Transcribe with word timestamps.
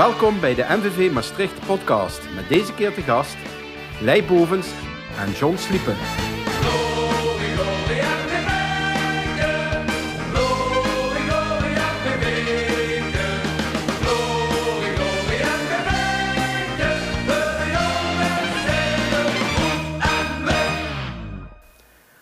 Welkom 0.00 0.40
bij 0.40 0.54
de 0.54 0.64
MVV 0.68 1.12
Maastricht 1.12 1.66
podcast. 1.66 2.20
Met 2.34 2.48
deze 2.48 2.74
keer 2.74 2.94
te 2.94 3.00
gast 3.00 3.36
Lei 4.00 4.24
Bovens 4.24 4.68
en 5.18 5.32
John 5.32 5.56
Sliepen. 5.56 5.96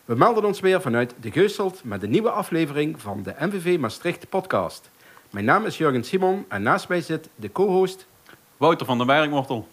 We 0.04 0.14
melden 0.14 0.44
ons 0.44 0.60
weer 0.60 0.80
vanuit 0.80 1.14
de 1.20 1.30
Geuselt 1.30 1.84
met 1.84 2.02
een 2.02 2.10
nieuwe 2.10 2.30
aflevering 2.30 3.00
van 3.00 3.22
de 3.22 3.34
MVV 3.38 3.78
Maastricht 3.78 4.28
podcast. 4.28 4.90
Mijn 5.30 5.44
naam 5.44 5.66
is 5.66 5.78
Jurgen 5.78 6.04
Simon 6.04 6.44
en 6.48 6.62
naast 6.62 6.88
mij 6.88 7.00
zit 7.00 7.28
de 7.34 7.52
co-host 7.52 8.06
Wouter 8.56 8.86
van 8.86 8.96
der 8.96 9.06
Bergwortel. 9.06 9.68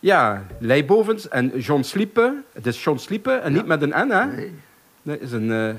Ja, 0.00 0.46
Lei 0.58 0.84
Bovens 0.84 1.28
en 1.28 1.58
John 1.58 1.82
Sliepen. 1.82 2.44
Het 2.52 2.66
is 2.66 2.84
John 2.84 2.98
Sliepen 2.98 3.42
en 3.42 3.52
niet 3.52 3.66
met 3.66 3.82
een 3.82 4.06
N, 4.06 4.10
hè? 4.10 4.26
Nee. 4.26 4.54
Het 5.02 5.20
is 5.20 5.32
een 5.32 5.52
eh, 5.52 5.74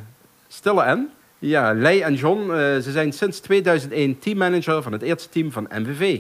stille 0.48 0.96
N. 0.96 1.10
Ja, 1.40 1.74
Lei 1.74 2.02
en 2.02 2.14
John, 2.14 2.42
eh, 2.52 2.58
ze 2.58 2.92
zijn 2.92 3.14
sinds 3.14 3.40
2001 3.40 4.20
teammanager 4.20 4.82
van 4.82 4.92
het 4.92 5.02
eerste 5.02 5.30
team 5.30 5.52
van 5.52 5.68
MVV. 5.70 6.20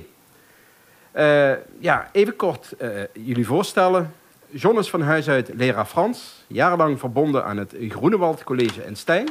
Eh, 1.11 1.51
ja, 1.79 2.09
even 2.11 2.35
kort 2.35 2.71
eh, 2.77 2.89
jullie 3.13 3.45
voorstellen. 3.45 4.13
John 4.49 4.79
is 4.79 4.89
van 4.89 5.01
huis 5.01 5.29
uit 5.29 5.51
leraar 5.55 5.85
Frans, 5.85 6.45
jarenlang 6.47 6.99
verbonden 6.99 7.45
aan 7.45 7.57
het 7.57 7.75
Groenewald 7.89 8.43
College 8.43 8.85
in 8.85 8.95
Stijn. 8.95 9.27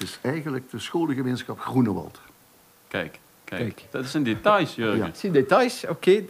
Het 0.00 0.08
is 0.08 0.18
eigenlijk 0.22 0.70
de 0.70 0.78
scholengemeenschap 0.78 1.60
Groenewald. 1.60 2.20
Kijk, 2.88 3.18
kijk, 3.44 3.60
Kijk. 3.60 3.84
Dat 3.90 4.04
is 4.04 4.14
een 4.14 4.22
details, 4.22 4.74
Jurgen. 4.74 4.98
Ja. 4.98 5.06
Ik 5.06 5.14
zie 5.14 5.30
details, 5.30 5.84
oké. 5.88 6.24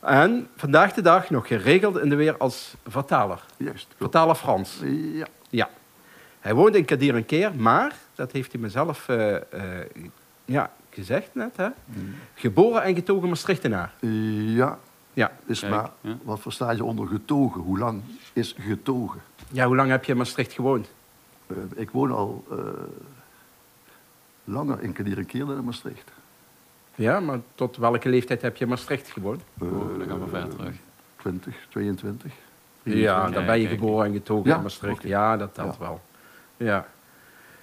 En 0.00 0.48
vandaag 0.56 0.92
de 0.92 1.02
dag 1.02 1.30
nog 1.30 1.46
geregeld 1.46 1.98
in 1.98 2.08
de 2.08 2.14
weer 2.14 2.36
als 2.36 2.74
vertaler. 2.86 3.44
Juist. 3.56 3.84
klopt. 3.84 3.96
Vertaler 3.98 4.34
Frans. 4.34 4.80
Ja. 5.12 5.26
Ja. 5.50 5.70
Hij 6.40 6.54
woont 6.54 6.74
in 6.74 6.84
Kadir 6.84 7.14
een 7.14 7.26
keer, 7.26 7.54
maar, 7.54 7.94
dat 8.14 8.32
heeft 8.32 8.52
hij 8.52 8.60
mezelf 8.60 9.08
eh, 9.08 9.34
eh, 9.34 9.42
ja, 10.44 10.72
gezegd 10.90 11.34
net, 11.34 11.56
hè? 11.56 11.68
geboren 12.34 12.82
en 12.82 12.94
getogen 12.94 13.28
Maastrichtenaar. 13.28 13.92
Ja. 14.00 14.78
Ja. 15.12 15.32
Is 15.46 15.60
Kijk, 15.60 15.72
maar, 15.72 15.90
ja. 16.00 16.16
wat 16.22 16.40
versta 16.40 16.70
je 16.70 16.84
onder 16.84 17.06
getogen? 17.06 17.60
Hoe 17.60 17.78
lang 17.78 18.02
is 18.32 18.54
getogen? 18.58 19.20
ja, 19.50 19.66
hoe 19.66 19.76
lang 19.76 19.90
heb 19.90 20.04
je 20.04 20.12
in 20.12 20.18
Maastricht 20.18 20.52
gewoond? 20.52 20.88
Eh, 21.46 21.56
ik 21.74 21.90
woon 21.90 22.10
al 22.12 22.44
eh, 22.50 22.56
langer 24.44 24.82
in 24.82 24.92
Kadierenkeer 24.92 25.46
dan 25.46 25.56
in 25.56 25.64
Maastricht. 25.64 26.10
Ja, 26.94 27.20
maar 27.20 27.38
tot 27.54 27.76
welke 27.76 28.08
leeftijd 28.08 28.42
heb 28.42 28.56
je 28.56 28.64
in 28.64 28.70
Maastricht 28.70 29.10
gewoond? 29.10 29.42
Eh, 29.60 29.66
Oh, 29.72 29.98
dan 29.98 30.08
gaan 30.08 30.20
we 30.24 30.28
ver 30.28 30.48
terug. 30.48 30.74
20, 31.16 31.56
22. 31.68 32.32
Ja, 32.82 33.22
dan 33.22 33.32
Kijk, 33.32 33.46
ben 33.46 33.60
je 33.60 33.68
geboren 33.68 34.06
en 34.06 34.12
getogen 34.12 34.50
Ja, 34.50 34.56
in 34.56 34.62
Maastricht. 34.62 35.02
Ja, 35.02 35.36
dat 35.36 35.54
telt 35.54 35.72
Ja. 35.74 35.78
wel. 35.80 36.00
Ja. 36.56 36.86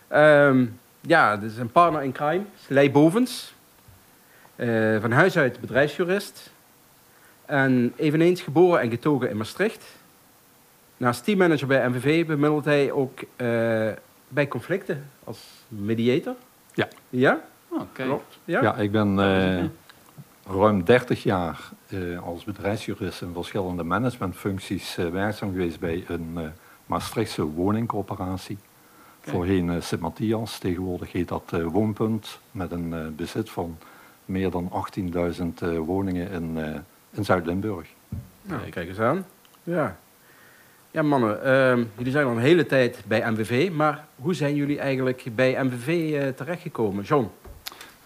Ehm, 0.08 0.66
ja, 1.02 1.38
dit 1.38 1.52
is 1.52 1.58
een 1.58 1.72
partner 1.72 2.04
in 2.04 2.12
crime, 2.12 2.44
Lei 2.68 2.92
Bovens. 2.92 3.54
Eh, 4.56 5.02
van 5.02 5.12
huis 5.12 5.38
uit 5.38 5.60
bedrijfsjurist. 5.60 6.52
En 7.46 7.94
eveneens 7.96 8.42
geboren 8.42 8.82
en 8.82 8.90
getogen 8.90 9.30
in 9.30 9.38
Maastricht. 9.38 9.86
Naast 11.04 11.24
teammanager 11.24 11.68
bij 11.68 11.90
MVV 11.90 12.26
bemiddelt 12.26 12.66
hij 12.66 12.92
ook 12.92 13.20
eh, 13.36 13.48
bij 14.28 14.48
conflicten 14.48 15.10
als 15.24 15.40
mediator. 15.68 16.36
Ja. 16.74 16.88
Ja, 17.10 17.42
Oh, 17.68 17.82
klopt. 17.92 18.38
Ja. 18.46 18.62
Ja, 18.62 18.76
ik 18.76 18.92
ben 18.92 19.20
eh, 19.20 19.64
ruim 20.56 20.84
30 20.84 21.24
jaar 21.24 21.70
eh, 21.88 22.24
als 22.24 22.44
bedrijfsjurist 22.44 23.22
in 23.22 23.34
verschillende 23.34 23.84
managementfuncties 23.84 24.98
eh, 24.98 25.10
werkzaam 25.10 25.52
geweest 25.52 25.80
bij 25.80 26.04
een 26.08 26.32
eh, 26.36 26.44
Maastrichtse 26.86 27.44
woningcorporatie. 27.44 28.58
Kijk. 29.22 29.36
Voorheen 29.36 29.70
eh 29.70 29.82
Sint-Matthias, 29.82 30.58
tegenwoordig 30.58 31.12
heet 31.12 31.28
dat 31.28 31.44
eh, 31.54 31.66
Woonpunt, 31.66 32.40
met 32.52 32.72
een 32.72 33.14
bezit 33.16 33.50
van 33.50 33.78
meer 34.26 34.52
dan 34.52 34.72
18.000 35.00 35.46
eh, 35.62 35.78
woningen 35.78 36.30
in, 36.32 36.58
eh, 36.58 36.80
in 37.12 37.26
Zuid-Limburg. 37.26 37.88
Nou, 38.42 38.62
Kijk. 38.62 38.72
kijk 38.72 38.88
eens 38.88 39.00
aan. 39.00 39.26
Ja, 39.64 39.98
ja 40.94 41.02
mannen, 41.02 41.44
ehm, 41.44 41.84
jullie 41.98 42.12
zijn 42.12 42.26
al 42.26 42.32
een 42.32 42.38
hele 42.38 42.66
tijd 42.66 43.04
bij 43.08 43.32
MVV, 43.32 43.72
maar 43.72 44.06
hoe 44.16 44.34
zijn 44.34 44.56
jullie 44.56 44.80
eigenlijk 44.80 45.26
bij 45.36 45.64
MVV 45.64 46.14
eh, 46.14 46.28
terechtgekomen? 46.28 47.04
John? 47.04 47.30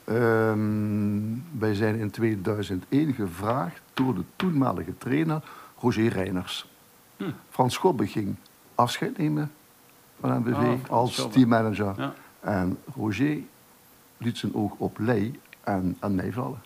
Ehm, 0.04 1.60
wij 1.60 1.74
zijn 1.74 1.96
in 1.96 2.12
2001 2.12 3.14
gevraagd 3.14 3.82
door 3.94 4.16
de 4.16 4.24
toenmalige 4.36 4.98
trainer 4.98 5.42
Roger 5.80 6.08
Reiners. 6.08 6.70
Hm. 7.18 7.24
Frans 7.50 7.74
Schobbe 7.74 8.08
ging 8.08 8.36
afscheid 8.76 9.18
nemen 9.18 9.52
van 10.20 10.40
MVV 10.40 10.56
Ah, 10.56 10.90
als 10.90 11.28
teammanager. 11.32 11.94
Ja. 11.98 12.14
En 12.40 12.78
Roger 12.96 13.38
liet 14.18 14.38
zijn 14.38 14.56
oog 14.56 14.74
op 14.78 14.98
Lei 15.00 15.40
en 15.64 15.98
aan 16.00 16.16
mij 16.16 16.32
vallen. 16.32 16.62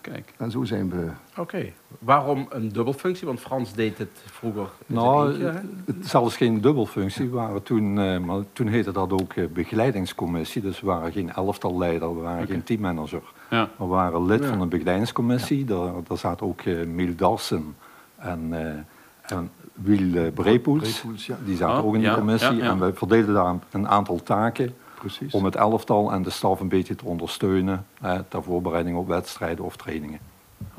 Kijk. 0.00 0.32
En 0.36 0.50
zo 0.50 0.64
zijn 0.64 0.90
we. 0.90 1.06
Oké. 1.36 1.72
Waarom 1.98 2.46
een 2.50 2.68
dubbelfunctie? 2.68 3.26
Want 3.26 3.40
Frans 3.40 3.72
deed 3.74 3.98
het 3.98 4.10
vroeger. 4.24 4.62
in 4.62 4.68
zijn 4.86 4.98
Nou, 4.98 5.28
eentje, 5.28 5.44
hè? 5.44 5.60
het 5.86 5.96
is 6.04 6.10
zelfs 6.10 6.36
geen 6.36 6.60
dubbelfunctie. 6.60 7.28
We 7.28 7.34
waren 7.36 7.62
toen, 7.62 7.98
eh, 7.98 8.18
maar 8.18 8.40
toen 8.52 8.66
heette 8.66 8.92
dat 8.92 9.12
ook 9.12 9.32
eh, 9.32 9.44
begeleidingscommissie. 9.46 10.62
Dus 10.62 10.80
we 10.80 10.86
waren 10.86 11.12
geen 11.12 11.32
elftalleider, 11.32 12.14
we 12.14 12.20
waren 12.20 12.46
geen 12.46 12.62
teammanager. 12.62 13.22
Ja. 13.50 13.68
We 13.78 13.84
waren 13.84 14.26
lid 14.26 14.42
Ja. 14.42 14.48
van 14.48 14.60
een 14.60 14.68
begeleidingscommissie. 14.68 15.64
Daar, 15.64 15.92
daar 16.08 16.18
zaten 16.18 16.46
ook 16.46 16.60
eh 16.60 16.86
Miel 16.86 17.14
Darsen 17.16 17.76
en, 18.16 18.48
eh 18.52 19.32
en 19.36 19.50
Wiel 19.74 20.30
Brepoels. 20.32 21.02
Die 21.44 21.56
zaten 21.56 21.78
Oh, 21.82 21.86
ook 21.86 21.94
in 21.94 22.00
die 22.00 22.08
ja, 22.08 22.14
commissie. 22.14 22.56
ja, 22.56 22.64
ja. 22.64 22.70
En 22.70 22.78
we 22.78 22.92
verdeelden 22.94 23.34
daar 23.34 23.46
een, 23.46 23.60
een 23.70 23.88
aantal 23.88 24.22
taken 24.22 24.74
Precies. 25.00 25.32
om 25.34 25.44
het 25.44 25.56
elftal 25.56 26.12
en 26.12 26.22
de 26.22 26.30
staf 26.30 26.60
een 26.60 26.68
beetje 26.68 26.94
te 26.94 27.04
ondersteunen. 27.04 27.86
Eh, 28.00 28.18
ter 28.28 28.42
voorbereiding 28.42 28.96
op 28.96 29.08
wedstrijden 29.08 29.64
of 29.64 29.76
trainingen. 29.76 30.18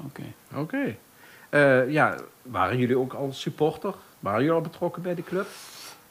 Oké. 0.06 0.24
Oké. 0.56 0.96
Eh, 1.50 1.90
ja, 1.92 2.16
waren 2.42 2.78
jullie 2.78 2.98
ook 2.98 3.14
al 3.14 3.30
supporter? 3.34 3.94
Waren 4.20 4.40
jullie 4.40 4.56
al 4.56 4.62
betrokken 4.62 5.02
bij 5.02 5.16
de 5.16 5.24
club? 5.24 5.48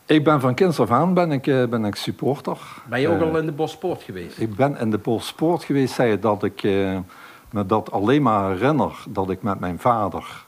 Ik 0.06 0.24
ben 0.24 0.40
van 0.40 0.54
kinds 0.54 0.80
af 0.80 0.90
aan 0.90 1.14
ben 1.14 1.32
ik, 1.32 1.46
eh, 1.46 1.64
ben 1.66 1.84
ik 1.84 1.94
supporter. 1.94 2.58
Ben 2.88 3.00
je 3.00 3.08
ook 3.08 3.20
Eh, 3.20 3.28
al 3.28 3.38
in 3.38 3.46
de 3.46 3.52
Bosport 3.52 4.02
geweest? 4.02 4.38
Ik 4.38 4.54
ben 4.56 4.76
in 4.78 4.90
de 4.90 4.98
Polsport 4.98 5.64
geweest, 5.64 5.94
zei 5.94 6.10
je 6.10 6.18
dat 6.18 6.42
ik 6.42 6.62
eh, 6.62 6.98
me 7.50 7.66
dat 7.66 7.90
alleen 7.92 8.22
maar 8.22 8.50
herinner 8.50 9.04
dat 9.08 9.30
ik 9.30 9.42
met 9.42 9.60
mijn 9.60 9.78
vader, 9.78 10.44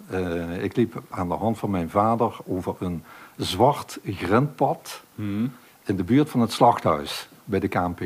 ik 0.60 0.76
liep 0.76 1.02
aan 1.10 1.28
de 1.28 1.34
hand 1.34 1.58
van 1.58 1.70
mijn 1.70 1.90
vader 1.90 2.36
over 2.46 2.74
een 2.78 3.04
zwart 3.36 3.98
grindpad 4.04 5.02
Hm. 5.14 5.46
in 5.84 5.96
de 5.96 6.04
buurt 6.04 6.30
van 6.30 6.40
het 6.40 6.52
slachthuis 6.52 7.28
bij 7.44 7.60
de 7.60 7.68
KNP. 7.68 8.00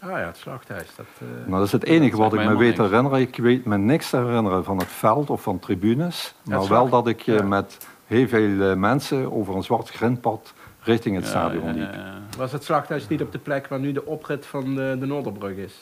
Ah 0.00 0.10
ja, 0.10 0.26
het 0.26 0.36
slachthuis. 0.36 0.88
Dat, 0.96 1.06
eh, 1.18 1.26
Nou, 1.46 1.50
dat 1.50 1.66
is 1.66 1.72
het 1.72 1.84
enige 1.84 2.16
wat 2.16 2.34
ik 2.34 2.44
me 2.44 2.56
weet 2.56 2.76
te 2.76 2.82
herinneren. 2.82 3.20
Ik 3.20 3.36
weet 3.36 3.64
me 3.64 3.78
niks 3.78 4.10
te 4.10 4.16
herinneren 4.16 4.64
van 4.64 4.78
het 4.78 4.88
veld 4.88 5.30
of 5.30 5.42
van 5.42 5.58
tribunes. 5.58 6.34
Maar 6.44 6.68
wel 6.68 6.88
dat 6.88 7.06
ik 7.06 7.26
eh, 7.26 7.34
ja. 7.34 7.42
met 7.42 7.86
heel 8.06 8.28
veel 8.28 8.60
eh, 8.60 8.76
mensen 8.76 9.32
over 9.32 9.56
een 9.56 9.62
zwart 9.62 9.90
grindpad 9.90 10.52
richting 10.80 11.14
het 11.14 11.24
Ja, 11.24 11.30
stadion 11.30 11.66
liep. 11.66 11.92
ja, 11.92 11.98
ja. 11.98 12.18
was 12.36 12.52
het 12.52 12.64
slachthuis 12.64 13.08
niet 13.08 13.22
op 13.22 13.32
de 13.32 13.38
plek 13.38 13.66
waar 13.66 13.78
nu 13.80 13.92
de 13.92 14.06
oprit 14.06 14.46
van 14.46 14.74
de, 14.74 14.96
de 15.00 15.06
Noorderbrug 15.06 15.56
is? 15.56 15.74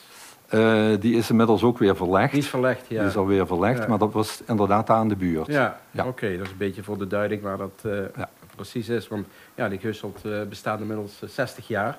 Die 1.01 1.17
is 1.17 1.31
inmiddels 1.31 1.63
ook 1.63 1.79
weer 1.79 1.97
verlegd. 1.97 2.33
Die 2.33 2.41
is 2.43 2.49
verlegd, 2.49 2.87
ja. 2.89 2.99
Die 2.99 3.09
is 3.09 3.17
alweer 3.17 3.47
verlegd, 3.47 3.89
maar 3.89 3.99
dat 3.99 4.13
was 4.13 4.43
inderdaad 4.47 4.91
aan 4.91 5.09
de 5.09 5.17
buurt. 5.17 5.47
Ja, 5.47 5.81
oké, 6.05 6.37
dat 6.37 6.47
is 6.47 6.51
een 6.53 6.57
beetje 6.59 6.83
voor 6.83 6.99
de 6.99 7.07
duiding 7.07 7.43
waar 7.43 7.57
dat 7.57 7.87
precies 8.55 8.89
is. 8.89 9.09
Want 9.09 9.27
ja, 9.55 9.69
die 9.69 9.79
Gusselt 9.79 10.23
bestaat 10.49 10.81
inmiddels 10.81 11.23
eh, 11.23 11.29
60 11.29 11.69
jaar. 11.69 11.99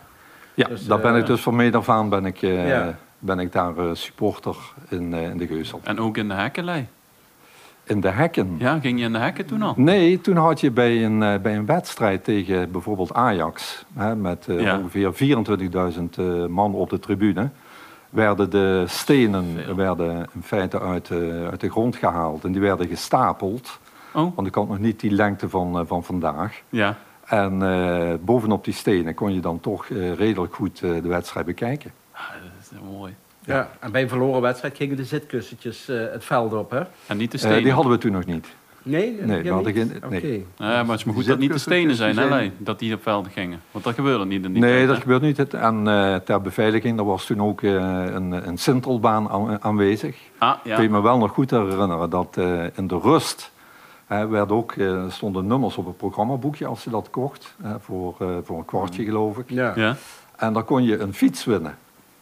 Ja, 0.55 0.67
Dus, 0.67 0.85
daar 0.87 0.99
ben 0.99 1.13
eh, 1.13 1.19
ik 1.19 1.25
dus 1.25 1.41
van 1.41 1.55
meet 1.55 1.75
af 1.75 1.89
aan 1.89 2.09
ben 2.09 2.25
ik, 2.25 2.41
eh, 2.41 2.67
Ja. 2.67 2.97
ben 3.19 3.39
ik 3.39 3.51
daar 3.51 3.77
eh, 3.77 3.85
supporter 3.93 4.55
in, 4.89 5.13
eh, 5.13 5.29
in 5.29 5.37
de 5.37 5.47
Geusel. 5.47 5.79
En 5.83 5.99
ook 5.99 6.17
in 6.17 6.27
de 6.27 6.33
hekkenlei. 6.33 6.87
In 7.83 8.01
de 8.01 8.09
hekken? 8.09 8.55
Ja, 8.57 8.79
ging 8.79 8.99
je 8.99 9.05
in 9.05 9.13
de 9.13 9.19
hekken 9.19 9.45
toen 9.45 9.61
al? 9.61 9.73
Nee, 9.77 10.21
toen 10.21 10.35
had 10.35 10.59
je 10.61 10.71
bij 10.71 11.05
een, 11.05 11.23
eh, 11.23 11.39
bij 11.41 11.55
een 11.55 11.65
wedstrijd 11.65 12.23
tegen 12.23 12.71
bijvoorbeeld 12.71 13.13
Ajax, 13.13 13.85
hè, 13.93 14.15
met 14.15 14.47
eh, 14.47 14.61
Ja. 14.61 14.77
ongeveer 14.77 15.13
24.000 15.13 16.17
eh, 16.17 16.45
man 16.45 16.73
op 16.73 16.89
de 16.89 16.99
tribune, 16.99 17.49
werden 18.09 18.49
de 18.49 18.83
stenen 18.87 19.45
Veel. 19.65 19.75
werden 19.75 20.25
in 20.33 20.43
feite 20.43 20.79
uit, 20.81 21.09
eh, 21.09 21.17
uit 21.49 21.59
de 21.59 21.69
grond 21.69 21.95
gehaald 21.95 22.43
en 22.43 22.51
die 22.51 22.61
werden 22.61 22.87
gestapeld. 22.87 23.79
Oh, 24.13 24.35
Want 24.35 24.47
ik 24.47 24.55
had 24.55 24.67
nog 24.67 24.79
niet 24.79 24.99
die 24.99 25.11
lengte 25.11 25.49
van, 25.49 25.79
eh, 25.79 25.85
van 25.85 26.03
vandaag. 26.03 26.61
ja. 26.69 26.97
En 27.25 27.61
eh, 27.61 28.13
bovenop 28.21 28.63
die 28.65 28.73
stenen 28.73 29.13
kon 29.13 29.33
je 29.33 29.39
dan 29.39 29.59
toch 29.59 29.85
eh, 29.89 30.13
redelijk 30.13 30.55
goed 30.55 30.81
eh, 30.81 30.89
de 31.01 31.07
wedstrijd 31.07 31.45
bekijken. 31.45 31.91
Ah, 32.11 32.21
dat 32.31 32.71
is 32.71 32.77
mooi. 32.91 33.13
Ja. 33.45 33.69
en 33.79 33.91
bij 33.91 34.01
een 34.01 34.09
verloren 34.09 34.41
wedstrijd 34.41 34.75
gingen 34.77 34.97
de 34.97 35.03
zitkussentjes 35.05 35.89
eh, 35.89 35.97
het 36.11 36.25
veld 36.25 36.53
op, 36.53 36.71
hè? 36.71 36.81
En 37.07 37.17
niet 37.17 37.31
de 37.31 37.37
stenen. 37.37 37.63
die 37.63 37.71
hadden 37.71 37.91
we 37.91 37.97
toen 37.97 38.11
nog 38.11 38.25
niet. 38.25 38.47
Nee, 38.83 39.17
dat 39.17 39.25
Nee, 39.25 39.41
we 39.43 39.49
hadden 39.49 39.73
niet? 39.73 39.87
geen- 39.91 40.03
Oké. 40.05 40.07
nee. 40.25 40.45
Ja, 40.57 40.65
maar 40.65 40.85
het 40.89 40.99
is 40.99 41.03
maar 41.03 41.13
goed 41.15 41.25
dat 41.25 41.39
niet 41.39 41.51
de 41.51 41.57
stenen 41.57 41.95
zijn, 41.95 42.17
hè, 42.17 42.51
dat 42.57 42.79
die 42.79 42.93
op 42.93 43.01
velden 43.01 43.31
gingen. 43.31 43.61
Want 43.71 43.83
dat 43.85 43.93
gebeurde 43.93 44.25
niet 44.25 44.43
in 44.45 44.51
die 44.53 44.61
Nee, 44.61 44.73
tijd, 44.75 44.87
dat 44.87 44.97
gebeurt 44.97 45.21
niet. 45.21 45.53
En 45.53 45.87
eh, 45.87 46.15
ter 46.15 46.41
beveiliging 46.41 46.99
er 46.99 47.05
was 47.05 47.25
toen 47.25 47.41
ook 47.41 47.61
eh, 47.61 47.71
een, 48.13 48.47
een 48.47 48.57
sintelbaan 48.57 49.29
aan- 49.29 49.61
aanwezig. 49.63 50.17
Ah, 50.37 50.55
Ik 50.63 50.71
ja. 50.71 50.77
weet 50.77 50.89
me 50.89 51.01
wel 51.01 51.17
nog 51.17 51.31
goed 51.31 51.51
herinneren 51.51 52.09
dat 52.09 52.37
eh, 52.37 52.63
in 52.75 52.87
de 52.87 52.99
rust 52.99 53.51
werd 54.07 54.51
ook, 54.51 54.71
eh, 54.71 55.09
stonden 55.09 55.47
nummers 55.47 55.77
op 55.77 55.85
het 55.85 55.97
programmaboekje 55.97 56.65
als 56.65 56.83
je 56.83 56.89
dat 56.89 57.09
kocht. 57.09 57.55
hè, 57.61 57.79
voor, 57.79 58.15
eh, 58.19 58.27
voor 58.43 58.57
een 58.57 58.65
kwartje 58.65 59.03
geloof 59.03 59.37
ik. 59.37 59.49
Ja. 59.49 59.73
ja. 59.75 59.95
En 60.35 60.53
dan 60.53 60.65
kon 60.65 60.83
je 60.83 60.99
een 60.99 61.13
fiets 61.13 61.45
winnen. 61.45 61.77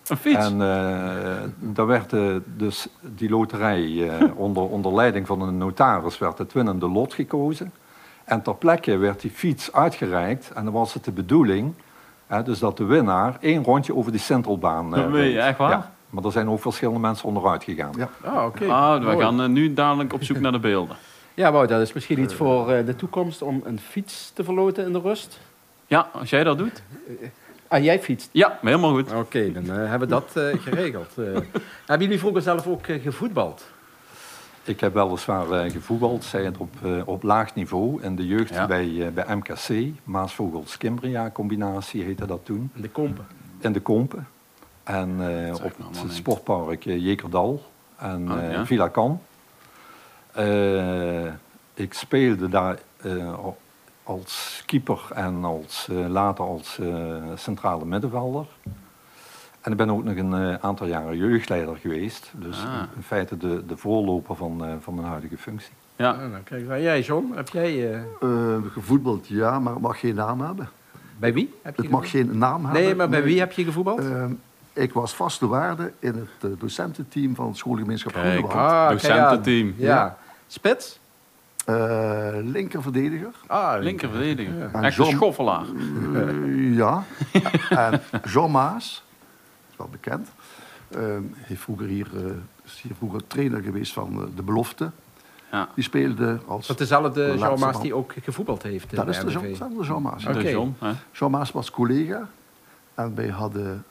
Een 0.07 0.18
fiets. 0.18 0.45
En 0.45 0.62
eh 0.62 1.50
daar 1.59 1.85
werd 1.85 2.13
eh, 2.13 2.35
dus 2.45 2.88
die 3.01 3.30
loterij 3.30 4.09
eh, 4.09 4.30
onder, 4.35 4.63
onder 4.63 4.94
leiding 4.94 5.27
van 5.27 5.41
een 5.41 5.57
notaris 5.57 6.18
werd 6.18 6.38
het 6.38 6.53
winnende 6.53 6.89
lot 6.89 7.13
gekozen. 7.13 7.74
En 8.24 8.41
ter 8.41 8.56
plekke 8.56 8.97
werd 8.97 9.21
die 9.21 9.31
fiets 9.31 9.74
uitgereikt 9.74 10.51
en 10.51 10.63
dan 10.63 10.74
was 10.74 10.94
het 10.94 11.03
de 11.03 11.12
bedoeling 11.12 11.74
hè, 12.27 12.44
dus 12.44 12.59
dat 12.59 12.77
de 12.77 12.83
winnaar 12.83 13.38
één 13.39 13.63
rondje 13.63 13.95
over 13.95 14.12
die 14.12 14.21
centralbaan 14.21 14.89
Dat 14.89 15.09
meen 15.09 15.30
je, 15.30 15.39
echt 15.39 15.57
waar? 15.57 15.69
Ja, 15.69 15.91
maar 16.09 16.24
er 16.24 16.31
zijn 16.31 16.50
ook 16.50 16.62
verschillende 16.62 17.00
mensen 17.00 17.27
onderuit 17.27 17.63
gegaan. 17.63 17.94
Ja. 17.97 18.09
Ah, 18.24 18.45
oké. 18.45 18.65
Ah, 18.65 19.03
we 19.06 19.19
gaan 19.19 19.41
eh, 19.41 19.47
nu 19.47 19.74
dadelijk 19.74 20.13
op 20.13 20.24
zoek 20.24 20.39
naar 20.39 20.51
de 20.51 20.59
beelden. 20.59 20.95
Ja, 21.33 21.51
Wout, 21.51 21.69
dat 21.69 21.81
is 21.81 21.94
misschien 21.94 22.19
iets 22.19 22.33
voor 22.33 22.71
eh, 22.71 22.85
de 22.85 22.95
toekomst 22.95 23.41
om 23.41 23.62
een 23.65 23.80
fiets 23.80 24.31
te 24.33 24.44
verloten 24.44 24.85
in 24.85 24.94
de 24.94 25.00
rust. 25.00 25.39
Ja, 25.88 26.09
als 26.13 26.30
jij 26.30 26.44
dat 26.44 26.57
doet. 26.57 26.83
Ah, 27.68 27.83
jij 27.83 28.00
fietst? 28.00 28.30
Ja, 28.31 28.59
helemaal 28.62 28.91
goed. 28.94 29.13
Oké, 29.13 29.51
dan 29.51 29.63
eh, 29.63 29.75
hebben 29.75 30.00
we 30.00 30.06
dat 30.07 30.31
eh, 30.35 30.59
geregeld. 30.62 31.18
Eh, 31.18 31.24
hebben 31.85 32.07
jullie 32.07 32.19
vroeger 32.19 32.41
zelf 32.41 32.68
ook 32.68 32.85
gevoetbald? 32.85 33.63
Ik 34.65 34.80
heb 34.80 34.94
weliswaar 34.94 35.71
gevoetbald, 35.71 36.24
zij 36.24 36.44
het 36.44 36.57
op, 36.57 36.74
eh, 36.83 36.91
op 37.06 37.24
laag 37.24 37.56
niveau. 37.56 38.01
In 38.03 38.15
de 38.15 38.27
jeugd 38.27 38.53
Ja. 38.53 38.68
bij, 38.68 39.06
eh, 39.06 39.07
bij 39.13 39.35
MKC, 39.35 39.91
Maasvogels-Kimbria 40.03 41.30
combinatie 41.31 42.03
heette 42.03 42.25
dat 42.25 42.39
toen. 42.45 42.71
In 42.75 42.81
de 42.81 42.89
kompen? 42.89 43.25
in 43.59 43.74
de 43.74 43.80
Kompen. 43.81 44.27
En 44.83 45.09
eh, 45.19 45.53
op 45.53 45.77
nou 45.77 45.91
het 46.07 46.13
sportpark 46.13 46.83
Jekerdal 46.83 47.63
en 47.97 48.25
ja. 48.51 48.65
Villa 48.65 48.89
Can. 48.89 49.21
Eh, 50.33 51.25
ik 51.74 51.94
speelde 51.94 52.50
daar 52.50 52.77
eh, 53.01 53.33
al- 53.33 53.57
als 54.03 54.63
keeper 54.65 55.01
en 55.13 55.44
als, 55.44 55.88
eh, 55.91 56.07
later 56.07 56.45
als 56.45 56.80
eh, 56.80 56.88
centrale 57.35 57.85
middenvelder. 57.85 58.45
En 59.62 59.71
ik 59.71 59.77
ben 59.77 59.89
ook 59.89 60.03
nog 60.03 60.15
een 60.15 60.33
eh, 60.33 60.56
aantal 60.62 60.88
jaren 60.88 61.18
jeugdleider 61.18 61.75
geweest. 61.77 62.31
Dus 62.35 62.57
Ah. 62.63 62.81
in 62.95 63.03
feite 63.03 63.38
de, 63.38 63.65
de 63.65 63.77
voorloper 63.77 64.35
van, 64.35 64.65
eh, 64.65 64.71
van 64.80 64.95
mijn 64.95 65.07
huidige 65.07 65.38
functie. 65.38 65.74
Ja. 65.95 66.12
Ah, 66.12 66.18
nou, 66.18 66.44
kijk, 66.44 66.68
jij, 66.68 67.01
John, 67.01 67.31
heb 67.35 67.50
jij... 67.50 67.91
eh, 67.94 67.97
Eh, 68.21 68.62
gevoetbald, 68.71 69.27
ja, 69.27 69.59
maar 69.59 69.74
het 69.74 69.81
mag 69.81 70.00
geen 70.00 70.15
naam 70.15 70.41
hebben. 70.41 70.69
bij 71.19 71.33
wie? 71.33 71.53
Heb 71.62 71.75
je 71.75 71.81
Het 71.81 71.91
mag 71.91 72.09
geen 72.09 72.38
naam 72.38 72.63
hebben. 72.63 72.81
Nee, 72.81 72.95
maar 72.95 73.09
bij 73.09 73.24
wie 73.24 73.39
heb 73.39 73.51
je 73.51 73.63
gevoetbald? 73.63 74.01
Ik 74.74 74.94
was 74.94 75.13
vaste 75.15 75.47
waarde 75.47 75.91
in 76.00 76.27
het 76.39 76.59
docententeam 76.59 77.35
van 77.35 77.47
het 77.47 77.57
schoolgemeenschap. 77.57 78.13
Groenewald. 78.13 78.53
ah, 78.53 78.89
docententeam. 78.89 79.74
Ja. 79.77 79.88
Ja. 79.88 80.18
Spits? 80.54 81.00
Eh, 81.66 82.30
linkerverdediger. 82.42 83.34
Ah, 83.48 83.82
Linker 83.84 84.10
verdediger. 84.10 84.58
Ja. 84.58 84.70
En 84.74 84.84
Echt 84.84 84.98
een 84.98 85.06
schoffelaar. 85.06 85.66
Eh, 86.14 86.76
ja. 86.76 87.04
en 87.70 88.02
Jean 88.24 88.52
Maas, 88.52 89.04
is 89.72 89.78
wel 89.78 89.88
bekend, 89.92 90.30
eh, 90.88 91.02
heeft 91.38 91.62
vroeger 91.62 91.88
hier, 91.88 92.08
eh, 92.16 92.32
is 92.64 92.82
hier 92.82 92.96
vroeger 92.98 93.28
trainer 93.28 93.62
geweest 93.62 93.94
van 93.94 94.32
de 94.36 94.44
belofte. 94.44 94.92
Ja. 95.52 95.70
Die 95.76 95.84
speelde 95.84 96.40
als... 96.48 96.68
Dat 96.68 96.80
is 96.80 96.88
dezelfde 96.88 97.32
De 97.32 97.38
Jean 97.38 97.60
Maas 97.60 97.82
die 97.82 97.94
ook 97.94 98.14
gevoetbald 98.22 98.64
heeft 98.64 98.96
dat 98.96 99.08
is 99.08 99.20
de. 99.20 99.32
Jean, 99.32 99.44
dezelfde 99.44 99.84
Jean 99.84 100.02
Maas. 100.02 100.24
Jean 101.12 101.32
Maas 101.32 101.52
was 101.52 101.72
collega 101.72 102.28
en 102.94 103.16
wij 103.16 103.28
hadden 103.28 103.86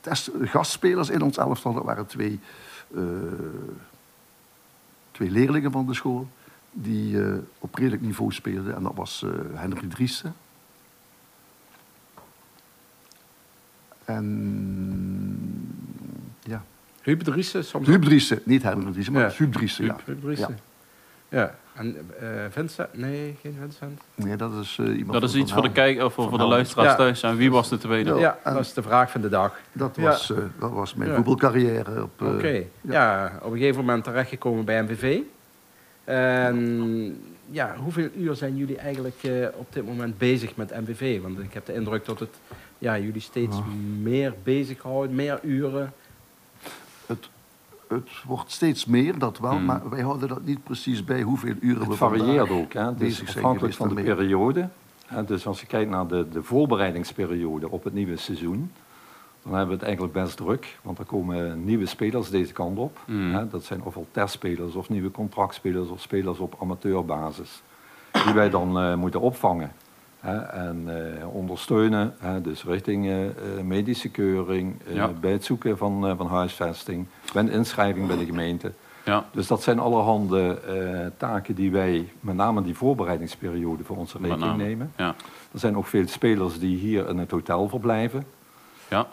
test, 0.00 0.30
gastspelers 0.40 1.10
in 1.10 1.22
ons 1.22 1.36
elftal. 1.36 1.72
Dat 1.74 1.84
waren 1.84 2.06
twee, 2.06 2.40
eh, 2.94 3.02
twee 5.20 5.32
leerlingen 5.32 5.72
van 5.72 5.86
de 5.86 5.94
school 5.94 6.28
die 6.72 7.22
eh, 7.24 7.34
op 7.58 7.74
redelijk 7.74 8.02
niveau 8.02 8.32
speelden. 8.32 8.74
En 8.74 8.82
dat 8.82 8.94
was 8.94 9.22
eh 9.22 9.60
Henry 9.60 9.88
Driessen. 9.88 10.34
En 14.04 14.26
ja, 16.42 16.64
Huub 17.02 17.20
Driessen 17.20 17.64
soms 17.64 17.86
Huub 17.86 18.02
Driessen, 18.02 18.40
niet 18.44 18.62
Henry 18.62 18.92
Driessen, 18.92 19.12
maar 19.12 19.22
Ja. 19.22 19.32
Huub 19.36 19.52
Driessen. 19.52 19.84
Ja. 19.84 19.96
Huub, 20.04 20.20
Driessen. 20.20 20.58
Ja. 21.28 21.54
En 21.80 21.96
eh, 22.20 22.28
Vincent? 22.50 22.88
Nee, 22.94 23.36
geen 23.42 23.56
Vincent. 23.60 24.00
Nee, 24.14 24.36
dat 24.36 24.52
is 24.60 24.76
eh, 24.80 24.86
iemand 24.96 25.12
Dat 25.20 25.22
is 25.30 25.34
iets 25.34 25.52
voor 25.52 25.62
de, 25.62 25.72
kijk, 25.72 26.02
of 26.02 26.12
voor, 26.12 26.28
voor 26.28 26.38
de 26.38 26.44
luisteraars 26.44 26.88
Ja. 26.90 26.96
thuis. 26.96 27.22
En 27.22 27.36
wie 27.36 27.50
was 27.50 27.68
de 27.68 27.78
tweede? 27.78 28.14
Ja. 28.14 28.38
Dat 28.44 28.58
is 28.58 28.72
de 28.72 28.82
vraag 28.82 29.10
van 29.10 29.20
de 29.20 29.28
dag. 29.28 29.58
Dat 29.72 29.96
Ja. 29.96 30.02
was, 30.02 30.30
eh, 30.32 30.38
dat 30.58 30.70
was 30.70 30.94
mijn 30.94 31.10
Ja. 31.10 31.16
voetbalcarrière. 31.16 32.02
Op, 32.02 32.10
eh, 32.22 32.34
Oké. 32.34 32.62
Ja. 32.80 33.32
op 33.42 33.52
een 33.52 33.58
gegeven 33.58 33.80
moment 33.84 34.04
terechtgekomen 34.04 34.64
bij 34.64 34.82
MVV. 34.82 35.18
En 36.04 37.20
ja, 37.50 37.74
hoeveel 37.82 38.08
uur 38.16 38.34
zijn 38.34 38.56
jullie 38.56 38.76
eigenlijk 38.78 39.22
eh, 39.22 39.46
op 39.54 39.72
dit 39.72 39.86
moment 39.86 40.18
bezig 40.18 40.56
met 40.56 40.80
MVV? 40.80 41.20
Want 41.22 41.38
ik 41.38 41.52
heb 41.54 41.66
de 41.66 41.74
indruk 41.74 42.04
dat 42.04 42.18
het 42.20 42.34
ja, 42.78 42.98
jullie 42.98 43.20
steeds 43.20 43.56
Ja. 43.56 43.62
meer 44.00 44.34
bezighoudt, 44.42 45.12
meer 45.12 45.38
uren. 45.42 45.92
Het 47.06 47.28
wordt 48.26 48.50
steeds 48.50 48.84
meer, 48.86 49.18
dat 49.18 49.38
wel, 49.38 49.50
Hmm. 49.50 49.64
maar 49.64 49.90
wij 49.90 50.00
houden 50.02 50.28
dat 50.28 50.44
niet 50.44 50.64
precies 50.64 51.04
bij 51.04 51.22
hoeveel 51.22 51.54
uren 51.60 51.82
we 51.82 51.88
Het 51.88 51.96
varieert 51.96 52.26
vandaag 52.48 52.50
ook. 52.50 52.72
Hè. 52.72 52.84
Het 52.84 53.00
is 53.00 53.20
afhankelijk 53.22 53.74
van 53.74 53.88
de 53.88 53.94
daarmee. 53.94 54.14
periode. 54.14 54.68
Hè. 55.06 55.24
Dus 55.24 55.46
als 55.46 55.60
je 55.60 55.66
kijkt 55.66 55.90
naar 55.90 56.06
de, 56.06 56.26
de 56.32 56.42
voorbereidingsperiode 56.42 57.70
op 57.70 57.84
het 57.84 57.92
nieuwe 57.94 58.16
seizoen, 58.16 58.70
dan 59.42 59.52
hebben 59.52 59.68
we 59.68 59.74
het 59.74 59.82
eigenlijk 59.82 60.12
best 60.12 60.36
druk. 60.36 60.78
Want 60.82 60.98
er 60.98 61.04
komen 61.04 61.64
nieuwe 61.64 61.86
spelers 61.86 62.30
deze 62.30 62.52
kant 62.52 62.78
op. 62.78 62.98
Mm. 63.06 63.34
Hè. 63.34 63.48
Dat 63.48 63.64
zijn 63.64 63.82
ofwel 63.82 64.06
testspelers 64.10 64.74
of 64.74 64.88
nieuwe 64.88 65.10
contractspelers 65.10 65.88
of 65.88 66.00
spelers 66.00 66.38
op 66.38 66.56
amateurbasis. 66.60 67.62
Die 68.24 68.34
wij 68.34 68.50
dan 68.50 68.78
eh, 68.78 68.94
moeten 68.94 69.20
opvangen. 69.20 69.72
En 70.20 70.84
eh, 70.86 71.34
ondersteunen, 71.34 72.14
hè, 72.18 72.40
dus 72.40 72.64
richting 72.64 73.06
eh, 73.06 73.26
eh, 73.26 73.32
medische 73.64 74.08
keuring, 74.08 74.74
Ja. 74.92 75.08
bij 75.20 75.32
het 75.32 75.44
zoeken 75.44 75.78
van, 75.78 76.16
van 76.16 76.26
huisvesting, 76.26 77.06
bij 77.32 77.44
inschrijving 77.44 78.06
bij 78.06 78.16
de 78.16 78.24
gemeente. 78.24 78.72
Ja. 79.04 79.24
Dus 79.32 79.46
dat 79.46 79.62
zijn 79.62 79.78
allerhande 79.78 80.58
taken 81.16 81.54
die 81.54 81.70
wij 81.70 82.12
met 82.20 82.34
name 82.34 82.58
in 82.58 82.66
die 82.66 82.76
voorbereidingsperiode 82.76 83.84
voor 83.84 83.96
onze 83.96 84.18
rekening 84.22 84.56
nemen. 84.56 84.92
Ja. 84.96 85.14
Er 85.52 85.58
zijn 85.58 85.76
ook 85.76 85.86
veel 85.86 86.08
spelers 86.08 86.58
die 86.58 86.76
hier 86.76 87.08
in 87.08 87.18
het 87.18 87.30
hotel 87.30 87.68
verblijven. 87.68 88.24
Ja. 88.88 89.06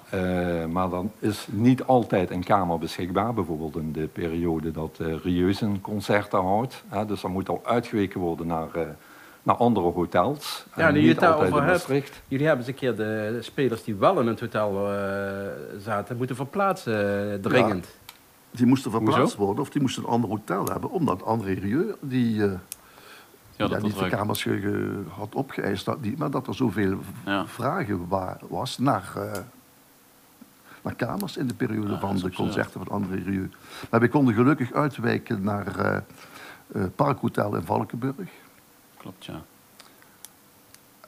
Maar 0.67 0.89
dan 0.89 1.12
is 1.20 1.48
niet 1.51 1.84
altijd 1.84 2.31
een 2.31 2.43
kamer 2.43 2.79
beschikbaar. 2.79 3.34
Bijvoorbeeld 3.34 3.75
in 3.75 3.91
de 3.91 4.08
periode 4.08 4.72
dat 4.72 4.98
uh, 5.01 5.15
Rieus 5.24 5.62
een 5.62 5.81
concerten 5.81 6.39
houdt. 6.39 6.84
Hè, 6.88 7.05
dus 7.05 7.22
dan 7.22 7.31
moet 7.31 7.50
al 7.50 7.62
uitgeweken 7.63 8.20
worden 8.20 8.48
naar, 8.48 8.67
naar 9.48 9.56
andere 9.56 9.92
hotels. 9.92 10.66
Ja, 10.75 10.88
En 10.88 10.94
nu 10.94 11.00
je 11.00 11.08
het 11.10 11.20
daarover 11.20 11.63
hebt. 11.63 11.88
Jullie 12.27 12.46
hebben 12.48 12.66
eens 12.66 12.74
een 12.74 12.80
keer 12.80 12.96
de 12.96 13.38
spelers 13.42 13.84
die 13.84 13.96
wel 13.96 14.20
in 14.20 14.27
het 14.27 14.39
hotel 14.39 14.94
eh, 14.94 15.00
zaten, 15.80 16.18
moeten 16.18 16.36
verplaatsen, 16.36 17.32
eh, 17.34 17.39
dringend. 17.39 17.88
Die 18.51 18.66
moesten 18.66 18.92
verplaatst 18.92 19.20
Hoezo? 19.22 19.38
worden 19.38 19.63
of 19.63 19.70
die 19.70 19.82
moesten 19.82 20.04
een 20.04 20.10
ander 20.10 20.30
hotel 20.30 20.66
hebben, 20.66 20.89
omdat 20.89 21.24
André 21.24 21.54
Rieu, 21.54 21.96
die 22.01 22.44
eh, 22.44 22.51
Ja, 23.56 23.68
dat 23.68 23.82
was 23.82 23.82
niet 23.82 24.00
de 24.00 24.10
kamers 24.10 24.42
ge- 24.42 24.60
ge- 24.60 25.01
had 25.18 25.36
opgeëist, 25.36 25.86
dat 25.86 26.04
die, 26.04 26.18
maar 26.18 26.32
dat 26.32 26.48
er 26.48 26.56
zoveel 26.56 26.98
Ja. 27.25 27.46
vragen 27.48 28.08
wa- 28.08 28.38
was 28.50 28.77
naar, 28.77 29.12
eh, 29.16 29.32
naar 30.84 30.96
kamers 30.96 31.38
in 31.38 31.48
de 31.48 31.54
periode 31.54 31.92
Ja, 31.92 32.00
van 32.00 32.16
de 32.18 32.32
concerten 32.32 32.80
van 32.86 32.88
André 32.96 33.16
Rieu. 33.25 33.50
Maar 33.89 34.00
we 34.00 34.10
konden 34.10 34.34
gelukkig 34.34 34.74
uitwijken 34.74 35.44
naar 35.44 35.80
eh 35.80 35.98
eh, 36.74 36.84
Parkhotel 36.96 37.56
in 37.56 37.63
Valkenburg. 37.63 38.30
Klopt, 38.98 39.25
ja. 39.25 39.42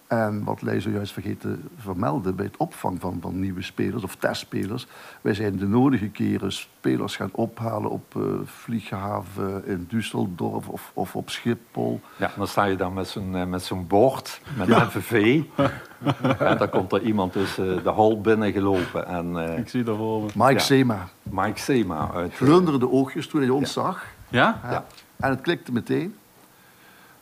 En 0.07 0.43
wat 0.43 0.61
Leij 0.61 0.79
zojuist 0.79 1.13
vergeten 1.13 1.39
te 1.75 1.81
vermelden 1.81 2.35
bij 2.35 2.45
het 2.45 2.57
opvang 2.57 2.99
van, 2.99 3.17
van 3.21 3.39
nieuwe 3.39 3.61
spelers 3.61 4.03
of 4.03 4.15
testspelers. 4.15 4.87
Wij 5.21 5.33
zijn 5.33 5.57
de 5.57 5.67
nodige 5.67 6.07
keren 6.09 6.51
spelers 6.51 7.15
gaan 7.15 7.29
ophalen 7.31 7.91
op 7.91 8.15
eh 8.15 8.21
vlieghaven 8.45 9.65
in 9.65 9.87
Düsseldorf 9.93 10.67
of, 10.67 10.91
of 10.93 11.15
op 11.15 11.29
Schiphol. 11.29 12.01
Ja, 12.15 12.25
en 12.25 12.31
dan 12.37 12.47
sta 12.47 12.63
je 12.65 12.75
daar 12.75 12.91
met 12.91 13.07
zo'n 13.07 13.35
eh, 13.35 13.45
met 13.45 13.63
zo'n 13.63 13.87
bord, 13.87 14.41
met 14.57 14.69
een 14.69 14.85
MVV. 14.85 15.41
en 16.39 16.57
dan 16.57 16.69
komt 16.69 16.91
er 16.91 17.01
iemand 17.01 17.31
tussen 17.31 17.83
de 17.83 17.89
hal 17.89 18.21
binnengelopen. 18.21 19.07
En 19.07 19.37
eh, 19.51 19.57
Ik 19.57 19.69
zie 19.69 19.83
dat 19.83 19.97
voor 19.97 20.21
me. 20.21 20.27
Mike 20.35 20.53
Ja. 20.53 20.59
Sema 20.59 21.07
Mike 21.23 21.59
Sema 21.59 22.11
uit... 22.13 22.31
eh, 22.31 22.37
glunderde 22.37 22.89
oogjes 22.91 23.27
toen 23.27 23.41
hij 23.41 23.49
ons 23.49 23.73
zag. 23.73 24.05
Ja? 24.29 24.59
Ja. 24.63 24.71
Ja. 24.71 24.85
En 25.19 25.29
het 25.29 25.41
klikte 25.41 25.71
meteen. 25.71 26.15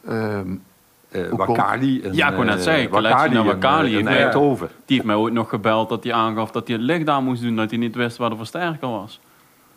Ehm, 0.08 0.56
eh, 1.10 1.22
Wakali. 1.32 2.02
Ja, 2.12 2.28
ik 2.28 2.34
wou 2.34 2.46
net 2.46 2.58
eh, 2.58 2.62
zeggen, 2.62 2.92
naar 3.34 3.44
Wakali. 3.46 3.98
eh, 3.98 4.06
Eindhoven. 4.24 4.68
Die 4.86 4.96
heeft 4.96 5.08
mij 5.08 5.16
ooit 5.16 5.34
nog 5.34 5.50
gebeld 5.50 5.90
dat 5.90 6.04
hij 6.04 6.14
aangaf 6.14 6.52
dat 6.52 6.68
hij 6.68 6.76
het 6.78 6.86
licht 6.86 7.10
aan 7.10 7.24
moest 7.24 7.42
doen, 7.42 7.56
dat 7.56 7.70
hij 7.70 7.80
niet 7.80 7.96
wist 7.96 8.18
waar 8.18 8.30
de 8.30 8.36
versterker 8.36 8.90
was. 8.90 9.20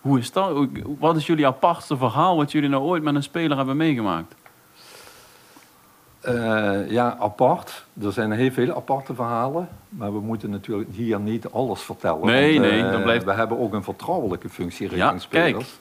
Hoe 0.00 0.18
is 0.18 0.32
dat? 0.32 0.66
Wat 0.98 1.16
is 1.16 1.26
jullie 1.26 1.46
apartste 1.46 1.96
verhaal 1.96 2.36
wat 2.36 2.52
jullie 2.52 2.68
nou 2.68 2.82
ooit 2.82 3.02
met 3.02 3.14
een 3.14 3.22
speler 3.22 3.56
hebben 3.56 3.76
meegemaakt? 3.76 4.34
Eh, 6.20 6.90
ja, 6.90 7.16
apart. 7.20 7.84
Er 8.02 8.12
zijn 8.12 8.30
heel 8.32 8.50
veel 8.50 8.74
aparte 8.76 9.14
verhalen. 9.14 9.68
Maar 9.88 10.12
we 10.12 10.20
moeten 10.20 10.50
natuurlijk 10.50 10.88
hier 10.92 11.20
niet 11.20 11.50
alles 11.50 11.80
vertellen. 11.82 12.26
Nee, 12.26 12.60
want, 12.60 12.70
nee, 12.72 12.90
dat 12.90 13.02
blijft- 13.02 13.24
We 13.24 13.32
hebben 13.32 13.58
ook 13.58 13.72
een 13.72 13.82
vertrouwelijke 13.82 14.48
functie 14.48 14.88
Ja, 14.90 14.96
richting 14.96 15.20
spelers. 15.20 15.78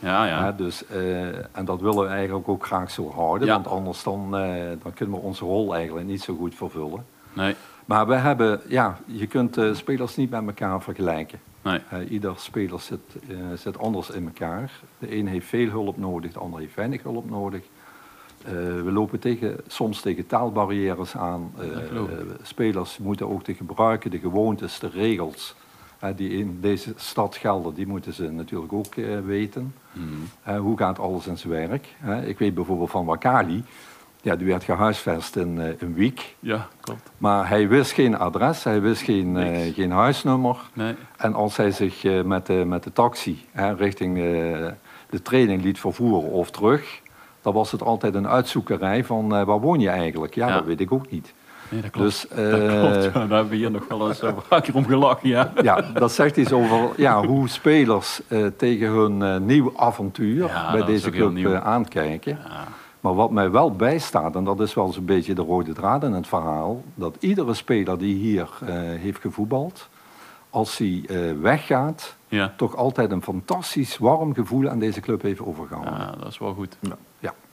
Ja, 0.00 0.26
ja. 0.26 0.44
Ja, 0.44 0.52
dus, 0.52 0.86
eh, 0.86 1.56
en 1.56 1.64
dat 1.64 1.80
willen 1.80 2.02
we 2.02 2.08
eigenlijk 2.08 2.48
ook 2.48 2.66
graag 2.66 2.90
zo 2.90 3.10
houden. 3.10 3.46
Ja. 3.46 3.54
Want 3.54 3.66
anders 3.66 4.02
dan, 4.02 4.36
eh, 4.36 4.52
dan 4.82 4.94
kunnen 4.94 5.14
we 5.14 5.20
onze 5.20 5.44
rol 5.44 5.74
eigenlijk 5.74 6.06
niet 6.06 6.22
zo 6.22 6.36
goed 6.36 6.54
vervullen. 6.54 7.06
Nee, 7.32 7.54
Maar 7.84 8.06
we 8.06 8.14
hebben, 8.14 8.60
ja, 8.68 8.98
je 9.06 9.26
kunt 9.26 9.56
eh, 9.56 9.74
spelers 9.74 10.16
niet 10.16 10.30
met 10.30 10.46
elkaar 10.46 10.82
vergelijken. 10.82 11.40
nee. 11.62 11.80
Ieder 12.08 12.32
speler 12.36 12.80
zit, 12.80 13.00
zit 13.54 13.78
anders 13.78 14.10
in 14.10 14.24
elkaar. 14.24 14.70
De 14.98 15.16
een 15.16 15.26
heeft 15.26 15.46
veel 15.46 15.68
hulp 15.68 15.96
nodig, 15.96 16.32
de 16.32 16.38
ander 16.38 16.60
heeft 16.60 16.74
weinig 16.74 17.02
hulp 17.02 17.30
nodig. 17.30 17.62
We 18.84 18.90
lopen 18.92 19.18
tegen, 19.18 19.56
soms 19.66 20.00
tegen 20.00 20.26
taalbarrières 20.26 21.16
aan. 21.16 21.52
Spelers 22.42 22.98
moeten 22.98 23.28
ook 23.28 23.44
de 23.44 23.54
gebruiken, 23.54 24.10
de 24.10 24.18
gewoontes, 24.18 24.78
de 24.78 24.88
regels 24.88 25.54
die 26.16 26.30
in 26.30 26.58
deze 26.60 26.92
stad 26.96 27.36
gelden, 27.36 27.74
die 27.74 27.86
moeten 27.86 28.12
ze 28.12 28.30
natuurlijk 28.30 28.72
ook 28.72 28.94
eh, 28.94 29.04
weten. 29.24 29.74
Mhm. 29.92 30.04
Eh, 30.42 30.58
hoe 30.58 30.78
gaat 30.78 30.98
alles 30.98 31.26
in 31.26 31.38
zijn 31.38 31.52
werk? 31.52 31.94
Eh, 32.04 32.28
ik 32.28 32.38
weet 32.38 32.54
bijvoorbeeld 32.54 32.90
van 32.90 33.04
Wakali, 33.04 33.64
ja, 34.22 34.36
die 34.36 34.46
werd 34.46 34.64
gehuisvest 34.64 35.36
in 35.36 35.60
eh, 35.60 35.70
een 35.78 35.94
week. 35.94 36.34
Ja, 36.40 36.68
klopt. 36.80 37.10
Maar 37.18 37.48
hij 37.48 37.68
wist 37.68 37.90
geen 37.92 38.18
adres, 38.18 38.64
hij 38.64 38.80
wist 38.80 39.02
geen, 39.02 39.36
eh, 39.36 39.74
geen 39.74 39.90
huisnummer. 39.90 40.56
Nee. 40.72 40.94
En 41.16 41.34
als 41.34 41.56
hij 41.56 41.70
zich 41.70 42.04
eh, 42.04 42.22
met, 42.22 42.46
de, 42.46 42.64
met 42.66 42.82
de 42.82 42.92
taxi 42.92 43.44
hè, 43.50 43.72
richting 43.74 44.16
eh, 44.16 44.22
de 45.10 45.22
training 45.22 45.62
liet 45.62 45.78
vervoeren 45.80 46.30
of 46.30 46.50
terug, 46.50 47.00
dan 47.42 47.52
was 47.54 47.72
het 47.72 47.82
altijd 47.82 48.14
een 48.14 48.28
uitzoekerij 48.28 49.04
van 49.04 49.34
eh, 49.36 49.44
waar 49.44 49.60
woon 49.60 49.80
je 49.80 49.88
eigenlijk? 49.88 50.34
Ja, 50.34 50.48
Ja. 50.48 50.54
dat 50.54 50.64
weet 50.64 50.80
ik 50.80 50.92
ook 50.92 51.10
niet. 51.10 51.34
Nee, 51.70 51.80
dat 51.80 51.90
klopt. 51.90 52.08
Dus 52.08 52.26
dat 52.28 52.38
eh, 52.38 52.80
klopt. 52.80 53.14
Daar 53.14 53.28
hebben 53.28 53.48
we 53.48 53.56
hier 53.56 53.70
nog 53.70 53.88
wel 53.88 54.08
eens 54.08 54.22
een 54.22 54.34
vaker 54.48 54.74
om 54.74 54.86
gelachen, 54.86 55.28
ja. 55.28 55.52
ja, 55.62 55.80
dat 55.80 56.12
zegt 56.12 56.36
iets 56.36 56.52
over 56.52 56.90
ja, 56.96 57.26
hoe 57.26 57.48
spelers 57.48 58.20
eh, 58.28 58.46
tegen 58.56 58.88
hun 58.88 59.22
eh, 59.22 59.36
nieuw 59.40 59.72
avontuur 59.76 60.46
Ja, 60.46 60.72
bij 60.72 60.84
deze 60.84 61.10
club 61.10 61.54
aankijken. 61.54 62.38
Ja, 62.48 62.64
Maar 63.00 63.14
wat 63.14 63.30
mij 63.30 63.50
wel 63.50 63.72
bijstaat, 63.72 64.36
en 64.36 64.44
dat 64.44 64.60
is 64.60 64.74
wel 64.74 64.92
zo'n 64.92 65.04
beetje 65.04 65.34
de 65.34 65.42
rode 65.42 65.72
draad 65.72 66.04
in 66.04 66.12
het 66.12 66.26
verhaal, 66.26 66.82
dat 66.94 67.16
iedere 67.20 67.54
speler 67.54 67.98
die 67.98 68.14
hier 68.14 68.48
heeft 69.00 69.20
gevoetbald, 69.20 69.88
als 70.50 70.78
hij 70.78 71.04
weggaat, 71.40 72.16
toch 72.56 72.76
altijd 72.76 73.10
een 73.10 73.22
fantastisch 73.22 73.98
warm 73.98 74.34
gevoel 74.34 74.68
aan 74.68 74.78
deze 74.78 75.00
club 75.00 75.22
heeft 75.22 75.40
overgehouden. 75.40 75.98
Ja, 75.98 76.14
dat 76.18 76.28
is 76.28 76.38
wel 76.38 76.54
goed. 76.54 76.76
Ja. 76.80 76.96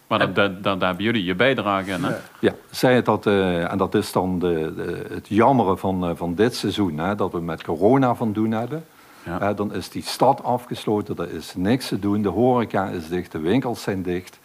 Maar 0.07 0.19
dat, 0.19 0.35
dat, 0.35 0.63
dat- 0.63 0.79
daar 0.79 0.87
hebben 0.87 1.05
jullie 1.05 1.23
je 1.23 1.35
bijdrage 1.35 1.91
in, 1.91 2.03
hè? 2.03 2.15
Ja. 2.39 2.53
Zij 2.69 2.95
het 2.95 3.05
dat, 3.05 3.25
eh, 3.25 3.71
en 3.71 3.77
dat 3.77 3.95
is 3.95 4.11
dan 4.11 4.39
de, 4.39 4.73
de- 4.75 5.05
het 5.13 5.27
jammere 5.27 5.77
van, 5.77 6.03
eh, 6.05 6.11
van 6.15 6.35
dit 6.35 6.55
seizoen, 6.55 6.97
hè, 6.97 7.15
dat 7.15 7.31
we 7.31 7.39
met 7.41 7.63
corona 7.63 8.15
van 8.15 8.33
doen 8.33 8.51
hebben. 8.51 8.85
Ja. 9.25 9.39
Eh, 9.39 9.55
dan 9.55 9.73
is 9.73 9.89
die 9.89 10.03
stad 10.03 10.43
afgesloten, 10.43 11.17
er 11.17 11.31
is 11.33 11.53
niks 11.55 11.87
te 11.87 11.99
doen, 11.99 12.21
de 12.21 12.29
horeca 12.29 12.87
is 12.87 13.07
dicht, 13.09 13.31
de 13.31 13.39
winkels 13.39 13.81
zijn 13.81 14.03
dicht. 14.03 14.39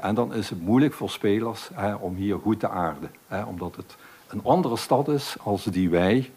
En 0.00 0.14
dan 0.14 0.34
is 0.34 0.50
het 0.50 0.60
moeilijk 0.60 0.92
voor 0.94 1.10
spelers 1.10 1.70
om 2.00 2.14
hier 2.14 2.38
goed 2.42 2.60
te 2.60 2.68
aarden. 2.68 3.10
Omdat 3.46 3.76
het 3.76 3.96
een 4.28 4.40
andere 4.44 4.76
stad 4.76 5.08
is 5.08 5.36
als 5.42 5.64
die 5.64 5.90
wij 5.90 6.30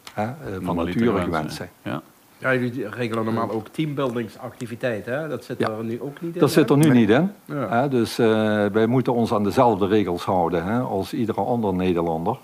van 0.61 0.75
nature 0.75 1.21
gewend 1.23 1.53
zijn. 1.53 1.69
Ja. 1.83 2.01
Ja, 2.39 2.53
jullie 2.55 2.89
regelen 2.89 3.25
normaal 3.25 3.51
ook 3.51 3.67
teambuildingsactiviteiten. 3.67 5.19
hè? 5.21 5.27
Dat 5.27 5.43
zit 5.43 5.59
Ja. 5.59 5.69
er 5.69 5.83
nu 5.83 6.01
ook 6.01 6.21
niet 6.21 6.33
in. 6.33 6.39
Dat 6.39 6.51
zit 6.51 6.69
er 6.69 6.77
nu 6.77 6.89
niet 6.89 7.09
in. 7.09 7.31
Ja. 7.45 7.87
Dus 7.87 8.19
eh, 8.19 8.27
wij 8.65 8.85
moeten 8.87 9.13
ons 9.13 9.33
aan 9.33 9.43
dezelfde 9.43 9.87
regels 9.87 10.23
houden 10.25 10.63
hè, 10.63 10.79
als 10.79 11.13
iedere 11.13 11.41
ander 11.41 11.73
Nederlander. 11.73 12.37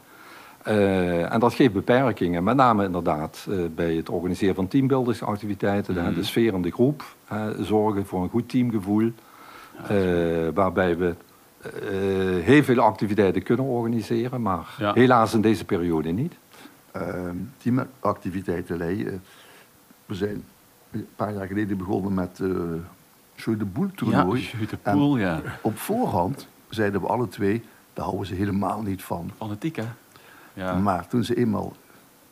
Eh, 0.64 1.34
en 1.34 1.40
dat 1.40 1.54
geeft 1.54 1.74
beperkingen, 1.74 2.44
met 2.44 2.56
name 2.56 2.86
inderdaad 2.86 3.48
eh, 3.50 3.58
bij 3.76 3.94
het 3.94 4.10
organiseren 4.10 4.56
van 4.56 4.68
teambuildingsactiviteiten, 4.68 5.94
Mhm. 5.96 6.14
de 6.14 6.24
sfeer 6.24 6.54
in 6.54 6.62
de 6.62 6.72
groep, 6.72 7.04
hè, 7.26 7.64
zorgen 7.64 8.06
voor 8.06 8.24
een 8.24 8.30
goed 8.30 8.50
teamgevoel, 8.50 9.12
eh, 9.88 9.98
waarbij 10.54 10.98
we 10.98 11.16
eh, 11.62 11.72
heel 12.44 12.64
veel 12.64 12.80
activiteiten 12.80 13.44
kunnen 13.44 13.66
organiseren, 13.66 14.42
maar 14.42 14.76
Ja. 14.78 14.94
helaas 14.94 15.34
in 15.34 15.42
deze 15.42 15.66
periode 15.66 16.12
niet. 16.12 16.34
Ehm, 16.92 17.36
teamactiviteiten 17.58 18.78
leiden. 18.78 19.24
We 20.06 20.16
zijn 20.16 20.44
een 20.92 21.08
paar 21.16 21.34
jaar 21.34 21.48
geleden 21.48 21.78
begonnen 21.78 22.14
met 22.14 22.40
uh, 22.40 22.50
Jeu 23.36 23.58
de 23.58 23.66
Boel 23.66 23.86
Ja, 23.86 23.92
toernooi. 23.96 24.42
Jeu 24.42 24.66
de 25.14 25.20
ja. 25.20 25.42
Op 25.62 25.78
voorhand 25.78 26.48
zeiden 26.70 27.02
we 27.02 27.08
alle 27.08 27.28
twee, 27.28 27.64
daar 27.94 28.06
houden 28.06 28.28
ze 28.28 28.34
helemaal 28.34 28.82
niet 28.82 29.04
van. 29.04 29.32
Fanatiek, 29.38 29.76
hè? 29.76 29.86
Ja. 30.54 30.74
Maar 30.76 31.08
toen 31.08 31.24
ze 31.24 31.36
eenmaal 31.36 31.74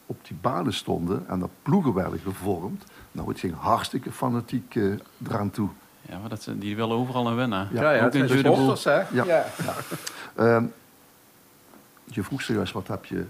op 0.05 0.17
die 0.27 0.37
banen 0.41 0.73
stonden 0.73 1.27
en 1.27 1.41
er 1.41 1.49
ploegen 1.61 1.93
werden 1.93 2.19
gevormd, 2.19 2.83
nou 3.11 3.29
het 3.29 3.39
ging 3.39 3.53
hartstikke 3.57 4.11
fanatiek 4.11 4.75
eh, 4.75 4.91
eraan 5.27 5.49
toe. 5.51 5.69
ja, 6.01 6.17
maar 6.19 6.29
dat, 6.29 6.41
zijn- 6.43 6.59
die 6.59 6.75
willen 6.75 6.95
overal 6.95 7.27
aan 7.27 7.35
winnen. 7.35 7.67
Ja, 7.71 7.91
ja, 7.91 7.97
Ook 7.97 8.03
het 8.13 8.15
in 8.15 8.27
de 8.27 8.37
sporters, 8.37 8.83
hè? 8.83 8.99
Ja. 9.11 9.23
ja. 9.25 9.45
Ehm, 10.35 10.65
je 12.05 12.23
vroeg 12.23 12.41
zojuist, 12.41 12.73
wat 12.73 12.87
heb 12.87 13.05
je 13.05 13.25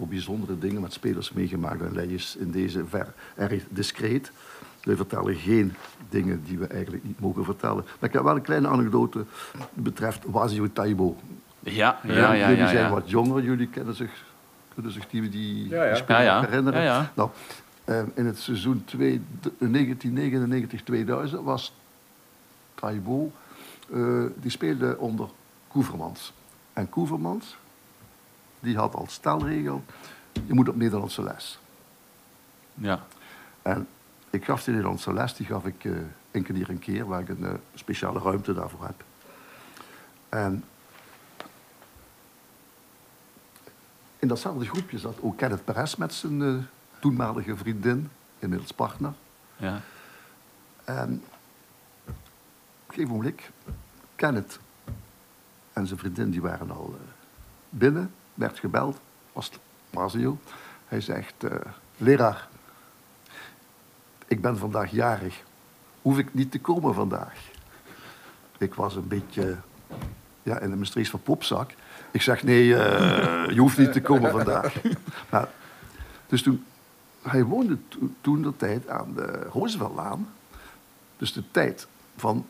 voor 0.00 0.08
bijzondere 0.08 0.58
dingen 0.58 0.80
met 0.80 0.92
spelers 0.92 1.32
meegemaakt? 1.32 1.80
En 1.80 1.92
Lei 1.94 2.14
is 2.14 2.36
in 2.38 2.50
deze 2.50 2.84
ver 2.86 3.12
erg 3.36 3.62
discreet. 3.68 4.32
Wij 4.82 4.96
vertellen 4.96 5.34
geen 5.36 5.74
dingen 6.08 6.42
die 6.44 6.58
we 6.58 6.66
eigenlijk 6.66 7.04
niet 7.04 7.20
mogen 7.20 7.44
vertellen. 7.44 7.84
Maar 8.00 8.08
ik 8.08 8.12
heb 8.12 8.22
wel 8.22 8.36
een 8.36 8.42
kleine 8.42 8.68
anekdote 8.68 9.24
betreft 9.74 10.24
Wazio 10.24 10.72
Taibo. 10.72 11.16
Ja, 11.60 11.98
ja, 12.02 12.12
Ja, 12.14 12.32
ja. 12.32 12.48
jullie 12.48 12.62
ja, 12.64 12.68
zijn 12.70 12.90
wat 12.90 13.10
jonger, 13.10 13.42
jullie 13.42 13.66
kennen 13.68 13.94
zich, 13.94 14.24
kunnen 14.74 14.92
zich 14.92 15.06
die, 15.08 15.28
die, 15.28 15.68
Ja, 15.68 15.82
ja. 15.84 15.88
die 15.92 16.02
speler 16.02 16.22
Ja, 16.22 16.40
ja. 16.40 16.40
herinneren. 16.48 16.82
Ja, 16.82 16.94
ja. 16.94 17.12
Nou, 17.14 17.30
ehm, 17.84 18.06
in 18.14 18.26
het 18.26 18.38
seizoen 18.38 18.84
twee- 18.84 19.20
de- 19.40 19.52
1999-2000 19.58 21.42
was 21.42 21.72
Taibo, 22.74 23.32
eh, 23.92 24.24
die 24.36 24.50
speelde 24.50 24.98
onder 24.98 25.28
Koevermans. 25.68 26.32
En 26.72 26.88
Koevermans, 26.88 27.56
die 28.60 28.76
had 28.76 28.94
als 28.94 29.12
stelregel, 29.12 29.84
je 30.32 30.54
moet 30.54 30.68
op 30.68 30.76
Nederlandse 30.76 31.22
les. 31.22 31.58
Ja. 32.74 33.06
En 33.62 33.88
ik 34.30 34.44
gaf 34.44 34.64
die 34.64 34.72
Nederlandse 34.72 35.12
les, 35.12 35.34
die 35.34 35.46
gaf 35.46 35.64
ik 35.64 35.84
eh 35.84 35.92
één 36.30 36.44
keer 36.44 36.54
hier 36.54 36.70
een 36.70 36.78
keer, 36.78 37.06
waar 37.06 37.20
ik 37.20 37.28
een 37.28 37.44
eh, 37.44 37.54
speciale 37.74 38.20
ruimte 38.20 38.54
daarvoor 38.54 38.84
heb. 38.84 39.04
En 40.28 40.64
in 44.18 44.28
datzelfde 44.28 44.64
groepje 44.64 44.98
zat 44.98 45.16
ook 45.20 45.36
Kenneth 45.36 45.64
Perez 45.64 45.94
met 45.94 46.14
zijn 46.14 46.42
eh, 46.42 46.54
toenmalige 47.00 47.56
vriendin, 47.56 48.10
inmiddels 48.38 48.72
partner. 48.72 49.12
Ja. 49.56 49.80
En 50.84 51.22
op 52.04 52.14
een 52.86 52.94
gegeven 52.94 53.16
moment, 53.16 53.40
Kenneth 54.14 54.58
en 55.72 55.86
zijn 55.86 55.98
vriendin 55.98 56.30
die 56.30 56.42
waren 56.42 56.70
al 56.70 56.98
binnen, 57.68 58.14
werd 58.40 58.58
gebeld, 58.58 59.00
was 59.32 59.50
Mazio. 59.90 60.38
Hij 60.86 61.00
zegt, 61.00 61.44
eh, 61.44 61.54
leraar, 61.96 62.48
ik 64.26 64.40
ben 64.40 64.58
vandaag 64.58 64.90
jarig, 64.90 65.42
hoef 66.02 66.18
ik 66.18 66.34
niet 66.34 66.50
te 66.50 66.60
komen 66.60 66.94
vandaag? 66.94 67.34
Ik 68.58 68.74
was 68.74 68.96
een 68.96 69.08
beetje 69.08 69.56
ja, 70.42 70.58
in 70.58 70.70
de 70.70 70.76
Maastricht 70.76 71.10
van 71.10 71.22
popzak. 71.22 71.70
Ik 72.10 72.22
zeg, 72.22 72.42
nee, 72.42 72.76
eh, 72.76 73.54
je 73.54 73.60
hoeft 73.60 73.78
niet 73.78 73.92
te 73.92 74.00
komen 74.02 74.30
vandaag. 74.30 74.74
Dus 76.26 76.42
toen, 76.42 76.64
hij 77.22 77.44
woonde 77.44 77.78
to- 77.88 78.10
toen 78.20 78.42
de 78.42 78.56
tijd 78.56 78.88
aan 78.88 79.14
de 79.14 79.42
Rooseveltlaan. 79.52 80.28
Dus 81.16 81.32
de 81.32 81.42
tijd 81.50 81.86
van 82.16 82.46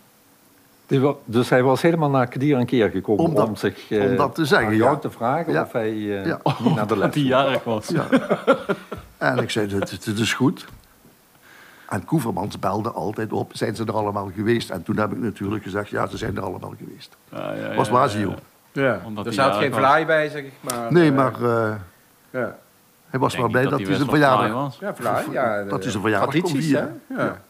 Dus 1.25 1.49
hij 1.49 1.63
was 1.63 1.83
helemaal 1.83 2.11
naar 2.11 2.27
Kadir 2.29 2.57
een 2.59 2.67
keer 2.67 2.91
gekomen 2.91 3.25
Om 3.25 3.35
dat- 3.35 3.49
om 3.49 3.57
zich 3.57 3.91
eh, 3.91 4.03
om 4.11 4.17
dat 4.17 4.35
te 4.35 4.45
zeggen, 4.45 4.69
aan 4.69 4.77
jou 4.77 4.91
ja. 4.93 4.99
te 4.99 5.11
vragen 5.11 5.53
Ja. 5.53 5.63
of 5.63 5.73
hij 5.73 5.91
eh, 5.91 6.27
Ja. 6.27 6.41
niet 6.59 6.75
naar 6.75 6.87
de 6.87 6.97
les 7.03 7.15
hij 7.15 7.23
jarig 7.23 7.65
was. 7.65 7.89
Ja. 7.89 8.07
En 9.19 9.39
ik 9.39 9.51
zei, 9.51 9.75
het, 9.79 9.91
het 9.91 10.19
is 10.19 10.35
goed. 10.35 10.67
En 11.89 12.05
Koevermans 12.05 12.59
belde 12.59 12.91
altijd 12.91 13.33
op, 13.33 13.51
zijn 13.55 13.77
ze 13.77 13.85
er 13.85 13.93
allemaal 13.95 14.31
geweest? 14.35 14.71
En 14.71 14.83
toen 14.83 14.97
heb 14.97 15.13
ik 15.13 15.19
natuurlijk 15.19 15.63
gezegd, 15.63 15.89
ja, 15.89 16.07
ze 16.07 16.17
zijn 16.17 16.37
er 16.37 16.43
allemaal 16.43 16.75
geweest. 16.79 17.17
Ja, 17.31 17.75
Was 17.75 17.87
ja, 17.87 17.93
Wazio. 17.93 18.35
ja. 18.73 19.01
Omdat 19.05 19.27
er 19.27 19.33
hij 19.35 19.45
zat 19.45 19.55
geen 19.57 19.75
fly 19.75 20.07
bij, 20.07 20.29
zeg 20.29 20.43
ik 20.43 20.53
maar. 20.61 20.93
Nee, 20.93 21.09
eh, 21.11 21.17
maar 21.17 21.33
eh, 21.43 21.75
Ja, 22.31 22.57
hij 23.11 23.21
was 23.21 23.37
wel 23.37 23.49
blij 23.49 23.63
dat 23.67 23.81
hij 23.81 23.95
zijn 23.95 24.09
verjaardag... 24.09 24.53
was. 24.53 24.79
ja 25.33 25.65
Dat 25.65 25.83
hij 25.83 25.91
zijn 25.91 26.03
verjaardag 26.03 26.41
kon 26.41 26.51
vieren. 26.51 27.01
Ja. 27.17 27.41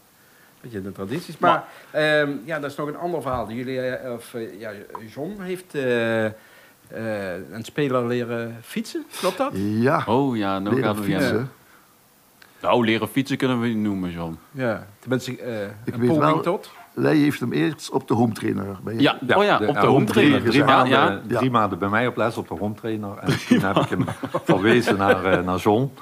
Beetje 0.61 0.83
de 0.83 0.93
tradities. 0.93 1.39
Maar, 1.39 1.65
ehm, 1.91 2.31
ja, 2.45 2.59
dat 2.59 2.71
is 2.71 2.77
nog 2.77 2.89
een 2.89 2.97
ander 2.97 3.23
verhaal. 3.23 3.51
Jullie, 3.51 3.81
eh, 3.81 4.13
of, 4.13 4.35
eh, 4.35 4.61
ja, 4.61 4.71
John 5.15 5.41
heeft 5.41 5.75
eh, 5.75 6.25
eh, 6.27 6.33
een 7.53 7.65
speler 7.65 8.07
leren 8.07 8.57
fietsen, 8.63 9.05
klopt 9.19 9.37
dat? 9.39 9.51
Ja, 9.55 10.03
Oh 10.07 10.37
ja, 10.37 10.59
nou 10.59 10.75
leren 10.75 10.95
gaat 10.97 11.05
fietsen. 11.05 11.51
Nou, 12.63 12.85
leren 12.85 13.09
fietsen 13.09 13.37
kunnen 13.37 13.61
we 13.61 13.67
niet 13.67 13.77
noemen, 13.77 14.11
John. 14.11 14.39
Ja, 14.51 14.87
tenminste, 14.99 15.37
eh 15.37 15.63
Ik 15.85 15.95
een 15.95 16.01
weet 16.01 16.09
poging 16.09 16.33
wel- 16.33 16.41
tot. 16.41 16.71
Lei 16.95 17.23
heeft 17.23 17.41
hem 17.41 17.53
eerst 17.53 17.91
op 17.91 18.09
de 18.09 18.15
home 18.15 18.33
trainer 18.33 18.67
bij 18.83 18.95
Ja, 18.95 19.19
oh 19.37 19.45
ja, 19.45 19.61
op 19.67 19.75
de 19.81 19.87
home 19.87 20.05
trainer. 20.05 20.43
Drie, 20.43 20.65
maanden, 20.65 21.23
ja. 21.29 21.39
drie 21.39 21.51
maanden 21.51 21.79
bij 21.79 21.89
mij 21.89 22.07
op 22.07 22.17
les 22.17 22.37
op 22.37 22.49
de 22.49 22.55
home 22.55 22.75
trainer. 22.75 23.19
En 23.19 23.29
toen 23.49 23.61
heb 23.61 23.77
ik 23.77 23.89
hem 23.89 24.05
verwezen 24.45 24.97
naar, 24.97 25.25
eh, 25.25 25.45
naar 25.45 25.57
John. 25.59 25.93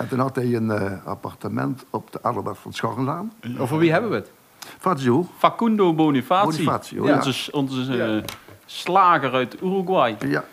En 0.00 0.08
toen 0.08 0.18
had 0.18 0.36
hij 0.36 0.54
een 0.54 0.70
eh, 0.70 1.06
appartement 1.06 1.84
op 1.90 2.12
de 2.12 2.22
Adelbert 2.22 2.58
van 2.58 2.72
Scharrenlaan. 2.72 3.32
Over 3.58 3.78
wie 3.78 3.92
hebben 3.92 4.10
we 4.10 4.16
het? 4.16 4.30
Fazio, 4.78 5.26
Facundo 5.38 5.94
Bonifaci. 5.94 6.44
Bonifacio, 6.64 7.06
Ja. 7.06 7.14
Onze, 7.16 7.52
onze 7.52 7.92
Ja. 7.96 8.16
eh, 8.16 8.22
slager 8.66 9.32
uit 9.32 9.62
Uruguay. 9.62 10.16
Ja. 10.26 10.44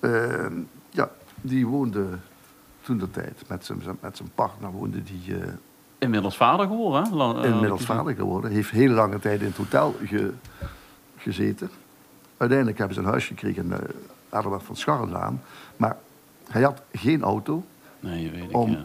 Ehm, 0.00 0.52
ja, 0.90 1.10
die 1.40 1.66
woonde 1.66 2.06
toen 2.82 2.98
de 2.98 3.10
tijd 3.10 3.42
met 3.48 3.64
zijn, 3.64 3.82
met 4.00 4.16
zijn 4.16 4.30
partner 4.34 4.70
woonde 4.70 5.02
die 5.02 5.36
eh, 5.40 5.48
Inmiddels 5.98 6.36
vader 6.36 6.66
geworden, 6.66 7.02
hè? 7.02 7.14
La- 7.14 7.44
inmiddels 7.44 7.84
vader 7.84 8.14
geworden. 8.14 8.50
Heeft 8.50 8.70
heel 8.70 8.90
lange 8.90 9.18
tijd 9.18 9.40
in 9.40 9.46
het 9.46 9.56
hotel 9.56 9.96
ge- 10.04 10.32
gezeten. 11.16 11.70
Uiteindelijk 12.36 12.78
hebben 12.78 12.96
ze 12.96 13.02
een 13.02 13.08
huis 13.08 13.26
gekregen 13.26 13.62
in 13.62 13.68
de 13.68 13.94
Adelbert 14.28 14.62
van 14.62 14.76
Scharrenlaan. 14.76 15.42
Maar 15.76 15.96
hij 16.48 16.62
had 16.62 16.82
geen 16.92 17.22
auto. 17.22 17.64
Nee, 18.00 18.30
weet 18.30 18.42
ik, 18.50 18.56
Om- 18.56 18.70
ja. 18.70 18.84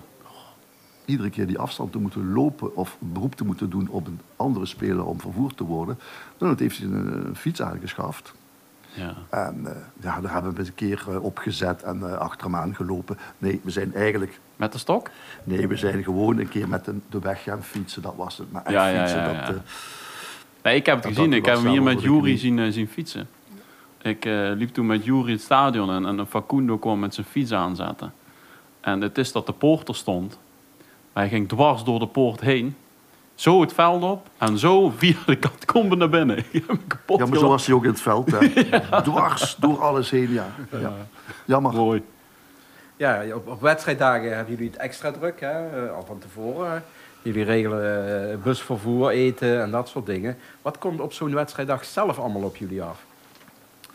Iedere 1.05 1.29
keer 1.29 1.47
die 1.47 1.59
afstand 1.59 1.91
te 1.91 1.97
moeten 1.97 2.33
lopen 2.33 2.75
of 2.75 2.97
beroep 2.99 3.35
te 3.35 3.45
moeten 3.45 3.69
doen 3.69 3.87
op 3.89 4.07
een 4.07 4.19
andere 4.35 4.65
speler 4.65 5.05
om 5.05 5.19
vervoerd 5.21 5.57
te 5.57 5.63
worden. 5.63 5.99
Dan 6.37 6.55
heeft 6.57 6.77
hij 6.77 6.87
een, 6.87 7.25
een 7.27 7.35
fiets 7.35 7.61
aangeschaft. 7.61 8.33
ja. 8.93 9.13
En 9.29 9.61
eh, 9.67 9.75
ja, 10.01 10.21
daar 10.21 10.33
hebben 10.33 10.53
we 10.55 10.61
een 10.61 10.73
keer 10.75 11.03
eh, 11.09 11.23
opgezet 11.23 11.83
en 11.83 12.03
eh, 12.03 12.17
achter 12.17 12.45
hem 12.45 12.55
aangelopen. 12.55 13.17
Nee, 13.37 13.59
we 13.63 13.71
zijn 13.71 13.93
eigenlijk... 13.95 14.39
Met 14.55 14.71
de 14.71 14.77
stok? 14.77 15.09
Nee, 15.43 15.67
we 15.67 15.75
zijn 15.77 16.03
gewoon 16.03 16.37
een 16.39 16.49
keer 16.49 16.67
met 16.67 16.85
de, 16.85 16.95
de 17.09 17.19
weg 17.19 17.43
gaan 17.43 17.63
fietsen. 17.63 18.01
Dat 18.01 18.13
was 18.17 18.37
het. 18.37 18.51
Maar 18.51 18.63
echt 18.63 18.73
Ja, 18.73 18.87
ja, 18.87 18.99
fietsen, 18.99 19.19
ja, 19.19 19.25
dat... 19.25 19.35
ja. 19.35 19.47
eh, 19.53 19.59
Nee, 20.63 20.75
ik 20.75 20.85
heb 20.85 20.95
het 20.95 21.03
Dat 21.03 21.13
gezien. 21.13 21.33
Ik 21.33 21.45
heb 21.45 21.55
hem 21.55 21.67
hier 21.67 21.83
met 21.83 22.01
Jury 22.01 22.37
zien, 22.37 22.59
eh, 22.59 22.71
zien 22.71 22.87
fietsen. 22.87 23.27
Ik 24.03 24.25
eh, 24.25 24.51
liep 24.55 24.73
toen 24.73 24.85
met 24.85 25.05
Jury 25.05 25.31
het 25.31 25.41
stadion 25.41 25.89
en, 25.91 26.05
en 26.05 26.27
Facundo 26.27 26.77
kwam 26.77 26.99
met 26.99 27.13
zijn 27.13 27.25
fiets 27.25 27.51
aanzetten. 27.51 28.13
En 28.81 29.01
het 29.01 29.17
is 29.17 29.31
dat 29.31 29.45
de 29.45 29.53
poort 29.53 29.87
er 29.87 29.95
stond. 29.95 30.39
Hij 31.13 31.29
ging 31.29 31.47
dwars 31.47 31.83
door 31.83 31.99
de 31.99 32.07
poort 32.07 32.41
heen. 32.41 32.75
Zo 33.35 33.61
het 33.61 33.73
veld 33.73 34.03
op 34.03 34.27
en 34.37 34.57
zo 34.57 34.89
via 34.97 35.15
de 35.25 35.39
catacombe 35.39 35.95
naar 35.95 36.09
binnen. 36.09 36.37
Ik 36.51 36.63
heb 36.67 36.79
kapot 36.87 37.19
ja, 37.19 37.25
maar 37.25 37.39
zo 37.39 37.47
was 37.47 37.65
hij 37.65 37.75
ook 37.75 37.83
in 37.83 37.89
het 37.89 38.01
veld. 38.01 38.31
Hè. 38.31 38.69
Dwars 39.01 39.55
door 39.55 39.81
alles 39.81 40.09
heen, 40.09 40.31
ja. 40.31 40.45
ja. 40.71 40.93
Jammer. 41.45 41.73
Mooi. 41.73 42.03
Ja, 42.97 43.23
op, 43.35 43.47
op 43.47 43.61
wedstrijddagen 43.61 44.35
hebben 44.35 44.53
jullie 44.53 44.69
het 44.69 44.79
extra 44.79 45.11
druk, 45.11 45.39
hè? 45.39 45.85
eh, 45.85 45.95
al 45.95 46.05
van 46.05 46.19
tevoren. 46.19 46.83
Jullie 47.21 47.43
regelen 47.43 48.31
eh, 48.31 48.37
busvervoer, 48.43 49.09
eten 49.09 49.61
en 49.61 49.71
dat 49.71 49.89
soort 49.89 50.05
dingen. 50.05 50.37
Wat 50.61 50.77
komt 50.77 50.99
op 50.99 51.13
zo'n 51.13 51.33
wedstrijddag 51.33 51.85
zelf 51.85 52.19
allemaal 52.19 52.43
op 52.43 52.55
jullie 52.55 52.81
af? 52.81 53.03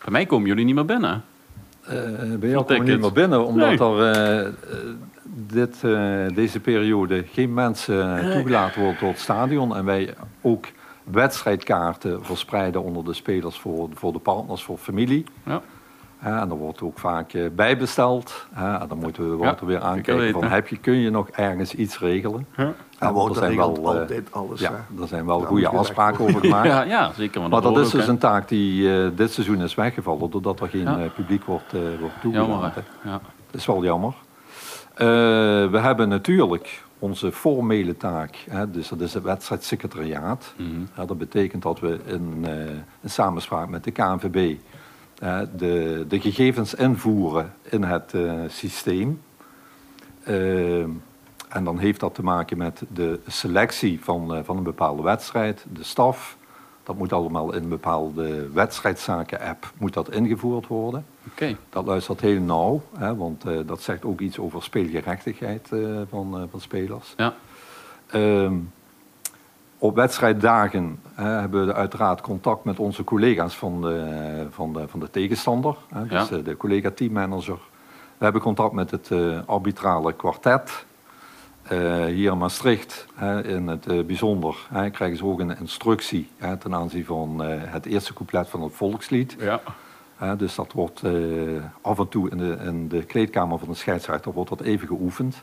Bij 0.03 0.13
mij 0.13 0.27
komen 0.27 0.49
jullie 0.49 0.65
niet 0.65 0.75
meer 0.75 0.85
binnen. 0.85 1.25
Eh 1.85 1.95
bij 2.39 2.49
jou 2.49 2.55
Voor 2.55 2.77
kom 2.77 2.85
je 2.87 2.93
niet 2.93 3.01
meer 3.01 3.13
binnen, 3.13 3.47
omdat 3.47 3.69
Nee. 3.69 3.79
er 3.79 4.13
eh, 4.13 4.47
eh, 4.47 4.53
dit, 5.47 5.81
deze 6.35 6.61
periode 6.61 7.25
geen 7.33 7.55
mensen 7.55 8.31
toegelaten 8.33 8.81
worden 8.81 8.99
tot 8.99 9.09
het 9.09 9.19
stadion. 9.19 9.77
En 9.77 9.85
wij 9.85 10.15
ook 10.41 10.67
wedstrijdkaarten 11.05 12.25
verspreiden 12.25 12.83
onder 12.83 13.05
de 13.05 13.13
spelers 13.13 13.59
voor, 13.59 13.89
voor 13.95 14.13
de 14.13 14.19
partners, 14.19 14.63
voor 14.63 14.79
familie. 14.79 15.25
Ja. 15.43 15.61
Ja, 16.23 16.41
en 16.41 16.51
er 16.51 16.57
wordt 16.57 16.83
ook 16.83 16.99
vaak 16.99 17.33
bijbesteld. 17.55 18.47
Ja, 18.55 18.81
en 18.81 18.89
dan 18.89 18.99
moeten 18.99 19.31
we 19.31 19.37
Wouter 19.37 19.67
weer 19.67 19.81
aankijken 19.81 20.33
van, 20.33 20.45
heb 20.45 20.69
je, 20.69 20.77
kun 20.77 20.97
je 20.97 21.11
nog 21.11 21.29
ergens 21.29 21.75
iets 21.75 21.99
regelen? 21.99 22.47
Er 22.99 23.35
zijn 23.35 23.49
regelt 23.51 23.79
wel, 23.81 23.93
eh, 23.95 24.01
altijd 24.01 24.33
alles. 24.33 24.61
Ja, 24.61 24.71
hè. 24.95 25.03
er 25.03 25.09
zijn 25.09 25.27
wel 25.27 25.39
Daar 25.39 25.49
goede 25.49 25.69
afspraken 25.69 26.25
over 26.25 26.41
gemaakt. 26.45 26.67
ja, 26.67 26.83
ja 26.83 27.13
zeker. 27.17 27.49
Maar 27.49 27.61
dat 27.63 27.79
is 27.79 27.91
dus 27.91 28.07
een 28.09 28.19
taak 28.19 28.49
die 28.49 29.03
eh, 29.03 29.09
dit 29.15 29.33
seizoen 29.33 29.63
is 29.63 29.75
weggevallen, 29.75 30.31
doordat 30.31 30.61
er 30.61 30.69
geen 30.69 30.81
Ja. 30.83 30.99
eh, 30.99 31.11
publiek 31.15 31.45
wordt, 31.45 31.73
eh 31.75 31.81
wordt 32.01 32.15
Jammer, 32.23 32.45
toegelaten. 32.47 32.85
Ja. 33.05 33.21
Dat 33.51 33.61
is 33.61 33.67
wel 33.67 33.85
jammer. 33.85 34.15
Eh, 34.95 35.07
we 35.71 35.79
hebben 35.79 36.09
natuurlijk 36.09 36.83
onze 36.99 37.33
formele 37.33 37.97
taak, 37.97 38.37
hè, 38.51 38.71
dus 38.71 38.89
dat 38.89 39.01
is 39.01 39.15
het 39.15 39.23
wedstrijdsecretariaat. 39.23 40.55
Mhm. 40.57 40.69
Ja, 40.97 41.05
dat 41.05 41.19
betekent 41.19 41.63
dat 41.63 41.81
we 41.81 41.99
in, 42.05 42.39
eh, 42.47 42.53
in 43.01 43.11
samenspraak 43.11 43.69
met 43.69 43.85
de 43.85 43.91
KNVB 43.91 44.55
eh, 45.19 45.39
de, 45.57 46.05
de 46.09 46.21
gegevens 46.21 46.75
invoeren 46.75 47.53
in 47.63 47.83
het 47.83 48.15
eh, 48.15 48.33
systeem. 48.49 49.21
En 51.49 51.65
dan 51.65 51.79
heeft 51.79 52.01
dat 52.01 52.15
te 52.15 52.23
maken 52.23 52.59
met 52.59 52.83
de 52.93 53.21
selectie 53.27 54.05
van, 54.05 54.35
eh, 54.35 54.41
van 54.45 54.57
een 54.57 54.63
bepaalde 54.63 55.03
wedstrijd, 55.03 55.67
de 55.73 55.85
staf. 55.85 56.37
Dat 56.83 56.97
moet 56.97 57.13
allemaal 57.13 57.55
in 57.55 57.63
een 57.63 57.69
bepaalde 57.69 58.51
wedstrijdzaken-app 58.53 59.73
moet 59.79 59.95
dat 59.95 60.11
ingevoerd 60.11 60.67
worden. 60.67 61.07
Oké. 61.31 61.57
Dat 61.71 61.87
luistert 61.87 62.21
heel 62.21 62.41
nauw, 62.41 62.83
hè, 62.99 63.17
want 63.17 63.45
eh, 63.45 63.59
dat 63.67 63.81
zegt 63.83 64.05
ook 64.05 64.21
iets 64.21 64.39
over 64.39 64.63
speelgerechtigheid 64.63 65.73
eh, 65.73 65.81
van, 66.11 66.49
van 66.51 66.61
spelers. 66.61 67.15
Ja. 67.17 67.35
Ehm, 68.07 68.55
op 69.79 69.95
wedstrijddagen 69.95 71.01
hè, 71.15 71.29
hebben 71.29 71.67
we 71.67 71.75
uiteraard 71.75 72.21
contact 72.21 72.65
met 72.65 72.79
onze 72.79 73.05
collega's 73.05 73.57
van 73.57 73.83
de, 73.83 74.47
van 74.51 74.73
de, 74.73 74.89
van 74.89 75.01
de 75.01 75.11
tegenstander. 75.11 75.77
Hè, 75.89 76.07
dus 76.07 76.29
Ja. 76.29 76.37
de 76.37 76.57
collega-teammanager. 76.57 77.59
We 78.19 78.25
hebben 78.25 78.43
contact 78.43 78.73
met 78.73 78.91
het 78.91 79.11
arbitrale 79.47 80.13
kwartet. 80.13 80.87
Eh, 81.69 82.05
hier 82.05 82.33
in 82.33 82.39
Maastricht, 82.39 83.07
in 83.43 83.69
het 83.69 83.87
eh, 83.87 84.05
bijzonder, 84.05 84.57
krijgen 84.93 85.17
ze 85.17 85.25
ook 85.25 85.41
een 85.41 85.59
instructie 85.59 86.29
ten 86.59 86.75
aanzien 86.75 87.05
van 87.05 87.43
eh, 87.43 87.49
het 87.65 87.87
eerste 87.87 88.13
couplet 88.13 88.49
van 88.49 88.63
het 88.63 88.73
volkslied. 88.73 89.37
Ja. 89.39 89.61
Dus 90.37 90.55
dat 90.55 90.73
wordt 90.73 91.03
af 91.81 91.99
en 91.99 92.09
toe 92.09 92.31
in 92.31 92.39
de, 92.39 92.57
in 92.65 92.89
de 92.89 93.05
kleedkamer 93.05 93.59
van 93.59 93.69
de 93.69 93.75
scheidsrechter 93.75 94.33
wordt 94.33 94.51
dat 94.51 94.61
even 94.61 94.87
geoefend. 94.87 95.43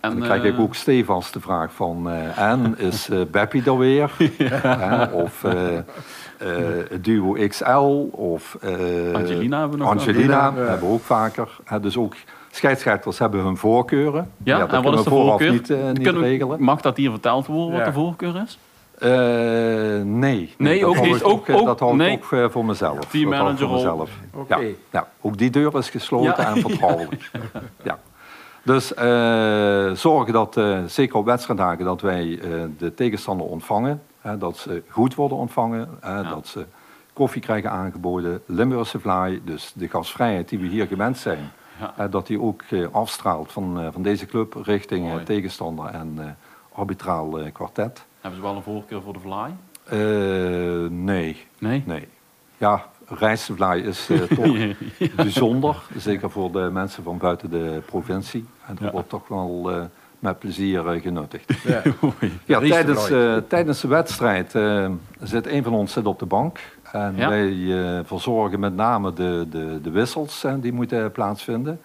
En 0.00 0.10
dan 0.10 0.20
krijg 0.20 0.42
ik 0.42 0.58
ook 0.58 0.74
stevast 0.74 1.32
de 1.32 1.40
vraag 1.40 1.72
van, 1.72 2.10
en 2.36 2.78
is 2.78 3.08
eh 3.08 3.20
Beppie 3.30 3.64
er 3.64 3.78
weer? 3.78 4.12
Hè, 4.38 5.04
of 5.04 5.44
eh, 5.44 5.76
eh, 5.78 7.00
Duo 7.00 7.46
XL? 7.48 8.08
Of 8.10 8.56
Angelina 9.12 9.58
hebben 9.58 9.78
we 9.78 9.84
nog 9.84 9.92
Angelina. 9.92 10.46
Ja. 10.46 10.54
hebben 10.54 10.88
we 10.88 10.94
ook 10.94 11.02
vaker. 11.02 11.56
Dus 11.80 11.96
ook 11.96 12.14
scheidsrechters 12.56 13.18
hebben 13.18 13.40
hun 13.40 13.56
voorkeuren. 13.56 14.30
Ja, 14.42 14.68
en 14.68 14.82
wat 14.82 14.94
is 14.94 15.02
de 15.04 15.10
voorkeur? 15.10 15.52
niet, 15.52 15.70
eh, 15.70 15.86
niet 15.86 16.02
Kunnen 16.02 16.22
we- 16.22 16.28
regelen. 16.28 16.62
Mag 16.62 16.80
dat 16.80 16.96
hier 16.96 17.10
verteld 17.10 17.46
worden 17.46 17.70
wat 17.70 17.80
Ja. 17.80 17.86
de 17.86 17.92
voorkeur 17.92 18.42
is? 18.46 18.58
Eh, 18.98 19.10
nee. 20.04 20.54
Nee, 20.58 20.80
dat 20.80 20.88
ook 20.88 21.00
niet. 21.00 21.14
ik 21.14 21.20
toch, 21.22 21.32
Ook- 21.32 21.48
eh, 21.48 21.56
ook- 21.56 21.66
dat 21.66 21.80
hou 21.80 22.02
ik 22.04 22.24
ook 22.24 22.32
eh, 22.40 22.48
voor 22.48 22.64
mezelf. 22.64 22.98
Teammanager 23.04 23.58
voor 23.66 23.76
mezelf. 23.76 24.10
Oké. 24.34 24.56
Ja, 24.56 24.68
ja, 24.90 25.08
ook 25.20 25.38
die 25.38 25.50
deur 25.50 25.76
is 25.76 25.90
gesloten 25.90 26.26
Ja. 26.42 26.54
en 26.54 26.60
vertrouwelijk. 26.60 27.30
ja. 27.82 27.98
Dus 28.62 28.94
eh, 28.94 29.90
zorgen 29.92 30.32
dat, 30.32 30.56
eh, 30.56 30.78
zeker 30.86 31.16
op 31.16 31.24
wedstrijddagen, 31.24 31.84
dat 31.84 32.00
wij 32.00 32.38
eh, 32.42 32.48
de 32.78 32.94
tegenstander 32.94 33.46
ontvangen. 33.46 34.02
Hè, 34.20 34.38
dat 34.38 34.56
ze 34.56 34.82
goed 34.88 35.14
worden 35.14 35.38
ontvangen. 35.38 35.88
hè, 36.00 36.14
Ja. 36.14 36.22
Dat 36.22 36.46
ze 36.46 36.64
koffie 37.12 37.42
krijgen 37.42 37.70
aangeboden. 37.70 38.42
Limburgse 38.46 38.98
vlaai, 39.00 39.40
dus 39.44 39.72
de 39.74 39.88
gastvrijheid 39.88 40.48
die 40.48 40.58
we 40.58 40.66
hier 40.66 40.86
gewend 40.86 41.18
zijn. 41.18 41.50
Ja. 41.80 41.92
hè, 41.96 42.08
dat 42.08 42.26
die 42.26 42.40
ook 42.40 42.62
eh, 42.70 42.86
afstraalt 42.92 43.52
van, 43.52 43.80
eh, 43.80 43.88
van 43.92 44.02
deze 44.02 44.26
club 44.26 44.54
richting 44.62 45.04
eh, 45.06 45.12
Mooi. 45.12 45.24
tegenstander 45.24 45.86
en 45.86 46.14
eh, 46.18 46.78
arbitraal 46.78 47.38
eh, 47.38 47.52
kwartet. 47.52 48.04
Hebben 48.20 48.40
ze 48.40 48.46
wel 48.46 48.56
een 48.56 48.62
voorkeur 48.62 49.02
voor 49.02 49.12
de? 49.12 49.54
Eh, 49.84 50.90
nee, 50.90 51.46
Nee? 51.58 51.82
nee. 51.86 52.08
Ja, 52.58 52.84
rijstevlaai 53.06 53.82
is 53.82 54.08
eh, 54.10 54.20
toch 54.38 54.76
bijzonder. 55.16 55.82
Zeker 55.96 56.30
voor 56.30 56.52
de 56.52 56.68
mensen 56.72 57.02
van 57.02 57.18
buiten 57.18 57.50
de 57.50 57.82
provincie. 57.86 58.44
En 58.66 58.74
dat 58.74 58.84
Ja. 58.84 58.90
wordt 58.90 59.08
toch 59.08 59.28
wel 59.28 59.70
eh, 59.70 59.84
met 60.18 60.38
plezier 60.38 60.88
eh, 60.88 61.02
genuttigd. 61.02 61.52
Ja. 61.64 61.82
Ja, 62.44 62.60
tijdens, 62.68 63.10
eh, 63.10 63.36
tijdens 63.48 63.80
de 63.80 63.88
wedstrijd 63.88 64.54
eh, 64.54 64.90
zit 65.20 65.46
een 65.46 65.62
van 65.62 65.72
ons 65.74 65.92
zit 65.92 66.06
op 66.06 66.18
de 66.18 66.26
bank. 66.26 66.58
En 66.92 67.12
Ja. 67.16 67.28
wij 67.28 67.48
eh, 67.50 68.00
verzorgen 68.04 68.60
met 68.60 68.74
name 68.76 69.12
de, 69.12 69.46
de, 69.50 69.80
de 69.82 69.90
wissels 69.90 70.44
die 70.60 70.72
moeten 70.72 71.12
plaatsvinden. 71.12 71.80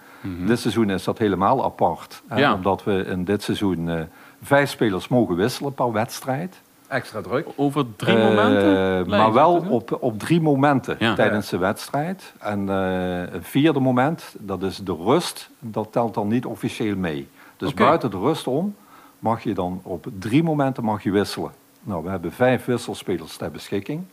Dit 0.45 0.59
seizoen 0.59 0.89
is 0.89 1.03
dat 1.03 1.17
helemaal 1.17 1.63
apart. 1.63 2.21
Mhm. 2.29 2.39
Ja. 2.39 2.53
Omdat 2.53 2.83
we 2.83 3.05
in 3.05 3.23
dit 3.23 3.43
seizoen 3.43 3.89
eh, 3.89 3.99
vijf 4.43 4.69
spelers 4.69 5.07
mogen 5.07 5.35
wisselen 5.35 5.73
per 5.73 5.91
wedstrijd. 5.91 6.61
Extra 6.87 7.21
druk. 7.21 7.47
Over 7.55 7.85
drie 7.95 8.17
momenten? 8.17 9.07
Maar 9.09 9.33
wel 9.33 9.65
op, 9.69 9.97
op 10.01 10.19
drie 10.19 10.41
momenten 10.41 10.95
Ja. 10.99 11.13
tijdens 11.15 11.49
de 11.49 11.57
wedstrijd. 11.57 12.33
En 12.39 12.69
eh, 12.69 13.33
een 13.33 13.43
vierde 13.43 13.79
moment, 13.79 14.35
dat 14.39 14.63
is 14.63 14.77
de 14.77 14.95
rust, 14.95 15.49
dat 15.59 15.87
telt 15.91 16.13
dan 16.13 16.27
niet 16.27 16.45
officieel 16.45 16.95
mee. 16.95 17.27
Dus 17.61 17.73
buiten 17.73 18.11
de 18.11 18.17
rust 18.17 18.47
om 18.47 18.75
mag 19.19 19.43
je 19.43 19.53
dan 19.53 19.79
op 19.83 20.07
drie 20.19 20.43
momenten 20.43 20.83
mag 20.83 21.03
je 21.03 21.11
wisselen. 21.11 21.51
Nou, 21.83 22.03
we 22.03 22.09
hebben 22.09 22.31
vijf 22.31 22.65
wisselspelers 22.65 23.37
ter 23.37 23.51
beschikking. 23.51 24.03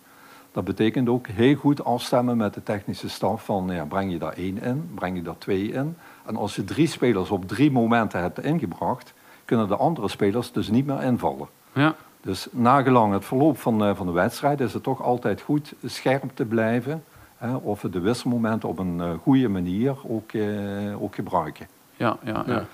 Dat 0.53 0.65
betekent 0.65 1.09
ook 1.09 1.27
heel 1.27 1.55
goed 1.55 1.85
afstemmen 1.85 2.37
met 2.37 2.55
de 2.55 2.63
technische 2.63 3.09
staf 3.09 3.45
van 3.45 3.69
ja, 3.71 3.85
breng 3.85 4.13
je 4.13 4.19
daar 4.19 4.33
één 4.33 4.63
in, 4.63 4.91
breng 4.95 5.17
je 5.17 5.23
daar 5.23 5.39
twee 5.39 5.73
in. 5.73 5.97
En 6.27 6.37
als 6.37 6.57
je 6.57 6.65
drie 6.65 6.87
spelers 6.87 7.31
op 7.31 7.49
drie 7.49 7.71
momenten 7.71 8.21
hebt 8.21 8.45
ingebracht, 8.45 9.15
kunnen 9.45 9.69
de 9.69 9.77
andere 9.77 10.09
spelers 10.09 10.53
dus 10.53 10.69
niet 10.69 10.87
meer 10.87 11.03
invallen. 11.03 11.49
Ja. 11.73 11.95
Dus 12.21 12.49
nagelang 12.51 13.13
het 13.13 13.25
verloop 13.25 13.59
van, 13.59 13.85
eh, 13.85 13.95
van 13.95 14.07
de 14.07 14.13
wedstrijd 14.13 14.61
is 14.61 14.73
het 14.73 14.83
toch 14.83 15.03
altijd 15.03 15.41
goed 15.41 15.75
scherp 15.85 16.31
te 16.35 16.45
blijven. 16.45 17.05
Hè, 17.37 17.55
of 17.55 17.83
we 17.83 17.91
de 17.91 18.01
wisselmomenten 18.01 18.69
op 18.69 18.79
een 18.79 19.01
eh, 19.01 19.11
goede 19.23 19.49
manier 19.49 19.97
ook, 20.09 20.33
eh, 20.33 21.03
ook 21.03 21.15
gebruiken. 21.15 21.67
Ja, 21.97 22.17
ja, 22.25 22.43
ja. 22.47 22.53
Ja. 22.53 22.65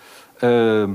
Ehm, 0.44 0.90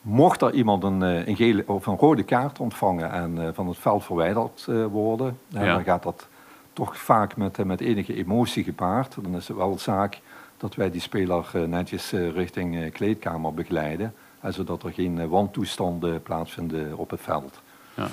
mocht 0.00 0.42
er 0.42 0.52
iemand 0.52 0.84
een, 0.84 1.02
eh, 1.02 1.26
een, 1.26 1.36
gele 1.36 1.64
of 1.66 1.86
een 1.86 1.96
rode 1.96 2.22
kaart 2.22 2.60
ontvangen 2.60 3.10
en 3.10 3.38
eh, 3.46 3.48
van 3.52 3.68
het 3.68 3.78
veld 3.78 4.04
verwijderd 4.04 4.66
eh, 4.68 4.84
worden, 4.84 5.38
Ja. 5.48 5.74
dan 5.74 5.84
gaat 5.84 6.02
dat 6.02 6.28
toch 6.72 6.98
vaak 6.98 7.36
met, 7.36 7.64
met 7.64 7.80
enige 7.80 8.14
emotie 8.14 8.64
gepaard. 8.64 9.16
Dan 9.22 9.36
is 9.36 9.48
het 9.48 9.56
wel 9.56 9.78
zaak 9.78 10.20
dat 10.56 10.74
wij 10.74 10.90
die 10.90 11.00
speler 11.00 11.50
netjes 11.68 12.10
richting 12.12 12.92
kleedkamer 12.92 13.54
begeleiden, 13.54 14.14
zodat 14.48 14.82
er 14.82 14.92
geen 14.92 15.28
wantoestanden 15.28 16.22
plaatsvinden 16.22 16.96
op 16.96 17.10
het 17.10 17.20
veld. 17.20 17.60
Ja. 17.94 18.06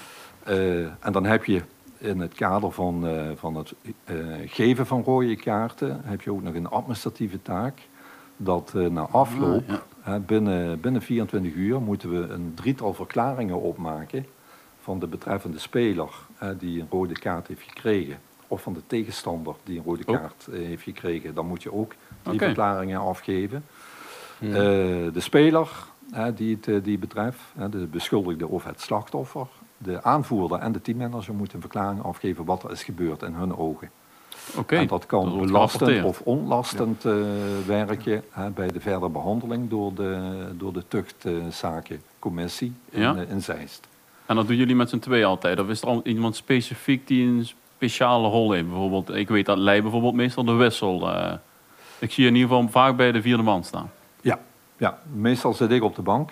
En 0.99 1.11
dan 1.11 1.25
heb 1.25 1.45
je 1.45 1.61
in 1.97 2.19
het 2.19 2.33
kader 2.33 2.71
van, 2.71 3.07
van 3.35 3.55
het 3.55 3.73
geven 4.45 4.85
van 4.85 5.03
rode 5.03 5.35
kaarten, 5.35 6.01
heb 6.03 6.21
je 6.21 6.31
ook 6.31 6.43
nog 6.43 6.53
een 6.53 6.69
administratieve 6.69 7.41
taak. 7.41 7.79
Dat 8.37 8.73
na 8.73 9.07
afloop, 9.11 9.63
Ah, 9.69 9.75
binnen, 10.25 10.79
binnen 10.79 11.01
24 11.01 11.53
uur, 11.53 11.81
moeten 11.81 12.09
we 12.09 12.33
een 12.33 12.51
drietal 12.55 12.93
verklaringen 12.93 13.61
opmaken 13.61 14.25
van 14.81 14.99
de 14.99 15.07
betreffende 15.07 15.59
speler 15.59 16.09
die 16.57 16.81
een 16.81 16.87
rode 16.89 17.19
kaart 17.19 17.47
heeft 17.47 17.61
gekregen. 17.61 18.17
Of 18.47 18.61
van 18.61 18.73
de 18.73 18.81
tegenstander 18.87 19.55
die 19.63 19.77
een 19.77 19.83
rode 19.83 20.03
Oh. 20.05 20.15
kaart 20.15 20.47
eh, 20.47 20.59
heeft 20.59 20.83
gekregen. 20.83 21.33
Dan 21.33 21.47
moet 21.47 21.63
je 21.63 21.73
ook 21.73 21.93
drie 22.21 22.35
Oké. 22.35 22.45
verklaringen 22.45 22.99
afgeven. 22.99 23.65
Hmm. 24.39 24.49
Eh, 24.49 24.55
de 25.13 25.19
speler 25.19 25.69
die 26.35 26.55
het 26.55 26.67
eh, 26.67 26.83
die 26.83 26.97
betreft, 26.97 27.39
de 27.69 27.87
beschuldigde 27.87 28.47
of 28.47 28.63
het 28.63 28.81
slachtoffer, 28.81 29.47
de 29.77 30.03
aanvoerder 30.03 30.59
en 30.59 30.71
de 30.71 30.81
teammanager 30.81 31.33
moeten 31.33 31.55
een 31.55 31.61
verklaring 31.61 32.03
afgeven 32.03 32.45
wat 32.45 32.63
er 32.63 32.71
is 32.71 32.83
gebeurd 32.83 33.21
in 33.21 33.33
hun 33.33 33.57
ogen. 33.57 33.89
Oké. 34.57 34.75
En 34.75 34.87
dat 34.87 35.05
kan 35.05 35.29
wordt 35.29 35.51
belastend 35.51 36.03
of 36.03 36.21
onlastend 36.21 37.05
eh, 37.05 37.13
werken 37.65 38.23
hè, 38.29 38.49
bij 38.49 38.67
de 38.67 38.79
verdere 38.79 39.09
behandeling 39.09 39.69
door 39.69 39.93
de, 39.93 40.17
door 40.57 40.73
de 40.73 40.83
tuchtzakencommissie 40.87 42.73
in, 42.89 43.01
Ja. 43.01 43.15
eh, 43.15 43.29
in 43.29 43.41
Zeist. 43.41 43.87
En 44.25 44.35
dat 44.35 44.47
doen 44.47 44.55
jullie 44.55 44.75
met 44.75 44.89
z'n 44.89 44.99
twee 44.99 45.25
altijd? 45.25 45.59
Of 45.59 45.67
is 45.69 45.81
er 45.81 45.87
al 45.87 46.01
iemand 46.03 46.35
specifiek 46.35 47.07
die 47.07 47.27
een 47.27 47.47
speciale 47.75 48.27
rol 48.27 48.51
heeft? 48.51 48.67
Bijvoorbeeld, 48.67 49.09
ik 49.15 49.27
weet 49.27 49.45
dat 49.45 49.57
Lei 49.57 49.81
bijvoorbeeld 49.81 50.13
meestal 50.13 50.43
de 50.45 50.53
wissel. 50.53 51.09
eh, 51.15 51.33
ik 51.99 52.11
zie 52.11 52.23
je 52.23 52.29
in 52.29 52.35
ieder 52.35 52.49
geval 52.49 52.69
vaak 52.69 52.95
bij 52.97 53.11
de 53.11 53.21
vierde 53.21 53.43
man 53.43 53.63
staan. 53.63 53.91
Ja, 54.21 54.39
ja, 54.77 54.99
meestal 55.13 55.53
zit 55.53 55.71
ik 55.71 55.83
op 55.83 55.95
de 55.95 56.01
bank. 56.01 56.31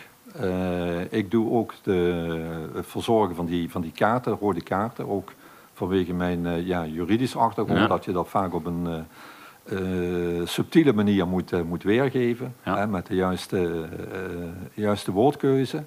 Ik 1.09 1.31
doe 1.31 1.51
ook 1.51 1.73
de, 1.83 2.69
het 2.73 2.85
verzorgen 2.87 3.35
van 3.35 3.45
die, 3.45 3.71
van 3.71 3.81
die 3.81 3.91
kaarten, 3.91 4.37
rode 4.39 4.61
kaarten. 4.61 5.09
Ook 5.09 5.31
vanwege 5.73 6.13
mijn 6.13 6.45
eh, 6.45 6.65
ja, 6.67 6.86
juridische 6.86 7.38
achtergrond, 7.38 7.79
Ja. 7.79 7.88
dat 7.88 8.05
je 8.05 8.12
dat 8.12 8.27
vaak 8.27 8.53
op 8.53 8.65
een 8.65 8.88
eh, 8.88 10.41
eh, 10.41 10.47
subtiele 10.47 10.93
manier 10.93 11.27
moet, 11.27 11.63
moet 11.65 11.83
weergeven. 11.83 12.55
Ja. 12.63 12.77
Hè, 12.77 12.88
met 12.88 13.07
de 13.07 13.15
juiste, 13.15 13.86
juiste 14.73 15.12
woordkeuze. 15.12 15.83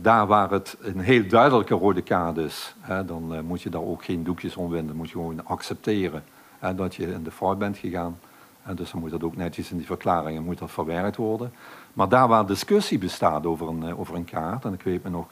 Daar 0.00 0.26
waar 0.26 0.50
het 0.50 0.76
een 0.80 1.00
heel 1.00 1.28
duidelijke 1.28 1.74
rode 1.74 2.02
kaart 2.02 2.36
is, 2.36 2.74
hè, 2.80 3.04
dan 3.04 3.44
moet 3.44 3.62
je 3.62 3.70
daar 3.70 3.82
ook 3.82 4.04
geen 4.04 4.24
doekjes 4.24 4.56
om 4.56 4.70
winden. 4.70 4.96
Moet 4.96 5.06
je 5.06 5.12
gewoon 5.12 5.46
accepteren 5.46 6.24
hè, 6.58 6.74
dat 6.74 6.94
je 6.94 7.12
in 7.12 7.22
de 7.22 7.30
fout 7.30 7.58
bent 7.58 7.78
gegaan. 7.78 8.18
En 8.62 8.76
dus 8.76 8.90
dan 8.90 9.00
moet 9.00 9.10
dat 9.10 9.22
ook 9.22 9.36
netjes 9.36 9.70
in 9.70 9.76
die 9.76 9.86
verklaringen 9.86 10.44
moet 10.44 10.58
dat 10.58 10.70
verwerkt 10.70 11.16
worden. 11.16 11.52
Maar 11.92 12.08
daar 12.08 12.28
waar 12.28 12.46
discussie 12.46 12.98
bestaat 12.98 13.46
over 13.46 13.68
een, 13.68 13.96
over 13.96 14.14
een 14.14 14.24
kaart, 14.24 14.64
en 14.64 14.72
ik 14.72 14.82
weet 14.82 15.04
me 15.04 15.10
nog 15.10 15.26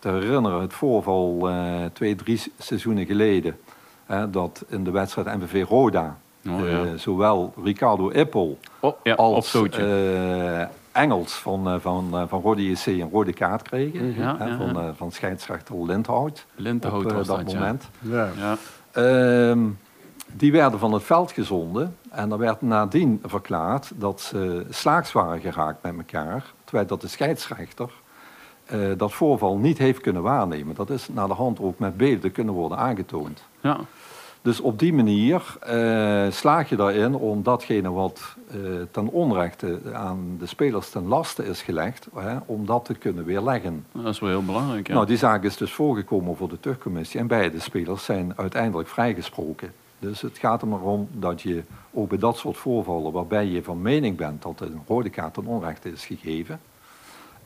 te 0.00 0.08
herinneren, 0.08 0.60
het 0.60 0.72
voorval 0.72 1.48
eh, 1.48 1.74
twee, 1.92 2.14
drie 2.14 2.36
se- 2.36 2.50
seizoenen 2.58 3.06
geleden, 3.06 3.58
hè, 4.06 4.30
dat 4.30 4.64
in 4.68 4.84
de 4.84 4.90
wedstrijd 4.90 5.38
MVV 5.38 5.64
Roda, 5.68 6.16
Oh, 6.48 6.70
eh, 6.72 6.78
zowel 6.96 7.52
Ricardo 7.64 8.10
Ippel 8.10 8.58
Oh, 8.80 8.96
ja, 9.02 9.14
als 9.14 9.54
eh, 9.54 10.66
Engels 10.92 11.32
van, 11.32 11.68
eh, 11.68 11.74
van, 11.80 12.08
eh, 12.12 12.22
van 12.28 12.40
Rode 12.40 12.70
JC 12.70 12.86
een 12.86 13.10
rode 13.12 13.32
kaart 13.32 13.62
kregen. 13.62 14.08
Mhm. 14.10 14.20
Ja, 14.20 14.36
hè, 14.38 14.44
ja, 14.44 14.56
van, 14.56 14.78
eh, 14.80 14.88
van 14.96 15.12
scheidsrechter 15.12 15.84
Lindhout 15.84 16.46
Lintenhout 16.54 17.04
op 17.04 17.12
was 17.12 17.26
dat 17.26 17.36
moment. 17.54 17.88
Ja. 17.98 18.28
Ja. 18.38 18.56
Ehm, 18.92 19.58
die 20.32 20.52
werden 20.52 20.78
van 20.78 20.92
het 20.92 21.02
veld 21.02 21.32
gezonden 21.32 21.96
en 22.10 22.30
er 22.32 22.38
werd 22.38 22.62
nadien 22.62 23.22
verklaard 23.24 23.90
dat 23.94 24.20
ze 24.20 24.66
slaags 24.70 25.12
waren 25.12 25.40
geraakt 25.40 25.82
met 25.82 25.94
elkaar, 25.96 26.44
terwijl 26.64 26.86
dat 26.86 27.00
de 27.00 27.08
scheidsrechter 27.08 27.90
eh, 28.70 28.78
dat 28.96 29.12
voorval 29.12 29.56
niet 29.56 29.78
heeft 29.78 30.00
kunnen 30.00 30.22
waarnemen. 30.22 30.74
Dat 30.74 30.90
is 30.90 31.08
naar 31.08 31.28
de 31.28 31.34
hand 31.34 31.60
ook 31.60 31.78
met 31.78 31.96
beelden 31.96 32.32
kunnen 32.32 32.54
worden 32.54 32.78
aangetoond. 32.78 33.42
Ja. 33.60 33.80
Dus 34.42 34.60
op 34.60 34.78
die 34.78 34.92
manier 34.92 35.56
eh, 35.60 36.30
slaag 36.30 36.68
je 36.68 36.76
daarin 36.76 37.14
om 37.14 37.42
datgene 37.42 37.90
wat 37.90 38.36
eh, 38.48 38.56
ten 38.90 39.08
onrechte 39.08 39.80
aan 39.92 40.36
de 40.38 40.46
spelers 40.46 40.90
ten 40.90 41.06
laste 41.06 41.46
is 41.46 41.62
gelegd, 41.62 42.08
hè, 42.14 42.36
om 42.46 42.66
dat 42.66 42.84
te 42.84 42.94
kunnen 42.94 43.24
weerleggen. 43.24 43.86
dat 43.92 44.06
is 44.06 44.18
wel 44.20 44.30
heel 44.30 44.44
belangrijk. 44.44 44.86
Ja. 44.86 44.94
Nou, 44.94 45.06
die 45.06 45.16
zaak 45.16 45.44
is 45.44 45.56
dus 45.56 45.72
voorgekomen 45.72 46.36
voor 46.36 46.48
de 46.48 46.60
tuchtcommissie 46.60 47.20
en 47.20 47.26
beide 47.26 47.60
spelers 47.60 48.04
zijn 48.04 48.32
uiteindelijk 48.36 48.88
vrijgesproken. 48.88 49.72
Dus 49.98 50.20
het 50.20 50.38
gaat 50.38 50.62
er 50.62 50.68
maar 50.68 50.80
om 50.80 51.08
dat 51.12 51.42
je 51.42 51.62
ook 51.90 52.08
bij 52.08 52.18
dat 52.18 52.36
soort 52.36 52.56
voorvallen, 52.56 53.12
waarbij 53.12 53.46
je 53.46 53.62
van 53.62 53.82
mening 53.82 54.16
bent 54.16 54.42
dat 54.42 54.60
een 54.60 54.80
rode 54.86 55.10
kaart 55.10 55.34
ten 55.34 55.46
onrechte 55.46 55.92
is 55.92 56.06
gegeven, 56.06 56.60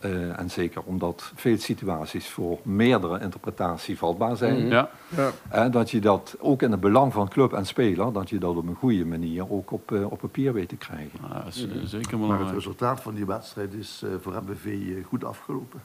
eh, 0.04 0.38
en 0.38 0.50
zeker 0.50 0.82
omdat 0.82 1.32
veel 1.34 1.58
situaties 1.58 2.28
voor 2.28 2.58
meerdere 2.62 3.20
interpretatie 3.20 3.98
vatbaar 3.98 4.36
zijn, 4.36 4.58
Mhm. 4.58 4.66
ja. 4.72 4.90
Ja. 5.08 5.30
hè, 5.48 5.70
dat 5.70 5.90
je 5.90 6.00
dat 6.00 6.36
ook 6.38 6.62
in 6.62 6.70
het 6.70 6.80
belang 6.80 7.12
van 7.12 7.28
club 7.28 7.52
en 7.52 7.66
speler, 7.66 8.12
dat 8.12 8.30
je 8.30 8.38
dat 8.38 8.56
op 8.56 8.66
een 8.68 8.74
goede 8.74 9.04
manier 9.06 9.50
ook 9.52 9.70
op, 9.70 9.92
eh, 9.92 10.10
op 10.10 10.18
papier 10.18 10.52
weet 10.52 10.68
te 10.68 10.76
krijgen. 10.76 11.18
Ja, 11.28 11.34
dat 11.34 11.46
is 11.54 11.66
eh, 11.68 11.76
zeker 11.84 12.18
Maar 12.18 12.40
het 12.40 12.50
resultaat 12.54 13.00
van 13.00 13.14
die 13.14 13.26
wedstrijd 13.26 13.72
is 13.72 14.02
eh, 14.04 14.10
voor 14.20 14.42
MBV 14.42 14.64
eh, 14.64 15.04
goed 15.04 15.24
afgelopen. 15.24 15.82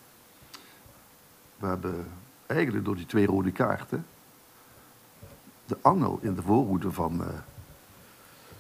We 1.58 1.68
hebben 1.68 2.06
eigenlijk 2.46 2.86
door 2.86 2.96
die 2.96 3.06
twee 3.06 3.26
rode 3.26 3.52
kaarten 3.52 4.06
de 5.66 5.78
angel 5.82 6.20
in 6.22 6.34
de 6.34 6.42
voorhoede 6.42 6.92
van, 6.92 7.22
eh 7.22 7.28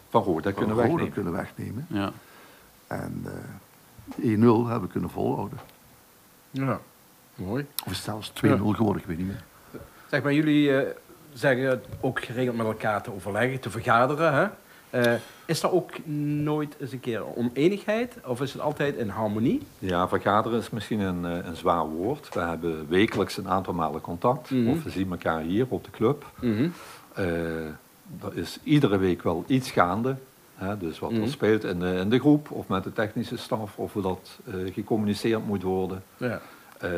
Van 0.09 0.23
kunnen 0.23 0.53
Roda 0.53 0.75
wegnemen. 0.75 1.11
kunnen 1.11 1.33
wegnemen. 1.33 1.85
Ja. 1.89 2.11
En 2.87 3.21
eh 3.25 3.31
1-0 4.15 4.21
hebben 4.21 4.81
we 4.81 4.87
kunnen 4.87 5.09
volhouden. 5.09 5.59
ja. 6.51 6.79
Mooi. 7.35 7.65
Of 7.85 7.93
zelfs 7.95 8.31
2-0 8.31 8.31
geworden, 8.75 9.01
ik 9.01 9.07
weet 9.07 9.17
niet 9.17 9.27
meer. 9.27 9.43
Zeg 10.07 10.23
maar, 10.23 10.33
jullie 10.33 10.77
eh, 10.77 10.95
zeggen 11.33 11.81
ook 12.01 12.23
geregeld 12.23 12.57
met 12.57 12.65
elkaar 12.65 13.01
te 13.03 13.13
overleggen, 13.13 13.59
te 13.59 13.69
vergaderen. 13.69 14.33
Hè? 14.33 14.47
Eh, 14.89 15.13
is 15.45 15.63
er 15.63 15.71
ook 15.71 16.05
nooit 16.43 16.75
eens 16.79 16.91
een 16.91 16.99
keer 16.99 17.35
oneenigheid? 17.35 18.17
Of 18.25 18.41
is 18.41 18.53
het 18.53 18.61
altijd 18.61 18.95
in 18.95 19.09
harmonie? 19.09 19.61
Ja, 19.79 20.07
vergaderen 20.07 20.59
is 20.59 20.69
misschien 20.69 20.99
een, 20.99 21.25
eh, 21.25 21.45
een 21.45 21.55
zwaar 21.55 21.85
woord. 21.85 22.33
We 22.33 22.39
hebben 22.39 22.87
wekelijks 22.89 23.37
een 23.37 23.49
aantal 23.49 23.73
malen 23.73 24.01
contact. 24.01 24.49
Mhm. 24.49 24.69
Of 24.69 24.83
we 24.83 24.89
zien 24.89 25.11
elkaar 25.11 25.41
hier 25.41 25.65
op 25.69 25.83
de 25.83 25.91
club. 25.91 26.25
Mhm. 26.41 26.69
Eh, 27.13 27.65
er 28.23 28.33
is 28.33 28.59
iedere 28.63 28.97
week 28.97 29.23
wel 29.23 29.43
iets 29.47 29.71
gaande. 29.71 30.15
Dus 30.79 30.99
wat 30.99 31.11
Mhm. 31.11 31.21
er 31.21 31.27
speelt 31.29 31.63
in 31.63 31.79
de, 31.79 31.93
in 31.95 32.09
de 32.09 32.19
groep 32.19 32.51
of 32.51 32.67
met 32.67 32.83
de 32.83 32.93
technische 32.93 33.37
staf. 33.37 33.77
Of 33.77 33.93
hoe 33.93 34.01
dat 34.01 34.39
eh, 34.45 34.53
gecommuniceerd 34.73 35.45
moet 35.47 35.63
worden. 35.63 36.03
Ja. 36.17 36.39
Eh, 36.77 36.91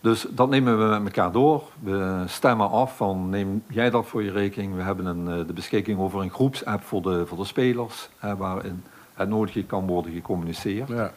dus 0.00 0.26
dat 0.30 0.48
nemen 0.48 0.78
we 0.78 0.98
met 0.98 1.16
elkaar 1.16 1.32
door. 1.32 1.62
We 1.80 2.22
stemmen 2.26 2.70
af 2.70 2.96
van 2.96 3.28
neem 3.28 3.62
jij 3.68 3.90
dat 3.90 4.06
voor 4.06 4.22
je 4.22 4.30
rekening. 4.30 4.74
We 4.76 4.82
hebben 4.82 5.06
een, 5.06 5.28
eh, 5.40 5.46
de 5.46 5.52
beschikking 5.52 5.98
over 5.98 6.20
een 6.20 6.30
groepsapp 6.30 6.82
voor 6.82 7.02
de, 7.02 7.26
voor 7.26 7.38
de 7.38 7.44
spelers. 7.44 8.08
Hè, 8.18 8.36
waarin 8.36 8.82
het 9.14 9.28
nodige 9.28 9.64
kan 9.64 9.86
worden 9.86 10.12
gecommuniceerd. 10.12 10.88
Ja. 10.88 11.12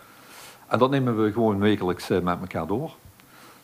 En 0.68 0.80
dat 0.80 0.90
nemen 0.90 1.24
we 1.24 1.32
gewoon 1.32 1.60
wekelijks 1.60 2.08
met 2.08 2.38
elkaar 2.42 2.68
door. 2.68 2.92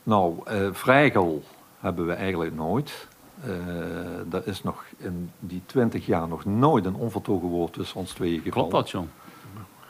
Nou, 0.03 0.39
vrijgel 0.71 1.43
hebben 1.79 2.05
we 2.05 2.13
eigenlijk 2.13 2.55
nooit. 2.55 3.07
Eh 3.43 4.33
er 4.33 4.41
is 4.47 4.63
nog 4.63 4.83
in 4.97 5.31
die 5.39 5.61
twintig 5.65 6.05
jaar 6.05 6.27
nog 6.27 6.45
nooit 6.45 6.85
een 6.85 6.95
onvertogen 6.95 7.47
woord 7.47 7.73
tussen 7.73 7.97
ons 7.99 8.11
tweeën 8.11 8.41
gevallen. 8.41 8.69
Klopt 8.69 8.71
dat, 8.71 8.89
John? 8.89 9.09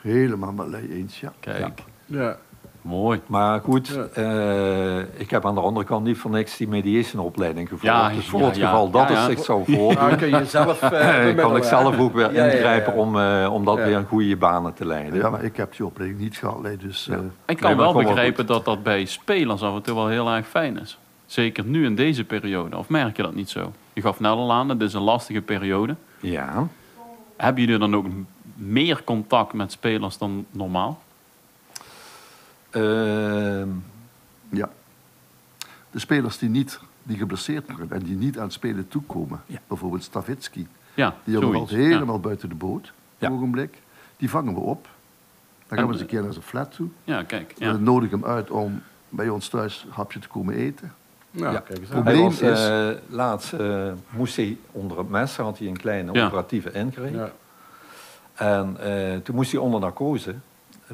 Helemaal 0.00 0.52
met 0.52 0.66
Lei 0.66 0.92
eens, 0.92 1.20
ja. 1.20 1.32
Kijk, 1.40 1.82
Ja. 2.06 2.36
mooi. 2.82 3.20
Maar 3.26 3.60
goed, 3.60 3.88
Ja. 3.88 4.02
eh, 4.22 4.98
ik 5.20 5.30
heb 5.30 5.46
aan 5.46 5.54
de 5.54 5.60
andere 5.60 5.86
kant 5.86 6.04
niet 6.04 6.18
voor 6.18 6.30
niks 6.30 6.56
die 6.56 6.68
mediation-opleiding 6.68 7.68
gevolgd. 7.68 7.96
Ja, 7.96 8.08
dus 8.08 8.28
voor 8.28 8.40
ja, 8.40 8.46
het 8.46 8.56
ja. 8.56 8.68
geval 8.68 8.90
dat 8.90 9.08
Ja, 9.08 9.14
ja. 9.14 9.20
het 9.28 9.36
zich 9.36 9.44
zou 9.44 9.64
voordoen, 9.64 10.08
Dan 10.08 10.16
kun 10.18 10.28
je 10.28 10.44
zelf 10.44 10.82
eh, 10.82 11.36
kan 11.44 11.56
ik 11.56 11.62
zelf 11.64 11.98
ook 11.98 12.14
weer 12.14 12.24
Ja, 12.24 12.30
ja, 12.32 12.44
ja, 12.44 12.52
ingrijpen 12.52 12.92
ja. 12.94 12.98
om, 13.00 13.18
eh, 13.18 13.52
om 13.52 13.64
dat 13.64 13.76
Ja. 13.78 13.84
weer 13.84 13.96
in 13.98 14.04
goede 14.06 14.36
banen 14.36 14.74
te 14.74 14.86
leiden. 14.86 15.18
Ja, 15.18 15.30
maar 15.30 15.44
ik 15.44 15.56
heb 15.56 15.76
die 15.76 15.86
opleiding 15.86 16.20
niet 16.20 16.36
gehad, 16.36 16.66
dus... 16.80 17.04
Ja. 17.04 17.14
eh, 17.14 17.20
Ik 17.46 17.56
kan 17.56 17.76
wel 17.76 17.92
begrijpen 17.92 18.46
dat 18.46 18.64
dat 18.64 18.82
bij 18.82 19.04
spelers 19.04 19.62
af 19.62 19.74
en 19.74 19.82
toe 19.82 19.94
wel 19.94 20.08
heel 20.08 20.28
erg 20.28 20.46
fijn 20.46 20.78
is. 20.80 20.98
Zeker 21.28 21.64
nu 21.64 21.84
in 21.84 21.94
deze 21.94 22.24
periode. 22.24 22.76
Of 22.76 22.88
merk 22.88 23.16
je 23.16 23.22
dat 23.22 23.34
niet 23.34 23.48
zo? 23.50 23.72
Je 23.92 24.00
gaf 24.00 24.20
net 24.20 24.30
al 24.30 24.52
aan, 24.52 24.68
het 24.68 24.80
is 24.80 24.94
een 24.94 25.02
lastige 25.02 25.40
periode. 25.40 25.96
Ja. 26.20 26.66
Hebben 27.36 27.62
jullie 27.64 27.78
dan 27.78 27.94
ook 27.94 28.06
meer 28.54 29.04
contact 29.04 29.52
met 29.52 29.72
spelers 29.72 30.18
dan 30.18 30.46
normaal? 30.50 31.02
Ehm, 32.70 33.68
Ja. 34.50 34.70
De 35.90 35.98
spelers 35.98 36.38
die, 36.38 36.48
niet, 36.48 36.80
die 37.02 37.16
geblesseerd 37.16 37.66
worden 37.66 37.90
en 37.92 38.02
die 38.04 38.16
niet 38.16 38.36
aan 38.38 38.44
het 38.44 38.52
spelen 38.52 38.88
toekomen, 38.88 39.40
Ja. 39.46 39.58
bijvoorbeeld 39.66 40.02
Stavitski, 40.04 40.66
Ja, 40.94 41.16
die 41.24 41.34
jongen 41.34 41.48
zoiets. 41.52 41.72
valt 41.72 41.82
helemaal 41.84 42.20
buiten 42.20 42.48
de 42.48 42.54
boot, 42.54 42.92
Ja. 43.18 43.26
een 43.26 43.32
ogenblik. 43.34 43.78
Die 44.16 44.30
vangen 44.30 44.54
we 44.54 44.60
op. 44.60 44.88
Dan 45.68 45.78
gaan 45.78 45.86
we 45.86 45.92
eens 45.92 46.02
een 46.02 46.08
keer 46.08 46.22
naar 46.22 46.32
zijn 46.32 46.44
flat 46.44 46.72
toe. 46.74 46.88
Ja, 47.04 47.16
ja 47.16 47.22
kijk. 47.22 47.54
We 47.58 47.72
nodigen 47.78 48.18
hem 48.20 48.28
uit 48.28 48.50
om 48.50 48.82
bij 49.08 49.28
ons 49.28 49.48
thuis 49.48 49.84
een 49.86 49.92
hapje 49.92 50.18
te 50.18 50.28
komen 50.28 50.54
eten. 50.54 50.92
Nou, 51.30 51.52
Ja. 51.52 51.60
kijk 51.60 51.78
eens 51.78 51.90
aan. 51.90 52.02
Probleem 52.02 52.16
hij 52.16 52.24
was, 52.24 52.40
is- 52.40 52.68
eh, 52.68 52.88
laatst 53.08 53.52
eh, 53.52 53.92
moest 54.10 54.36
hij 54.36 54.56
onder 54.72 54.98
het 54.98 55.08
mes, 55.08 55.36
had 55.36 55.58
hij 55.58 55.68
een 55.68 55.76
kleine 55.76 56.12
Ja. 56.12 56.26
operatieve 56.26 56.72
ingreep. 56.72 57.14
Ja. 57.14 57.30
En 58.34 58.76
eh, 58.80 59.16
toen 59.16 59.34
moest 59.34 59.52
hij 59.52 59.60
onder 59.60 59.80
narcose. 59.80 60.34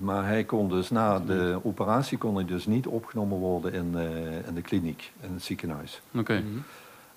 Maar 0.00 0.26
hij 0.26 0.44
kon 0.44 0.68
dus 0.68 0.90
na 0.90 1.18
de 1.18 1.58
operatie 1.62 2.18
kon 2.18 2.34
hij 2.34 2.44
dus 2.44 2.66
niet 2.66 2.86
opgenomen 2.86 3.38
worden 3.38 3.72
in, 3.72 3.92
eh, 3.94 4.46
in 4.48 4.54
de 4.54 4.62
kliniek, 4.62 5.12
in 5.20 5.32
het 5.32 5.42
ziekenhuis. 5.42 6.00
Oké. 6.14 6.42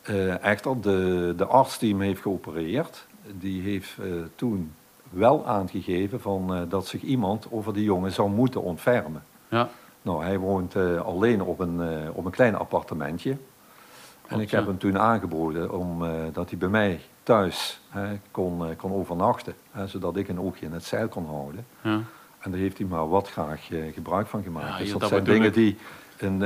Eh, 0.01 0.43
echter, 0.43 0.81
de, 0.81 1.33
de 1.37 1.45
arts 1.45 1.79
die 1.79 1.91
hem 1.91 2.01
heeft 2.01 2.21
geopereerd, 2.21 3.05
die 3.39 3.61
heeft 3.61 3.89
eh, 3.99 4.05
toen 4.35 4.71
wel 5.09 5.47
aangegeven 5.47 6.21
van, 6.21 6.53
eh, 6.55 6.61
dat 6.69 6.87
zich 6.87 7.01
iemand 7.01 7.47
over 7.51 7.73
die 7.73 7.83
jongen 7.83 8.11
zou 8.11 8.29
moeten 8.29 8.61
ontfermen. 8.61 9.23
Ja. 9.49 9.69
Nou, 10.07 10.23
hij 10.23 10.37
woont 10.39 10.75
eh, 10.75 11.01
alleen 11.01 11.41
op 11.41 11.59
een, 11.59 11.81
eh, 11.81 12.09
op 12.13 12.25
een 12.25 12.31
klein 12.31 12.55
appartementje. 12.55 13.37
En 14.27 14.39
ik 14.39 14.51
heb 14.51 14.65
hem 14.65 14.77
toen 14.77 14.99
aangeboden 14.99 15.71
om, 15.71 16.05
eh, 16.05 16.11
dat 16.33 16.49
hij 16.49 16.57
bij 16.57 16.69
mij 16.69 17.01
thuis 17.23 17.81
hè, 17.89 18.19
kon, 18.31 18.75
kon 18.75 18.93
overnachten. 18.93 19.53
Hè, 19.71 19.87
zodat 19.87 20.15
ik 20.15 20.27
een 20.27 20.39
oogje 20.39 20.65
in 20.65 20.71
het 20.71 20.83
zeil 20.83 21.07
kon 21.07 21.25
houden. 21.25 21.65
Ja. 21.81 22.01
En 22.39 22.51
daar 22.51 22.59
heeft 22.59 22.77
hij 22.77 22.87
maar 22.87 23.09
wat 23.09 23.29
graag 23.29 23.67
gebruik 23.93 24.27
van 24.27 24.43
gemaakt. 24.43 24.67
Ja, 24.67 24.77
dus 24.77 24.91
dat, 24.91 24.99
dat 24.99 25.09
zijn 25.09 25.23
dingen 25.23 25.53
die, 25.53 25.77
in, 26.17 26.39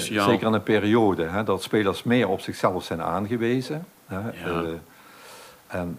zeker 0.00 0.46
in 0.46 0.52
een 0.52 0.62
periode, 0.62 1.24
hè, 1.24 1.44
dat 1.44 1.62
spelers 1.62 2.02
meer 2.02 2.28
op 2.28 2.40
zichzelf 2.40 2.84
zijn 2.84 3.02
aangewezen. 3.02 3.84
Hè, 4.06 4.18
Ja. 4.18 4.64
en 5.66 5.98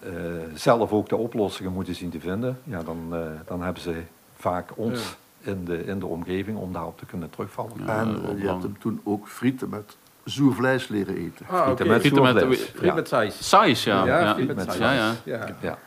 zelf 0.53 0.91
ook 0.91 1.09
de 1.09 1.17
oplossingen 1.17 1.73
moeten 1.73 1.95
zien 1.95 2.09
te 2.09 2.19
vinden. 2.19 2.59
Ja, 2.63 2.83
dan, 2.83 3.13
dan 3.45 3.61
hebben 3.61 3.81
ze 3.81 4.01
vaak 4.35 4.71
ons 4.75 5.17
in, 5.41 5.65
de, 5.65 5.85
in 5.85 5.99
de 5.99 6.05
omgeving 6.05 6.57
om 6.57 6.73
daarop 6.73 6.97
te 6.97 7.05
kunnen 7.05 7.29
terugvallen. 7.29 7.71
Ja, 7.85 7.99
en 7.99 8.21
eh, 8.35 8.41
je 8.41 8.47
hebt 8.47 8.63
hem 8.63 8.79
toen 8.79 9.01
ook 9.03 9.27
frieten 9.27 9.69
met 9.69 9.97
zuur 10.23 10.51
vlees 10.53 10.87
leren 10.87 11.15
eten. 11.17 11.45
Ah, 11.49 11.63
Frieten 11.63 11.87
met 11.87 11.99
Frieten 11.99 12.21
met- 12.23 12.71
Ja. 12.81 12.93
met 12.93 13.07
saus. 13.07 13.49
Size, 13.49 13.89
ja. 13.89 14.05
Ja, 14.05 14.19
ja. 14.19 14.33
friet 14.33 14.47
met 14.47 14.55
met 14.55 14.65
saus. 14.65 14.77
Ja, 14.77 14.93
ja. 14.93 15.15
Ja. 15.23 15.47
Ja. 15.61 15.77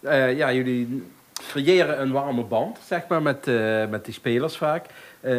Eh, 0.00 0.36
ja, 0.36 0.52
jullie 0.52 1.06
creëren 1.48 2.00
een 2.00 2.12
warme 2.12 2.44
band, 2.44 2.78
zeg 2.84 3.06
maar, 3.08 3.22
met, 3.22 3.46
eh, 3.46 3.86
met 3.88 4.04
die 4.04 4.14
spelers 4.14 4.56
vaak. 4.56 4.86
Eh, 5.20 5.36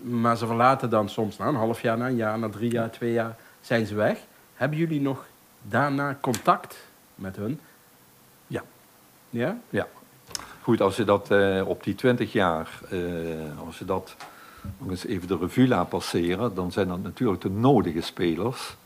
maar 0.00 0.36
ze 0.36 0.46
verlaten 0.46 0.90
dan 0.90 1.08
soms 1.08 1.36
na 1.36 1.46
een 1.46 1.54
half 1.54 1.82
jaar, 1.82 1.98
na 1.98 2.06
een 2.06 2.16
jaar, 2.16 2.38
na 2.38 2.48
drie 2.48 2.70
jaar, 2.70 2.90
twee 2.90 3.12
jaar, 3.12 3.36
zijn 3.60 3.86
ze 3.86 3.94
weg. 3.94 4.18
Hebben 4.54 4.78
jullie 4.78 5.00
nog 5.00 5.24
daarna 5.62 6.16
contact 6.20 6.76
met 7.14 7.36
hun? 7.36 7.60
Ja. 8.46 8.62
Ja? 9.30 9.56
Ja. 9.70 9.86
Goed, 10.62 10.80
als 10.80 10.96
je 10.96 11.04
dat 11.04 11.30
eh, 11.30 11.62
op 11.68 11.84
die 11.84 11.94
20 11.94 12.32
jaar, 12.32 12.80
eh, 12.90 12.98
als 13.66 13.78
je 13.78 13.84
dat 13.84 14.16
nog 14.78 14.90
eens 14.90 15.06
even 15.06 15.28
de 15.28 15.36
revue 15.36 15.68
laat 15.68 15.88
passeren, 15.88 16.54
dan 16.54 16.72
zijn 16.72 16.88
dat 16.88 17.02
natuurlijk 17.02 17.40
de 17.40 17.50
nodige 17.50 18.00
spelers 18.00 18.76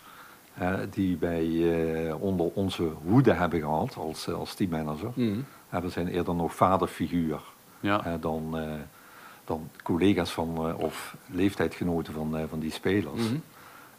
die 0.90 1.16
wij 1.20 1.46
eh, 1.46 2.22
onder 2.22 2.46
onze 2.54 2.82
hoede 3.04 3.32
hebben 3.32 3.60
gehad 3.60 3.96
als, 3.96 4.28
als 4.28 4.54
teammanager. 4.54 5.10
Mhm. 5.14 5.38
We 5.68 5.88
zijn 5.88 6.08
eerder 6.08 6.34
nog 6.34 6.54
vaderfiguur 6.54 7.40
Ja. 7.80 8.18
dan, 8.20 8.56
dan 9.44 9.68
collega's 9.82 10.30
van, 10.30 10.76
of 10.76 11.16
leeftijdgenoten 11.26 12.12
van, 12.12 12.36
van 12.48 12.58
die 12.58 12.72
spelers. 12.72 13.20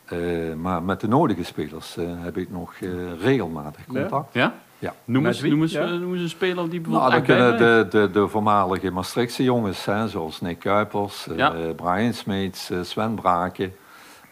Mhm. 0.10 0.62
Maar 0.62 0.84
met 0.84 1.00
de 1.00 1.08
nodige 1.08 1.44
spelers 1.44 1.96
heb 2.00 2.38
ik 2.38 2.52
nog 2.52 2.74
regelmatig 3.20 3.86
contact. 3.86 4.34
Ja? 4.34 4.54
Ja. 4.80 4.94
Noem 5.06 5.26
eens, 5.26 5.40
wie? 5.42 5.52
noem 5.52 5.62
eens, 5.62 5.72
Ja. 5.72 5.82
eh, 5.84 5.92
noem 5.92 6.14
eens 6.14 6.22
een 6.22 6.30
speler 6.30 6.70
die 6.70 6.82
Nou, 6.82 6.92
bijvoorbeeld 6.92 7.12
dan 7.12 7.22
kunnen 7.24 7.56
blijft. 7.58 7.92
de, 7.92 7.98
de, 8.08 8.12
de 8.20 8.28
voormalige 8.28 8.92
Maastrichtse 8.92 9.44
jongens, 9.44 9.86
hè, 9.86 10.08
zoals 10.08 10.42
Nick 10.42 10.60
Kuipers, 10.60 11.28
eh. 11.28 11.50
Brian 11.76 12.14
Smeets, 12.14 12.70
eh, 12.70 12.78
Sven 12.82 13.16
Braken. 13.16 13.74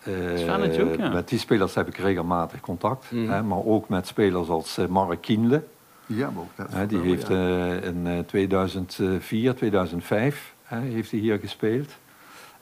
eh, 0.03 0.13
Svennetje 0.36 0.84
ook, 0.84 0.95
ja. 0.97 1.10
Met 1.10 1.27
die 1.27 1.39
spelers 1.39 1.75
heb 1.75 1.88
ik 1.88 1.97
regelmatig 1.97 2.60
contact. 2.60 3.12
Mhm. 3.12 3.29
Hè, 3.32 3.43
maar 3.43 3.63
ook 3.65 3.89
met 3.89 4.08
spelers 4.08 4.47
als 4.49 4.77
eh, 4.77 4.86
Mark 4.86 5.21
Kienle. 5.21 5.63
Ja, 6.06 6.29
maar 6.29 6.43
ook. 6.43 6.71
Hè, 6.71 6.86
die 6.86 6.97
wel, 6.97 7.08
heeft 7.08 7.27
ja. 7.27 7.36
eh, 7.36 7.84
in 7.88 8.08
eh, 8.08 8.19
2004, 8.19 9.56
2005 9.56 10.53
hè, 10.63 10.79
heeft 10.79 11.12
hij 11.12 11.19
hier 11.19 11.39
gespeeld. 11.39 11.91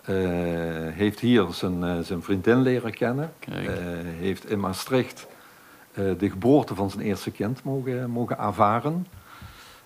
Eh, 0.01 0.15
heeft 0.93 1.19
hier 1.19 1.45
zijn, 1.51 1.83
eh, 1.83 1.99
zijn 2.01 2.21
vriendin 2.23 2.61
leren 2.61 2.93
kennen. 2.93 3.33
Eh, 3.49 3.53
heeft 4.19 4.49
in 4.49 4.59
Maastricht 4.59 5.27
eh, 5.27 5.33
de 5.93 6.29
geboorte 6.29 6.75
van 6.75 6.89
zijn 6.89 7.03
eerste 7.05 7.31
kind 7.31 7.63
mogen, 7.63 8.09
mogen 8.09 8.37
ervaren. 8.39 9.07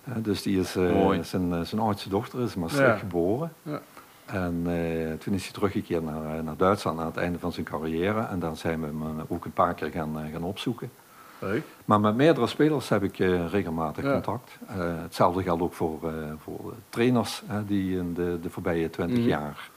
Eh, 0.04 0.12
dus 0.18 0.42
die 0.42 0.60
is, 0.60 0.76
eh, 0.76 1.18
zijn, 1.22 1.52
eh, 1.52 1.60
zijn 1.60 1.80
oudste 1.80 2.08
dochter 2.08 2.40
is 2.42 2.54
in 2.54 2.60
Maastricht 2.60 2.86
Ja. 2.90 2.96
geboren. 2.96 3.52
Ja. 3.62 3.80
En 4.26 4.62
eh, 4.66 5.12
toen 5.18 5.34
is 5.34 5.42
hij 5.44 5.52
teruggekeerd 5.52 6.04
naar, 6.04 6.36
eh, 6.36 6.42
naar 6.42 6.56
Duitsland 6.56 7.00
aan 7.00 7.06
het 7.06 7.16
einde 7.16 7.38
van 7.38 7.52
zijn 7.52 7.66
carrière. 7.66 8.20
En 8.20 8.38
dan 8.38 8.56
zijn 8.56 8.80
we 8.80 8.86
hem 8.86 9.02
eh, 9.02 9.24
ook 9.28 9.44
een 9.44 9.52
paar 9.52 9.74
keer 9.74 9.90
gaan, 9.90 10.18
eh, 10.20 10.32
gaan 10.32 10.42
opzoeken. 10.42 10.90
Leuk. 11.38 11.62
Maar 11.84 12.00
met 12.00 12.14
meerdere 12.16 12.46
spelers 12.46 12.88
heb 12.88 13.02
ik 13.02 13.18
eh, 13.18 13.48
regelmatig 13.50 14.04
Ja. 14.04 14.12
contact. 14.12 14.58
Eh, 14.66 14.76
hetzelfde 15.02 15.42
geldt 15.42 15.62
ook 15.62 15.72
voor, 15.72 15.98
eh, 16.08 16.12
voor 16.42 16.74
trainers 16.88 17.42
die 17.66 17.98
in 17.98 18.14
de, 18.14 18.38
de 18.42 18.50
voorbije 18.50 18.90
twintig 18.90 19.18
Mhm. 19.18 19.28
jaar 19.28 19.70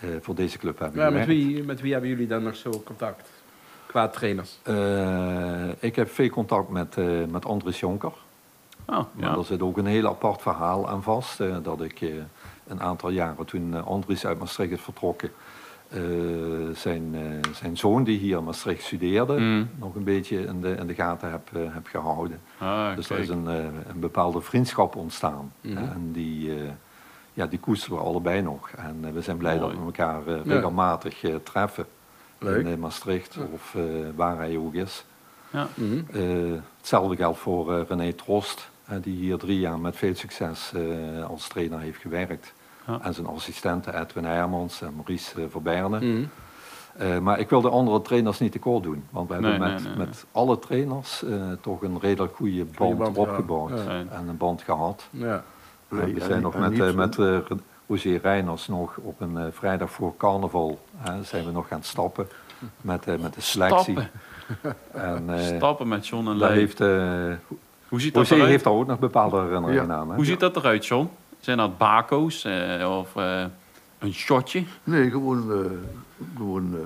eh, 0.00 0.08
voor 0.20 0.34
deze 0.34 0.58
club 0.58 0.78
hebben 0.78 1.00
Ja, 1.00 1.10
met, 1.10 1.22
gewerkt. 1.22 1.42
wie, 1.42 1.64
met 1.64 1.80
wie 1.80 1.92
hebben 1.92 2.10
jullie 2.10 2.26
dan 2.26 2.42
nog 2.42 2.56
zo 2.56 2.70
contact? 2.84 3.28
Qua 3.90 4.08
trainers. 4.08 4.58
Eh, 4.62 5.68
ik 5.82 5.96
heb 5.96 6.10
veel 6.10 6.28
contact 6.28 6.68
met, 6.68 6.96
eh, 6.96 7.06
met 7.30 7.44
Andries 7.46 7.80
Jonker. 7.80 8.12
Oh, 8.86 8.98
Maar 9.12 9.38
er 9.38 9.44
zit 9.44 9.62
ook 9.62 9.76
een 9.78 9.86
heel 9.86 10.06
apart 10.06 10.42
verhaal 10.42 10.88
aan 10.88 11.02
vast. 11.02 11.40
eh, 11.40 11.56
dat 11.62 11.80
ik 11.82 12.00
een 12.66 12.80
aantal 12.80 13.10
jaren 13.10 13.44
toen 13.46 13.84
Andries 13.84 14.26
uit 14.26 14.38
Maastricht 14.38 14.72
is 14.72 14.80
vertrokken, 14.80 15.30
zijn, 16.72 17.14
zijn 17.52 17.76
zoon 17.76 18.04
die 18.04 18.18
hier 18.18 18.38
in 18.38 18.44
Maastricht 18.44 18.82
studeerde, 18.82 19.38
Mm. 19.38 19.70
nog 19.78 19.94
een 19.94 20.04
beetje 20.04 20.44
in 20.44 20.60
de, 20.60 20.70
in 20.74 20.86
de 20.86 20.94
gaten 20.94 21.30
heb, 21.30 21.50
heb 21.54 21.86
gehouden. 21.86 22.40
Ah, 22.58 22.96
dus 22.96 23.10
er 23.10 23.18
is 23.18 23.28
een, 23.28 23.46
een 23.46 24.00
bepaalde 24.00 24.40
vriendschap 24.40 24.96
ontstaan. 24.96 25.52
Mhm. 25.60 25.76
En 25.76 26.10
die, 26.12 26.52
ja, 27.32 27.46
die 27.46 27.58
koesteren 27.58 27.96
we 27.98 28.02
allebei 28.04 28.42
nog. 28.42 28.70
En 28.70 29.12
we 29.14 29.20
zijn 29.20 29.36
blij 29.36 29.58
Mooi. 29.58 29.68
dat 29.68 29.78
we 29.78 29.84
elkaar 29.84 30.22
regelmatig 30.44 31.24
treffen. 31.42 31.86
Leuk. 32.40 32.60
In 32.66 32.72
eh, 32.72 32.78
Maastricht 32.78 33.34
Ja. 33.34 33.42
of 33.52 33.74
eh, 33.74 33.82
waar 34.16 34.36
hij 34.36 34.56
ook 34.56 34.74
is. 34.74 35.04
Ja. 35.50 35.68
Mhm. 35.74 36.00
Eh, 36.12 36.58
hetzelfde 36.78 37.16
geldt 37.16 37.38
voor 37.38 37.74
eh, 37.74 37.80
René 37.88 38.12
Trost, 38.12 38.70
eh, 38.84 38.96
die 39.02 39.14
hier 39.16 39.36
drie 39.38 39.58
jaar 39.60 39.78
met 39.78 39.96
veel 39.96 40.14
succes 40.14 40.72
eh, 40.74 41.24
als 41.28 41.48
trainer 41.48 41.78
heeft 41.80 42.00
gewerkt. 42.00 42.52
Ja. 42.86 42.98
En 43.02 43.14
zijn 43.14 43.26
assistenten 43.26 44.00
Edwin 44.00 44.24
Hermans 44.24 44.82
en 44.82 44.92
Maurice 44.94 45.40
uh, 45.40 45.46
Verberne. 45.50 45.98
Mhm. 46.00 46.24
Eh, 46.96 47.18
maar 47.18 47.38
ik 47.38 47.48
wil 47.50 47.60
de 47.60 47.68
andere 47.70 48.02
trainers 48.02 48.38
niet 48.38 48.52
tekort 48.52 48.82
doen. 48.82 49.04
Want 49.10 49.26
we 49.28 49.32
hebben 49.32 49.50
Nee, 49.50 49.58
met, 49.58 49.82
nee, 49.82 49.88
nee, 49.96 50.06
met 50.06 50.24
alle 50.32 50.58
trainers 50.58 51.22
eh, 51.24 51.42
toch 51.60 51.82
een 51.82 52.00
redelijk 52.00 52.36
goede 52.36 52.64
band, 52.64 52.98
band 52.98 53.16
opgebouwd. 53.18 53.70
ja. 53.70 54.04
En 54.10 54.28
een 54.28 54.36
band 54.36 54.62
gehad. 54.62 55.06
Ja. 55.10 55.44
We 55.88 56.14
zijn 56.18 56.42
nog 56.42 56.54
en 56.54 56.60
met, 56.60 56.80
eh, 56.80 56.94
met 56.94 57.18
Roger 57.90 58.20
Reiners 58.22 58.66
nog 58.68 58.96
op 58.96 59.20
een 59.20 59.36
eh, 59.38 59.44
vrijdag 59.50 59.90
voor 59.90 60.16
carnaval. 60.16 60.80
hè, 60.96 61.22
zijn 61.22 61.44
we 61.44 61.50
nog 61.50 61.68
gaan 61.68 61.82
stappen 61.82 62.28
met, 62.80 63.06
eh, 63.06 63.18
met 63.18 63.34
de 63.34 63.40
selectie. 63.40 63.92
Stappen. 63.94 64.10
En, 64.92 65.24
eh, 65.38 65.56
Stappen 65.56 65.88
met 65.88 66.06
John 66.08 66.28
en 66.28 66.38
daar 66.38 66.48
Lee. 66.50 66.58
heeft, 66.58 66.78
Hoe 67.88 68.00
ziet 68.00 68.14
dat 68.14 68.30
eruit? 68.30 68.48
heeft 68.48 68.64
daar 68.64 68.72
ook 68.72 68.86
nog 68.86 68.98
bepaalde 68.98 69.40
herinneringen 69.40 69.86
Ja. 69.86 69.94
aan. 69.94 70.08
Hè? 70.08 70.14
Hoe 70.14 70.24
ziet 70.24 70.40
dat 70.40 70.56
eruit, 70.56 70.86
John? 70.86 71.08
Zijn 71.40 71.56
dat 71.56 71.78
bako's 71.78 72.44
eh, 72.44 72.96
of 72.98 73.16
eh, 73.16 73.44
een 73.98 74.12
shotje? 74.14 74.64
Nee, 74.84 75.10
gewoon, 75.10 75.52
eh, 75.52 75.58
gewoon 76.36 76.74
eh, 76.74 76.80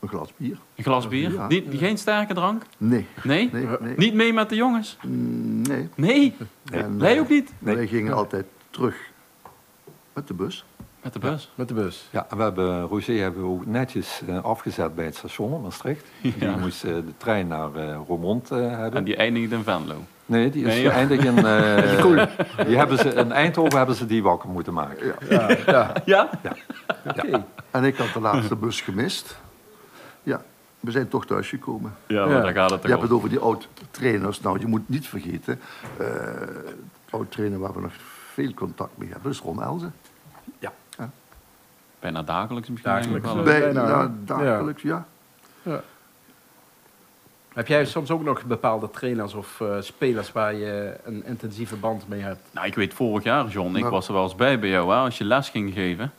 een 0.00 0.08
glas 0.08 0.32
bier. 0.36 0.56
Een 0.76 0.84
glas 0.84 1.08
bier? 1.08 1.32
Ja. 1.32 1.46
Niet, 1.46 1.64
Geen 1.70 1.98
sterke 1.98 2.34
drank? 2.34 2.62
Nee, 2.76 3.06
Nee? 3.22 3.48
nee, 3.52 3.66
nee. 3.80 3.94
Niet 3.96 4.14
mee 4.14 4.32
met 4.32 4.48
de 4.48 4.54
jongens? 4.56 4.96
Mm, 5.06 5.62
nee. 5.62 5.88
Nee? 5.94 6.34
En, 6.72 6.98
Wij 6.98 7.14
eh, 7.14 7.20
ook 7.20 7.28
niet? 7.28 7.52
Nee. 7.58 7.74
Wij 7.74 7.86
gingen 7.86 8.12
altijd 8.14 8.44
terug 8.70 8.96
met 10.12 10.26
de 10.28 10.34
bus. 10.34 10.64
Met 11.02 11.12
de 11.12 11.18
bus? 11.18 11.52
Met 11.54 11.68
de 11.68 11.74
bus. 11.74 12.08
Ja, 12.10 12.26
en 12.30 12.36
we 12.36 12.42
hebben, 12.42 12.82
Roger 12.82 13.20
hebben 13.22 13.42
we 13.42 13.48
ook 13.48 13.66
netjes 13.66 14.22
eh, 14.28 14.44
afgezet 14.44 14.94
bij 14.94 15.04
het 15.04 15.16
station 15.16 15.54
in 15.54 15.60
Maastricht. 15.60 16.04
Die 16.22 16.34
Ja. 16.38 16.56
moest 16.56 16.84
eh, 16.84 16.94
de 16.94 17.12
trein 17.16 17.48
naar 17.48 17.74
eh 17.74 17.96
Roermond 18.06 18.50
eh, 18.50 18.58
hebben. 18.58 18.92
En 18.98 19.04
die 19.04 19.16
eindigt 19.16 19.52
in 19.52 19.62
Venlo. 19.62 19.94
Nee, 20.26 20.50
die 20.50 20.64
is 20.64 20.68
Nee, 20.74 20.82
ja. 20.82 20.92
in... 20.92 21.36
eh, 21.44 22.66
die 22.66 22.76
hebben 22.76 22.98
ze, 22.98 23.08
in 23.08 23.32
Eindhoven 23.32 23.76
hebben 23.76 23.94
ze 23.96 24.06
die 24.06 24.22
wakker 24.22 24.48
moeten 24.48 24.72
maken. 24.72 25.14
Ja. 25.28 25.48
Ja, 25.66 25.92
ja. 26.04 26.30
Ja? 26.42 26.56
Oké. 27.08 27.44
En 27.70 27.84
ik 27.84 27.96
had 27.96 28.12
de 28.12 28.20
laatste 28.20 28.56
bus 28.56 28.80
gemist. 28.80 29.38
Ja. 30.22 30.42
we 30.80 30.90
zijn 30.90 31.08
toch 31.08 31.26
thuisgekomen. 31.26 31.94
Ja, 32.06 32.24
maar 32.26 32.34
Ja. 32.34 32.40
daar 32.42 32.52
gaat 32.52 32.70
het 32.70 32.82
Je 32.82 32.88
hebt 32.88 33.02
het 33.02 33.10
over 33.10 33.28
die 33.28 33.38
oud-trainers. 33.38 34.40
Nou, 34.40 34.58
je 34.60 34.66
moet 34.66 34.88
niet 34.88 35.06
vergeten, 35.08 35.60
eh 35.98 36.06
oud-trainer 37.10 37.58
waar 37.58 37.72
we 37.72 37.80
nog 37.80 37.92
veel 38.32 38.54
contact 38.54 38.96
mee 38.98 39.08
hebben, 39.12 39.30
is 39.30 39.38
Ron 39.40 39.62
Elzen. 39.62 39.94
Bijna 42.02 42.22
dagelijks 42.22 42.68
misschien. 42.68 42.92
Dagelijks. 42.92 43.32
wel. 43.32 43.34
Bij- 43.42 43.44
Bij, 43.44 43.60
bijna, 43.72 43.82
nou, 43.88 44.00
ja. 44.02 44.12
dagelijks, 44.24 44.82
ja. 44.82 45.06
Heb 47.54 47.66
jij 47.66 47.84
soms 47.84 48.10
ook 48.10 48.22
nog 48.24 48.44
bepaalde 48.44 48.90
trainers 48.90 49.34
of 49.34 49.60
eh, 49.60 49.76
spelers 49.80 50.32
waar 50.32 50.54
je 50.54 50.96
een 51.04 51.24
intensieve 51.24 51.76
band 51.76 52.08
mee 52.08 52.20
hebt? 52.20 52.40
Nou, 52.50 52.66
ik 52.66 52.74
weet 52.74 52.94
vorig 52.94 53.24
jaar, 53.24 53.46
John, 53.48 53.74
ik 53.74 53.80
Nou. 53.80 53.90
was 53.92 54.08
er 54.08 54.14
wel 54.14 54.22
eens 54.22 54.34
bij 54.34 54.58
bij 54.58 54.68
jou, 54.68 54.90
hè, 54.90 54.96
als 54.96 55.18
je 55.18 55.24
les 55.24 55.48
ging 55.48 55.72
geven. 55.72 56.12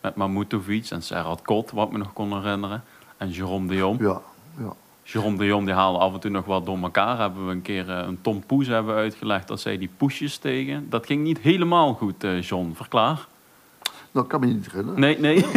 Met 0.00 0.14
Mamoutovic 0.14 0.90
en 0.90 1.02
Serhat 1.02 1.42
Kot, 1.42 1.70
wat 1.70 1.86
ik 1.86 1.92
me 1.92 1.98
nog 1.98 2.12
kon 2.12 2.32
herinneren. 2.42 2.84
En 3.16 3.30
Jerome 3.30 3.66
de 3.68 3.74
Jong. 3.76 4.00
Ja, 4.00 4.20
ja. 4.58 4.72
Jerome 5.02 5.36
de 5.36 5.44
Jong 5.46 5.64
die 5.66 5.74
haalde 5.74 5.98
af 5.98 6.12
en 6.14 6.20
toe 6.20 6.30
nog 6.30 6.44
wat 6.44 6.66
door 6.66 6.78
elkaar. 6.78 7.18
Hebben 7.18 7.46
we 7.46 7.52
een 7.52 7.62
keer 7.62 7.90
eh, 7.90 8.06
een 8.06 8.20
Tom 8.20 8.46
Poes 8.46 8.66
hebben 8.66 8.94
uitgelegd 8.94 9.48
dat 9.48 9.60
zij 9.60 9.78
die 9.78 9.90
poesjes 9.96 10.38
tegen. 10.38 10.86
Dat 10.90 11.06
ging 11.06 11.22
niet 11.22 11.38
helemaal 11.38 11.94
goed, 11.94 12.24
eh, 12.24 12.42
John. 12.42 12.72
Verklaar. 12.74 13.26
Ik 14.22 14.28
kan 14.28 14.40
me 14.40 14.46
niet 14.46 14.66
herinneren. 14.70 15.00
Nee, 15.00 15.18
nee. 15.18 15.44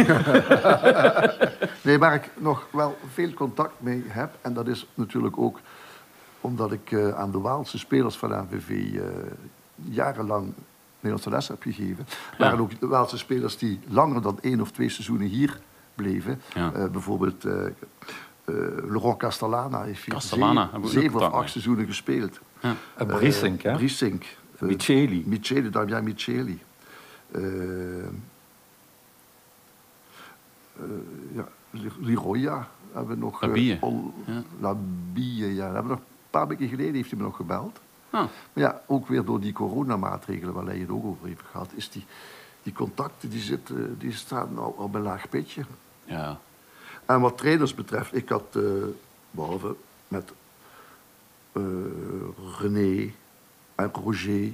Nee, 1.82 1.98
waar 1.98 2.14
ik 2.14 2.30
nog 2.36 2.66
wel 2.72 2.98
veel 3.12 3.32
contact 3.32 3.72
mee 3.78 4.04
heb, 4.06 4.34
en 4.40 4.52
dat 4.52 4.66
is 4.68 4.86
natuurlijk 4.94 5.38
ook 5.38 5.60
omdat 6.40 6.72
ik 6.72 6.92
eh, 6.92 7.18
aan 7.18 7.30
de 7.30 7.38
Waalse 7.40 7.78
spelers 7.78 8.16
van 8.16 8.34
AVV 8.34 8.70
eh, 8.70 9.02
jarenlang 9.74 10.52
Nederlandse 10.94 11.30
les 11.30 11.48
heb 11.48 11.62
gegeven, 11.62 12.06
waren 12.38 12.58
ook 12.60 12.80
de 12.80 12.86
Waalse 12.86 13.18
spelers 13.18 13.58
die 13.58 13.80
langer 13.88 14.22
dan 14.22 14.38
één 14.40 14.60
of 14.60 14.70
twee 14.70 14.88
seizoenen 14.88 15.26
hier 15.26 15.60
bleven. 15.94 16.40
Ja. 16.54 16.72
Eh, 16.72 16.86
bijvoorbeeld 16.86 17.44
eh 17.44 17.66
eh, 18.50 18.90
Laurent 18.90 19.16
Castellana 19.16 19.82
heeft 19.82 20.04
hier 20.04 20.14
Castellana, 20.14 20.70
zeven, 20.74 20.88
zeven 20.88 21.20
of 21.20 21.22
acht 21.22 21.38
mee. 21.38 21.48
seizoenen 21.48 21.86
gespeeld. 21.86 22.40
Ja. 22.60 22.74
Uh, 23.00 23.06
Briesink, 23.06 23.62
hè? 23.62 23.72
Briesink. 23.72 24.24
Eh, 24.58 24.62
Micheli. 24.62 25.24
Micheli, 25.26 25.70
Damian 25.70 26.04
Micheli. 26.04 26.58
Eh, 27.32 27.42
eh, 28.02 28.10
ja, 31.98 32.06
Liroya 32.06 32.68
hebben 32.92 33.14
we 33.14 33.20
nog. 33.24 33.42
eh, 33.42 33.48
Labille, 33.48 33.78
ja. 34.26 34.42
Labille, 34.60 35.54
ja. 35.54 35.64
Dat 35.64 35.74
hebben 35.74 35.82
we 35.82 35.88
nog 35.88 35.98
een 35.98 36.30
paar 36.30 36.48
weken 36.48 36.68
geleden 36.68 36.94
heeft 36.94 37.10
hij 37.10 37.18
me 37.18 37.24
nog 37.24 37.36
gebeld. 37.36 37.80
Ah, 38.10 38.20
Maar 38.52 38.64
ja, 38.64 38.82
ook 38.86 39.06
weer 39.08 39.24
door 39.24 39.40
die 39.40 39.52
coronamaatregelen 39.52 40.54
waar 40.54 40.64
jij 40.64 40.78
het 40.78 40.90
ook 40.90 41.04
over 41.04 41.26
heeft 41.26 41.42
gehad, 41.50 41.70
is 41.74 41.90
die, 41.90 42.04
die 42.62 42.72
contacten 42.72 43.30
die, 43.30 43.40
zitten, 43.40 43.98
die 43.98 44.12
staan 44.12 44.54
nou 44.54 44.72
op 44.78 44.94
een 44.94 45.02
laag 45.02 45.28
pitje. 45.28 45.62
ja. 46.04 46.38
En 47.06 47.20
wat 47.20 47.38
trainers 47.38 47.74
betreft, 47.74 48.14
ik 48.14 48.28
had, 48.28 48.56
eh, 48.56 48.62
behalve 49.30 49.74
met 50.08 50.32
eh, 51.52 51.62
René 52.58 53.10
en 53.74 53.90
Roger, 54.04 54.52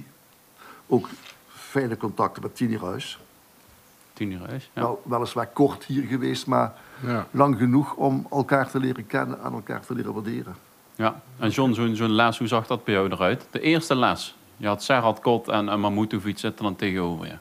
ook 0.87 1.07
fijne 1.47 1.97
contacten 1.97 2.41
met 2.43 2.55
Tini 2.55 2.77
Ruis. 2.77 3.19
Tien 4.17 4.31
uur 4.31 4.47
huis. 4.47 4.69
Ja. 4.73 4.81
Nou, 4.81 4.97
weliswaar 5.03 5.47
kort 5.47 5.83
hier 5.83 6.03
geweest, 6.03 6.47
maar 6.47 6.73
Ja. 7.05 7.27
lang 7.31 7.57
genoeg 7.57 7.93
om 7.93 8.27
elkaar 8.31 8.69
te 8.69 8.79
leren 8.79 9.07
kennen 9.07 9.43
en 9.43 9.51
elkaar 9.53 9.85
te 9.85 9.93
leren 9.93 10.13
waarderen. 10.13 10.55
ja. 10.95 11.21
En 11.39 11.49
John, 11.49 11.73
zo'n 11.73 11.95
zo'n 11.95 12.11
les, 12.11 12.37
hoe 12.37 12.47
zag 12.47 12.67
dat 12.67 12.83
bij 12.83 12.93
jou 12.93 13.11
eruit? 13.11 13.47
De 13.51 13.59
eerste 13.59 13.95
les. 13.95 14.35
Je 14.57 14.67
had 14.67 14.83
Serhat 14.83 15.19
Kot 15.19 15.47
en, 15.47 15.69
en 15.69 15.79
Mamoutovic 15.79 16.37
zitten 16.39 16.63
dan 16.63 16.75
tegenover 16.75 17.25
je. 17.25 17.35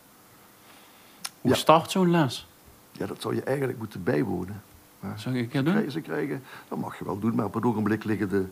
Hoe 1.41 1.51
Ja. 1.51 1.57
start 1.57 1.91
zo'n 1.91 2.11
les? 2.11 2.47
Ja, 2.93 3.07
dat 3.07 3.21
zou 3.21 3.35
je 3.35 3.43
eigenlijk 3.43 3.79
moeten 3.79 4.03
bijwonen. 4.03 4.63
Maar 5.01 5.19
Zou 5.19 5.35
ik 5.35 5.41
een 5.41 5.47
ze 5.47 5.51
keer 5.53 5.63
doen? 5.65 5.73
krijgen, 5.73 5.93
ze 5.93 6.01
krijgen, 6.01 6.43
dat 6.69 6.79
mag 6.79 6.99
je 6.99 7.05
wel 7.05 7.19
doen, 7.19 7.35
maar 7.35 7.45
op 7.45 7.55
het 7.55 7.65
ogenblik 7.65 8.05
liggen 8.05 8.29
de, 8.29 8.45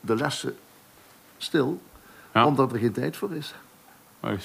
de 0.00 0.16
lessen 0.16 0.56
stil, 1.38 1.80
Ja. 2.34 2.46
omdat 2.46 2.72
er 2.72 2.78
geen 2.78 2.92
tijd 2.92 3.16
voor 3.16 3.32
is. 3.32 3.54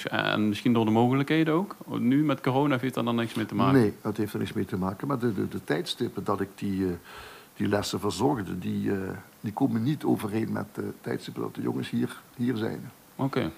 En 0.04 0.48
misschien 0.48 0.72
door 0.72 0.84
de 0.84 0.90
mogelijkheden 0.90 1.54
ook? 1.54 1.76
Nu 1.86 2.24
met 2.24 2.40
corona 2.40 2.78
heeft 2.80 2.94
dat 2.94 3.04
dan 3.04 3.16
niks 3.16 3.34
mee 3.34 3.46
te 3.46 3.54
maken? 3.54 3.80
Nee, 3.80 3.94
dat 4.02 4.16
heeft 4.16 4.32
er 4.32 4.38
niks 4.38 4.52
mee 4.52 4.64
te 4.64 4.76
maken. 4.76 5.08
Maar 5.08 5.18
de, 5.18 5.34
de, 5.34 5.48
de 5.48 5.64
tijdstippen 5.64 6.24
dat 6.24 6.40
ik 6.40 6.48
die, 6.54 6.86
eh, 6.86 6.92
die 7.56 7.68
lessen 7.68 8.00
verzorgde, 8.00 8.58
die, 8.58 8.90
eh, 8.90 8.98
die 9.40 9.52
komen 9.52 9.82
niet 9.82 10.04
overeen 10.04 10.52
met 10.52 10.66
de 10.72 10.92
tijdstippen 11.00 11.42
dat 11.42 11.54
de 11.54 11.62
jongens 11.62 11.90
hier, 11.90 12.20
hier 12.36 12.56
zijn. 12.56 12.90
Oké. 13.16 13.50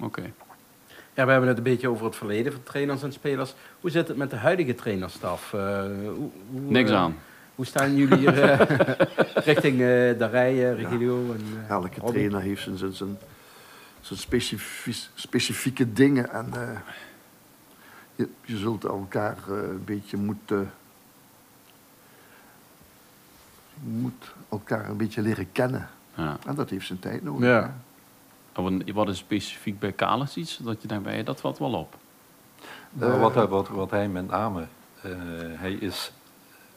Oké. 0.00 0.32
Ja, 1.14 1.24
we 1.24 1.30
hebben 1.30 1.48
het 1.48 1.58
een 1.58 1.64
beetje 1.64 1.88
over 1.88 2.04
het 2.04 2.16
verleden 2.16 2.52
van 2.52 2.62
trainers 2.62 3.02
en 3.02 3.12
spelers. 3.12 3.54
Hoe 3.80 3.90
zit 3.90 4.08
het 4.08 4.16
met 4.16 4.30
de 4.30 4.36
huidige 4.36 4.74
trainerstaf? 4.74 5.52
Eh, 5.52 5.82
hoe, 6.14 6.30
hoe, 6.50 6.60
Niks 6.60 6.90
aan. 6.90 7.16
Hoe 7.54 7.66
staan 7.66 7.96
jullie 7.96 8.18
hier 8.18 8.32
richting 9.50 9.72
eh 9.72 10.18
de 10.18 10.28
rijen, 10.30 10.76
Regilio? 10.76 11.32
En, 11.32 11.64
Elke 11.68 12.00
trainer 12.00 12.40
heeft 12.40 12.62
zijn, 12.62 12.76
zijn, 12.76 12.92
zijn, 12.92 13.18
specifies- 14.16 15.10
specifieke 15.14 15.92
dingen. 15.92 16.30
En 16.32 16.46
eh, 16.54 16.78
je, 18.14 18.28
je 18.44 18.56
zult 18.56 18.84
elkaar 18.84 19.36
eh, 19.48 19.54
een 19.56 19.84
beetje 19.84 20.16
moeten, 20.16 20.72
je 23.74 23.88
moet 23.90 24.34
elkaar 24.48 24.88
een 24.88 24.96
beetje 24.96 25.22
leren 25.22 25.52
kennen. 25.52 25.88
Ja. 26.14 26.36
En 26.46 26.54
dat 26.54 26.70
heeft 26.70 26.86
zijn 26.86 26.98
tijd 26.98 27.22
nodig. 27.22 27.48
Ja. 27.48 27.76
En 28.52 28.62
wat- 28.62 28.90
Wat 28.94 29.08
is 29.08 29.18
specifiek 29.18 29.78
bij 29.78 29.92
Kalis 29.92 30.36
iets? 30.36 30.56
Dat 30.56 30.82
je 30.82 30.88
denkt, 30.88 31.04
bij 31.04 31.22
dat 31.22 31.40
valt 31.40 31.58
wel 31.58 31.72
op. 31.74 31.96
Nou, 32.90 33.12
Eh, 33.12 33.20
wat, 33.20 33.34
hij- 33.34 33.46
wat, 33.46 33.68
wat 33.68 33.90
hij 33.90 34.08
met 34.08 34.26
name, 34.28 34.66
eh, 35.02 35.10
hij 35.54 35.72
is 35.72 36.12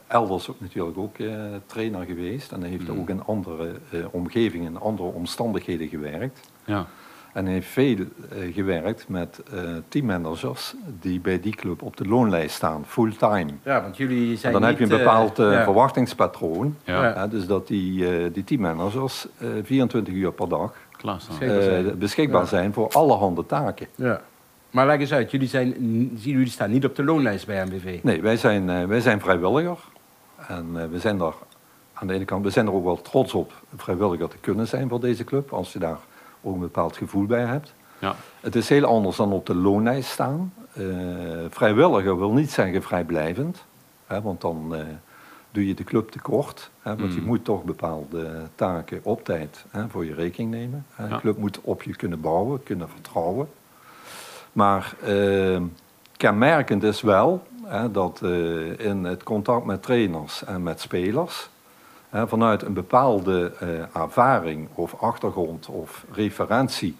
elders 0.06 0.48
ook 0.48 0.60
natuurlijk 0.60 0.98
ook 0.98 1.18
eh, 1.18 1.44
trainer 1.66 2.04
geweest. 2.04 2.52
En 2.52 2.60
hij 2.60 2.70
heeft 2.70 2.88
Mm. 2.88 3.00
ook 3.00 3.08
in 3.08 3.24
andere 3.24 3.80
eh, 3.90 4.04
omgevingen, 4.10 4.66
in 4.66 4.78
andere 4.80 5.08
omstandigheden 5.08 5.88
gewerkt. 5.88 6.40
Ja. 6.64 6.86
En 7.32 7.44
hij 7.44 7.54
heeft 7.54 7.68
veel 7.68 7.96
eh, 7.96 8.54
gewerkt 8.54 9.08
met 9.08 9.40
eh, 9.52 9.60
teammanagers 9.88 10.74
die 11.00 11.20
bij 11.20 11.40
die 11.40 11.54
club 11.54 11.82
op 11.82 11.96
de 11.96 12.08
loonlijst 12.08 12.54
staan, 12.54 12.84
fulltime. 12.86 13.50
ja, 13.62 13.82
want 13.82 13.96
jullie 13.96 14.30
En 14.30 14.38
zijn 14.38 14.52
dan 14.52 14.62
heb 14.62 14.78
je 14.78 14.84
een 14.84 14.90
eh, 14.90 14.98
bepaald 14.98 15.36
ja. 15.36 15.64
verwachtingspatroon. 15.64 16.76
Ja. 16.84 17.26
Dus 17.26 17.46
dat 17.46 17.66
die, 17.66 18.08
eh, 18.08 18.32
die 18.32 18.44
teammanagers 18.44 19.26
eh 19.38 19.48
24 19.62 20.14
uur 20.14 20.32
per 20.32 20.48
dag. 20.48 20.72
Beschikbaar 21.02 21.20
zijn. 21.60 21.98
beschikbaar 21.98 22.40
Ja. 22.40 22.46
zijn 22.46 22.72
voor 22.72 22.88
allerhande 22.88 23.46
taken. 23.46 23.86
Ja. 23.94 24.20
Maar 24.70 24.86
leg 24.86 25.00
eens 25.00 25.12
uit, 25.12 25.30
jullie, 25.30 25.48
zijn, 25.48 25.74
jullie 26.14 26.48
staan 26.48 26.70
niet 26.70 26.84
op 26.84 26.96
de 26.96 27.04
loonlijst 27.04 27.46
bij 27.46 27.64
MBV. 27.64 27.98
Nee, 28.02 28.22
wij 28.22 28.36
zijn, 28.36 28.88
wij 28.88 29.00
zijn 29.00 29.20
vrijwilliger. 29.20 29.78
En 30.48 30.90
we 30.90 30.98
zijn 30.98 31.18
daar 31.18 31.34
aan 31.92 32.06
de 32.06 32.14
ene 32.14 32.24
kant, 32.24 32.44
we 32.44 32.50
zijn 32.50 32.66
er 32.66 32.72
ook 32.72 32.84
wel 32.84 33.02
trots 33.02 33.34
op 33.34 33.52
vrijwilliger 33.76 34.28
te 34.28 34.36
kunnen 34.40 34.68
zijn 34.68 34.88
voor 34.88 35.00
deze 35.00 35.24
club, 35.24 35.52
als 35.52 35.72
je 35.72 35.78
daar 35.78 35.98
ook 36.42 36.54
een 36.54 36.60
bepaald 36.60 36.96
gevoel 36.96 37.26
bij 37.26 37.44
hebt. 37.44 37.74
Ja. 37.98 38.14
Het 38.40 38.54
is 38.54 38.68
heel 38.68 38.84
anders 38.84 39.16
dan 39.16 39.32
op 39.32 39.46
de 39.46 39.54
loonlijst 39.54 40.10
staan. 40.10 40.52
Eh, 40.72 40.84
vrijwilliger 41.48 42.18
wil 42.18 42.32
niet 42.32 42.50
zeggen 42.50 42.82
vrijblijvend, 42.82 43.64
hè, 44.06 44.22
want 44.22 44.40
dan 44.40 44.74
eh, 44.74 44.84
doe 45.50 45.66
je 45.66 45.74
de 45.74 45.84
club 45.84 46.10
tekort. 46.10 46.70
Hè, 46.82 46.96
want 46.96 47.14
je 47.14 47.20
Mm. 47.20 47.26
moet 47.26 47.44
toch 47.44 47.64
bepaalde 47.64 48.30
taken 48.54 49.00
op 49.02 49.24
tijd 49.24 49.64
hè, 49.70 49.88
voor 49.88 50.04
je 50.04 50.14
rekening 50.14 50.50
nemen. 50.50 50.86
Hè. 50.94 51.06
Ja. 51.06 51.14
De 51.14 51.20
club 51.20 51.36
moet 51.36 51.60
op 51.60 51.82
je 51.82 51.96
kunnen 51.96 52.20
bouwen, 52.20 52.62
kunnen 52.62 52.88
vertrouwen. 52.88 53.48
Maar 54.52 54.94
eh, 55.04 55.60
kenmerkend 56.16 56.82
is 56.82 57.00
wel 57.00 57.42
hè, 57.64 57.90
dat 57.90 58.22
in 58.76 59.04
het 59.04 59.22
contact 59.22 59.64
met 59.64 59.82
trainers 59.82 60.44
en 60.44 60.62
met 60.62 60.80
spelers, 60.80 61.48
hè, 62.12 62.28
vanuit 62.28 62.62
een 62.62 62.72
bepaalde 62.72 63.52
eh, 63.60 64.02
ervaring 64.02 64.68
of 64.74 64.94
achtergrond 65.00 65.66
of 65.66 66.04
referentie 66.12 66.96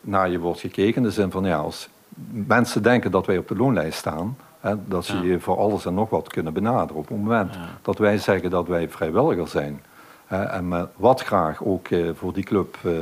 naar 0.00 0.30
je 0.30 0.38
wordt 0.38 0.60
gekeken. 0.60 0.94
In 0.96 1.02
de 1.02 1.10
zin 1.10 1.30
van 1.30 1.44
ja, 1.44 1.56
als 1.58 1.88
mensen 2.30 2.82
denken 2.82 3.10
dat 3.10 3.26
wij 3.26 3.38
op 3.38 3.48
de 3.48 3.56
loonlijst 3.56 3.98
staan, 3.98 4.36
hè, 4.60 4.74
dat 4.86 5.04
ze 5.04 5.16
Ja. 5.16 5.22
je 5.22 5.40
voor 5.40 5.58
alles 5.58 5.84
en 5.86 5.94
nog 5.94 6.10
wat 6.10 6.28
kunnen 6.28 6.52
benaderen. 6.52 6.96
Op 6.96 7.08
het 7.08 7.18
moment 7.18 7.54
Ja. 7.54 7.60
dat 7.82 7.98
wij 7.98 8.18
zeggen 8.18 8.50
dat 8.50 8.68
wij 8.68 8.88
vrijwilliger 8.88 9.48
zijn 9.48 9.82
hè, 10.26 10.42
en 10.42 10.68
met 10.68 10.88
wat 10.96 11.20
graag 11.22 11.64
ook 11.64 11.88
eh, 11.88 12.10
voor 12.14 12.32
die 12.32 12.44
club 12.44 12.76
eh, 12.84 12.92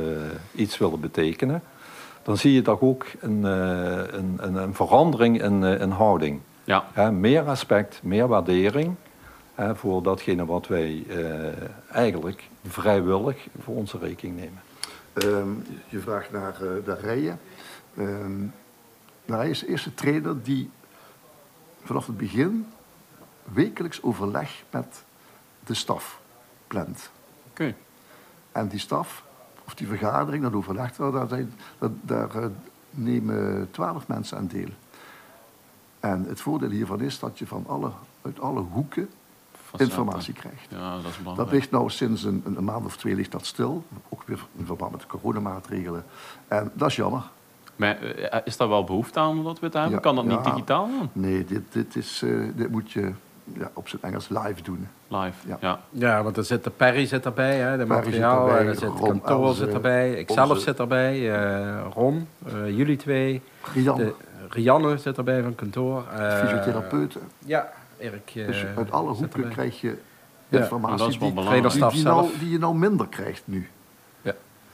iets 0.55 0.77
willen 0.77 0.99
betekenen, 0.99 1.61
dan 2.23 2.37
zie 2.37 2.53
je 2.53 2.61
toch 2.61 2.81
ook 2.81 3.05
een, 3.19 3.43
een, 3.43 4.37
een, 4.37 4.55
een 4.55 4.73
verandering 4.73 5.41
in, 5.43 5.63
in 5.63 5.89
houding. 5.91 6.39
Ja. 6.63 7.11
Meer 7.11 7.43
respect, 7.43 7.99
meer 8.03 8.27
waardering 8.27 8.95
hè, 9.59 9.75
voor 9.75 10.03
datgene 10.03 10.45
wat 10.45 10.67
wij 10.67 11.03
eh, 11.07 11.95
eigenlijk 11.95 12.49
vrijwillig 12.63 13.47
voor 13.59 13.75
onze 13.75 13.97
rekening 13.97 14.37
nemen. 14.37 14.61
Ehm, 15.13 15.49
je 15.87 15.99
vraagt 15.99 16.31
naar 16.31 16.53
eh 16.53 16.85
de 16.85 16.97
rijen. 17.01 17.39
Ehm, 17.97 18.39
nou, 19.25 19.41
hij 19.41 19.49
is 19.49 19.59
de 19.59 19.67
eerste 19.67 19.93
trainer 19.93 20.43
die 20.43 20.69
vanaf 21.83 22.07
het 22.07 22.17
begin 22.17 22.67
wekelijks 23.43 24.01
overleg 24.01 24.63
met 24.69 25.03
de 25.65 25.73
staf 25.73 26.21
plant. 26.67 27.11
Oké. 27.49 27.75
En 28.51 28.67
die 28.67 28.79
staf, 28.79 29.23
of 29.65 29.73
die 29.73 29.87
vergadering, 29.87 30.43
dat 30.43 30.53
overlegt 30.53 30.97
wel, 30.97 31.11
daar, 31.11 31.27
zijn, 31.27 31.53
dat, 31.77 31.91
daar 32.01 32.35
eh, 32.35 32.45
nemen 32.89 33.67
twaalf 33.71 34.07
mensen 34.07 34.37
aan 34.37 34.47
deel. 34.47 34.69
En 35.99 36.23
het 36.23 36.41
voordeel 36.41 36.69
hiervan 36.69 37.01
is 37.01 37.19
dat 37.19 37.39
je 37.39 37.47
van 37.47 37.63
alle, 37.67 37.91
uit 38.21 38.39
alle 38.39 38.61
hoeken. 38.61 39.09
Informatie 39.77 40.33
krijgt. 40.33 40.67
Ja, 40.69 40.91
dat 40.91 40.97
is 40.97 41.03
Dat 41.03 41.17
belangrijk. 41.21 41.51
ligt 41.51 41.71
nou 41.71 41.89
sinds 41.89 42.23
een, 42.23 42.43
een 42.57 42.63
maand 42.63 42.85
of 42.85 42.97
twee 42.97 43.15
ligt 43.15 43.31
dat 43.31 43.45
stil. 43.45 43.83
Ook 44.09 44.23
weer 44.25 44.39
in 44.57 44.65
verband 44.65 44.91
met 44.91 45.01
de 45.01 45.07
coronamaatregelen. 45.07 46.03
En 46.47 46.71
dat 46.73 46.87
is 46.89 46.95
jammer. 46.95 47.21
Maar 47.75 48.01
eh, 48.01 48.39
is 48.43 48.57
daar 48.57 48.69
wel 48.69 48.83
behoefte 48.83 49.19
aan 49.19 49.37
om 49.37 49.43
dat 49.43 49.59
weer 49.59 49.69
te 49.69 49.77
hebben? 49.77 49.95
Ja, 49.95 50.01
kan 50.01 50.15
dat 50.15 50.25
niet 50.25 50.43
digitaal 50.43 50.87
dan? 50.87 51.09
Nee, 51.13 51.45
dit, 51.45 51.61
dit, 51.71 51.95
is, 51.95 52.21
eh, 52.25 52.31
dit 52.55 52.69
moet 52.71 52.91
je 52.91 53.11
ja, 53.53 53.71
op 53.73 53.87
zijn 53.87 54.01
Engels 54.01 54.29
live 54.29 54.61
doen. 54.63 54.87
Live, 55.07 55.47
Ja. 55.47 55.57
ja. 55.61 55.79
Ja, 55.89 56.23
want 56.23 56.37
er 56.37 56.43
zit 56.43 56.63
de 56.63 56.69
Perry 56.69 57.05
zit 57.05 57.25
erbij, 57.25 57.55
hè, 57.55 57.77
de 57.77 57.85
Perry 57.85 57.95
zit 58.03 58.05
materiaal. 58.11 58.47
erbij, 58.47 58.61
en 58.61 58.67
er 58.67 58.75
zit 58.75 58.89
Ron, 58.89 58.99
kantoor 59.21 59.45
Elze, 59.45 59.63
zit 59.65 59.73
erbij. 59.73 60.13
Ikzelf 60.19 60.49
onze- 60.49 60.61
zit 60.61 60.79
erbij. 60.79 61.33
eh, 61.35 61.85
Ron, 61.93 62.27
eh, 62.45 62.53
jullie 62.77 62.97
twee. 62.97 63.41
Rian, 63.73 63.97
De, 63.97 64.13
Rianne 64.49 64.97
zit 64.97 65.17
erbij 65.17 65.41
van 65.43 65.55
kantoor. 65.55 66.03
eh, 66.07 66.37
fysiotherapeuten. 66.39 67.21
Ja, 67.37 67.69
Erik. 67.99 68.31
eh, 68.35 68.45
Dus 68.45 68.65
uit 68.75 68.91
alle 68.91 69.09
hoeken 69.09 69.39
erbij. 69.39 69.51
krijg 69.51 69.81
je 69.81 69.97
informatie 70.49 71.19
die, 71.19 71.33
nou, 71.33 71.89
zelf. 71.91 72.31
die 72.39 72.49
je 72.49 72.57
nou 72.57 72.75
minder 72.75 73.07
krijgt 73.07 73.41
nu. 73.45 73.69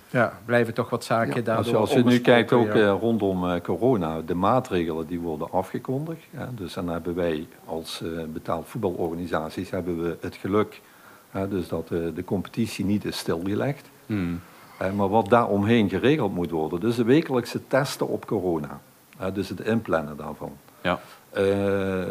Ja, 0.10 0.34
blijven 0.46 0.74
toch 0.74 0.90
wat 0.90 1.04
zaken 1.04 1.36
Ja, 1.36 1.42
daardoor 1.42 1.56
Als 1.58 1.68
je, 1.68 1.78
als 1.78 2.04
je 2.04 2.10
nu 2.10 2.20
kijkt 2.20 2.54
ook 2.54 2.66
ja. 2.68 2.74
eh, 2.74 2.96
rondom 3.00 3.50
eh, 3.50 3.62
corona, 3.62 4.22
de 4.22 4.34
maatregelen 4.34 5.08
die 5.08 5.20
worden 5.20 5.52
afgekondigd. 5.52 6.22
Hè, 6.32 6.46
dus 6.54 6.74
dan 6.74 6.88
hebben 6.90 7.16
wij 7.16 7.48
als 7.66 8.02
eh, 8.02 8.10
betaald 8.34 8.68
voetbalorganisaties 8.68 9.70
hebben 9.70 10.04
we 10.04 10.18
het 10.22 10.36
geluk 10.36 10.82
hè, 11.30 11.48
dus 11.48 11.68
dat 11.68 11.92
eh, 11.92 12.00
de 12.16 12.24
competitie 12.24 12.86
niet 12.86 13.06
is 13.06 13.18
stilgelegd. 13.18 13.90
Hmm. 14.06 14.42
Eh, 14.78 14.92
maar 14.92 15.10
wat 15.10 15.30
daar 15.30 15.48
omheen 15.48 15.90
geregeld 15.90 16.34
moet 16.34 16.52
worden, 16.52 16.80
dus 16.80 16.96
de 16.96 17.04
wekelijkse 17.04 17.68
testen 17.68 18.08
op 18.08 18.26
corona. 18.26 18.80
Hè, 19.18 19.32
dus 19.32 19.50
het 19.50 19.60
inplannen 19.60 20.18
daarvan. 20.18 20.52
Ja. 20.82 21.00
Eh, 21.36 21.44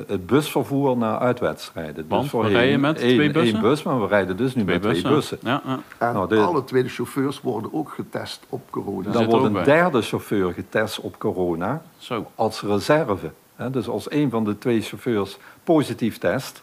het 0.07 0.27
busvervoer 0.27 0.97
naar 0.97 1.18
uitwedstrijden. 1.18 2.05
Want 2.09 2.22
dus 2.22 2.31
we 2.31 2.37
voorheen 2.37 2.53
rijden 2.53 2.81
met 2.81 2.99
één- 3.01 3.14
twee 3.14 3.31
bussen? 3.31 3.55
één 3.55 3.62
bus, 3.62 3.83
maar 3.83 4.01
we 4.01 4.07
rijden 4.07 4.37
dus 4.37 4.55
nu 4.55 4.62
Twee 4.62 4.75
met 4.75 4.83
bussen. 4.85 5.03
twee 5.05 5.14
bussen. 5.16 5.39
Ja, 5.43 5.62
ja. 5.66 5.79
En 5.99 6.12
Nou, 6.14 6.29
de- 6.29 6.41
alle 6.41 6.64
tweede 6.64 6.89
chauffeurs 6.89 7.41
worden 7.41 7.75
ook 7.75 7.89
getest 7.91 8.43
op 8.49 8.61
corona. 8.70 9.11
Dan 9.11 9.25
wordt 9.27 9.45
een 9.45 9.53
bij. 9.53 9.64
derde 9.64 10.03
chauffeur 10.03 10.53
getest 10.53 11.01
op 11.01 11.18
corona 11.18 11.83
Zo. 11.97 12.27
als 12.35 12.62
reserve. 12.62 13.31
Hè, 13.57 13.70
Dus 13.70 13.89
als 13.89 14.11
een 14.11 14.31
van 14.31 14.45
de 14.45 14.59
twee 14.59 14.81
chauffeurs 14.81 15.39
positief 15.64 16.18
test, 16.18 16.62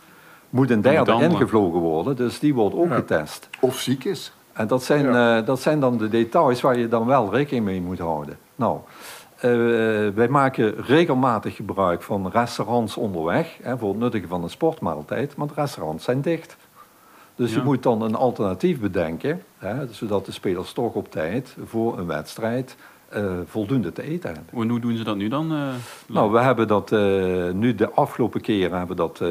moet 0.49 0.70
een 0.70 0.82
derde 0.82 1.03
de 1.05 1.12
andere. 1.12 1.32
ingevlogen 1.32 1.80
worden. 1.80 2.16
Dus 2.16 2.39
die 2.39 2.53
wordt 2.53 2.76
ook 2.76 2.89
Ja. 2.89 2.95
getest. 2.95 3.49
Of 3.59 3.80
ziek 3.80 4.03
is. 4.03 4.32
En 4.53 4.68
dat 4.68 4.84
zijn, 4.84 5.05
eh, 5.16 5.45
dat 5.45 5.62
zijn 5.62 5.80
dan 5.80 5.97
de 5.97 6.09
details 6.09 6.62
waar 6.62 6.78
je 6.78 6.88
dan 6.88 7.05
wel 7.05 7.32
rekening 7.34 7.66
mee 7.66 7.82
moet 7.82 7.99
houden. 7.99 8.38
Nou, 8.55 8.78
eh, 9.43 9.49
wij 10.15 10.27
maken 10.29 10.75
regelmatig 10.85 11.55
gebruik 11.55 12.01
van 12.01 12.29
restaurants 12.29 12.97
onderweg 12.97 13.57
hè, 13.61 13.77
voor 13.77 13.89
het 13.89 13.99
nuttigen 13.99 14.27
van 14.27 14.43
een 14.43 14.49
sportmaaltijd, 14.49 15.35
maar 15.35 15.47
de 15.47 15.53
restaurants 15.55 16.03
zijn 16.03 16.21
dicht. 16.21 16.57
Dus 17.35 17.51
Ja. 17.51 17.57
je 17.57 17.63
moet 17.63 17.83
dan 17.83 18.01
een 18.01 18.15
alternatief 18.15 18.79
bedenken, 18.79 19.43
hè, 19.57 19.87
zodat 19.93 20.25
de 20.25 20.31
spelers 20.31 20.73
toch 20.73 20.93
op 20.93 21.11
tijd 21.11 21.55
voor 21.65 21.99
een 21.99 22.07
wedstrijd 22.07 22.75
eh, 23.12 23.24
voldoende 23.45 23.91
te 23.91 24.01
eten 24.03 24.30
hebben. 24.34 24.62
En 24.62 24.70
hoe 24.70 24.80
doen 24.80 24.97
ze 24.97 25.03
dat 25.03 25.16
nu 25.16 25.28
dan? 25.28 25.51
eh, 25.51 25.57
Nou, 26.07 26.32
we 26.32 26.39
hebben 26.39 26.68
dat 26.68 26.91
eh, 26.91 26.99
nu 27.53 27.76
de 27.76 27.89
afgelopen 27.91 28.41
keren 28.41 28.78
hebben 28.78 28.95
dat 28.95 29.20
eh, 29.22 29.28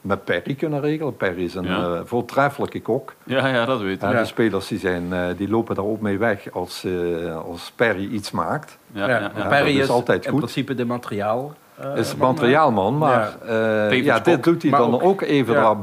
met 0.00 0.24
Perry 0.24 0.54
kunnen 0.54 0.80
regelen. 0.80 1.16
Perry 1.16 1.44
is 1.44 1.54
een 1.54 1.64
Ja. 1.64 2.02
voortreffelijke 2.04 2.80
kok. 2.82 3.14
ja, 3.24 3.46
ja, 3.46 3.64
dat 3.64 3.80
weet 3.80 3.94
ik. 3.94 4.00
Ja, 4.02 4.10
Ja. 4.12 4.18
De 4.20 4.24
spelers 4.24 4.66
die 4.68 4.78
zijn, 4.78 5.12
eh, 5.12 5.20
die 5.36 5.48
lopen 5.48 5.74
daar 5.74 5.84
ook 5.84 6.00
mee 6.00 6.18
weg 6.18 6.52
als, 6.52 6.84
eh, 6.84 7.36
als 7.36 7.72
Perry 7.76 8.08
iets 8.12 8.30
maakt. 8.30 8.78
Ja, 8.92 9.00
Ja, 9.08 9.08
ja, 9.08 9.20
ja. 9.20 9.30
Ja, 9.36 9.48
Perry 9.48 9.70
is 9.76 9.78
is 9.82 9.88
altijd 9.88 10.24
in 10.24 10.30
goed. 10.30 10.40
principe 10.40 10.74
de 10.74 10.84
materiaal. 10.84 11.52
eh, 11.76 11.96
is 11.96 12.16
man, 12.16 12.34
materiaalman, 12.34 12.98
maar 12.98 13.36
Ja. 13.46 13.88
eh, 13.88 14.22
dit 14.24 14.44
doet 14.44 14.62
hij 14.62 14.70
maar 14.70 14.80
dan 14.80 14.94
ook- 14.94 15.02
ook, 15.02 15.20
even 15.20 15.54
ja. 15.54 15.74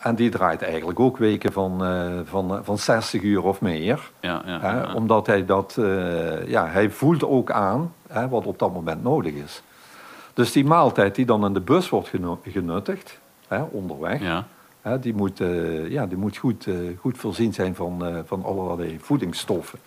En 0.00 0.14
die 0.14 0.30
draait 0.30 0.62
eigenlijk 0.62 1.00
ook 1.00 1.16
weken 1.16 1.52
van, 1.52 1.84
eh, 1.84 2.10
van, 2.24 2.54
eh, 2.54 2.58
van 2.62 2.78
60 2.78 3.22
uur 3.22 3.42
of 3.42 3.60
meer. 3.60 4.10
Ja, 4.20 4.42
ja, 4.46 4.60
Hè, 4.60 4.80
ja. 4.80 4.94
Omdat 4.94 5.26
hij 5.26 5.44
dat, 5.44 5.76
eh, 5.78 6.48
ja, 6.48 6.66
hij 6.66 6.90
voelt 6.90 7.24
ook 7.24 7.50
aan 7.50 7.92
hè, 8.08 8.28
wat 8.28 8.46
op 8.46 8.58
dat 8.58 8.72
moment 8.74 9.02
nodig 9.02 9.32
is. 9.34 9.62
Dus 10.34 10.52
die 10.52 10.64
maaltijd 10.64 11.14
die 11.14 11.26
dan 11.26 11.44
in 11.44 11.52
de 11.52 11.60
bus 11.60 11.88
wordt 11.88 12.08
genu- 12.08 12.36
genuttigd, 12.48 13.20
hè, 13.48 13.62
onderweg, 13.62 14.22
Ja. 14.22 14.46
hè, 14.80 14.98
die 14.98 15.14
moet, 15.14 15.38
ja, 15.88 16.06
die 16.06 16.16
moet 16.18 16.36
goed, 16.36 16.66
goed 17.00 17.18
voorzien 17.18 17.54
zijn 17.54 17.74
van, 17.74 18.22
van 18.26 18.44
allerlei 18.44 18.98
voedingsstoffen. 19.00 19.78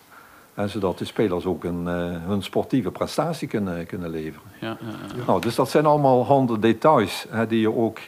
Hè, 0.54 0.68
zodat 0.68 0.98
de 0.98 1.04
spelers 1.04 1.44
ook 1.46 1.64
een, 1.64 1.86
hun 2.26 2.42
sportieve 2.42 2.90
prestatie 2.90 3.48
kunnen, 3.48 3.86
kunnen 3.86 4.10
leveren. 4.10 4.48
Ja, 4.60 4.68
ja, 4.80 5.16
ja. 5.16 5.24
Nou, 5.26 5.40
dus 5.40 5.54
dat 5.54 5.70
zijn 5.70 5.86
allemaal 5.86 6.24
handen 6.26 6.60
details 6.60 7.26
hè, 7.30 7.46
die 7.46 7.60
je 7.60 7.76
ook 7.76 7.98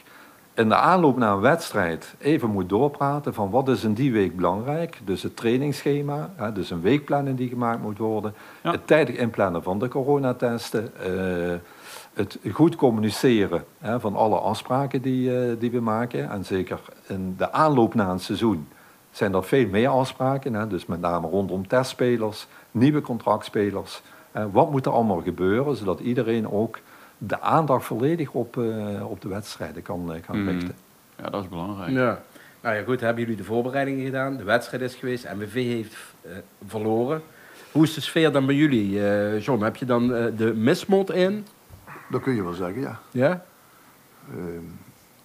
in 0.57 0.69
de 0.69 0.75
aanloop 0.75 1.17
naar 1.17 1.33
een 1.33 1.39
wedstrijd 1.39 2.15
even 2.17 2.49
moet 2.49 2.69
doorpraten 2.69 3.33
van 3.33 3.49
wat 3.49 3.67
is 3.67 3.83
in 3.83 3.93
die 3.93 4.11
week 4.11 4.35
belangrijk. 4.35 4.99
Dus 5.03 5.23
het 5.23 5.35
trainingsschema, 5.35 6.29
hè, 6.35 6.51
dus 6.51 6.69
een 6.69 6.81
weekplanning 6.81 7.37
die 7.37 7.49
gemaakt 7.49 7.81
moet 7.81 7.97
worden. 7.97 8.33
Ja. 8.63 8.71
Het 8.71 8.87
tijdig 8.87 9.15
inplannen 9.15 9.63
van 9.63 9.79
de 9.79 9.87
coronatesten. 9.87 10.91
eh, 11.03 11.59
het 12.13 12.39
goed 12.51 12.75
communiceren 12.75 13.63
hè, 13.77 13.99
van 13.99 14.15
alle 14.15 14.37
afspraken 14.37 15.01
die, 15.01 15.39
eh, 15.39 15.55
die 15.59 15.71
we 15.71 15.79
maken. 15.79 16.29
En 16.29 16.45
zeker 16.45 16.79
in 17.07 17.35
de 17.37 17.51
aanloop 17.51 17.93
naar 17.93 18.09
een 18.09 18.19
seizoen 18.19 18.67
zijn 19.11 19.33
er 19.33 19.43
veel 19.43 19.67
meer 19.67 19.89
afspraken. 19.89 20.53
Hè, 20.53 20.67
dus 20.67 20.85
met 20.85 21.01
name 21.01 21.27
rondom 21.27 21.67
testspelers, 21.67 22.47
nieuwe 22.71 23.01
contractspelers. 23.01 24.01
Eh, 24.31 24.43
wat 24.51 24.71
moet 24.71 24.85
er 24.85 24.91
allemaal 24.91 25.21
gebeuren, 25.21 25.75
zodat 25.75 25.99
iedereen 25.99 26.51
ook 26.51 26.79
de 27.17 27.41
aandacht 27.41 27.85
volledig 27.85 28.31
op, 28.31 28.57
eh, 28.57 29.09
op 29.09 29.21
de 29.21 29.27
wedstrijden 29.27 29.81
kan, 29.83 30.13
eh, 30.13 30.21
kan 30.25 30.41
Mm. 30.41 30.49
richten. 30.49 30.75
Ja, 31.23 31.29
dat 31.29 31.43
is 31.43 31.49
belangrijk. 31.49 31.91
Ja. 31.91 32.21
Nou 32.61 32.75
ja, 32.75 32.83
goed, 32.83 32.99
hebben 32.99 33.21
jullie 33.23 33.37
de 33.37 33.43
voorbereidingen 33.43 34.05
gedaan. 34.05 34.37
De 34.37 34.43
wedstrijd 34.43 34.83
is 34.83 34.95
geweest. 34.95 35.23
MVV 35.33 35.53
heeft 35.53 35.95
eh, 36.21 36.31
verloren. 36.67 37.21
Hoe 37.71 37.83
is 37.83 37.93
de 37.93 38.01
sfeer 38.01 38.31
dan 38.31 38.45
bij 38.45 38.55
jullie? 38.55 39.07
eh, 39.09 39.41
John, 39.41 39.63
heb 39.63 39.75
je 39.75 39.85
dan 39.85 40.13
eh, 40.15 40.25
de 40.37 40.53
mismod 40.53 41.11
in? 41.11 41.45
Dat 42.09 42.21
kun 42.21 42.35
je 42.35 42.43
wel 42.43 42.53
zeggen, 42.53 42.81
ja. 42.81 42.99
Ja? 43.11 43.45
Ehm, 44.29 44.63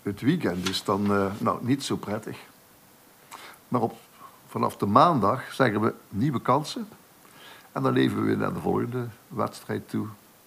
het 0.03 0.20
weekend 0.20 0.68
is 0.68 0.84
dan 0.84 1.12
eh, 1.14 1.26
nou, 1.38 1.59
niet 1.61 1.84
zo 1.84 1.97
prettig. 1.97 2.38
Maar 3.68 3.80
op, 3.80 3.95
vanaf 4.47 4.76
de 4.76 4.86
maandag 4.86 5.53
zeggen 5.53 5.80
we 5.80 5.95
nieuwe 6.09 6.40
kansen. 6.43 6.88
En 7.72 7.82
dan 7.82 7.93
leven 7.93 8.16
we 8.20 8.22
weer 8.26 8.36
naar 8.36 8.53
de 8.55 8.61
volgende 8.61 9.05
wedstrijd 9.28 9.88
toe. 9.88 10.07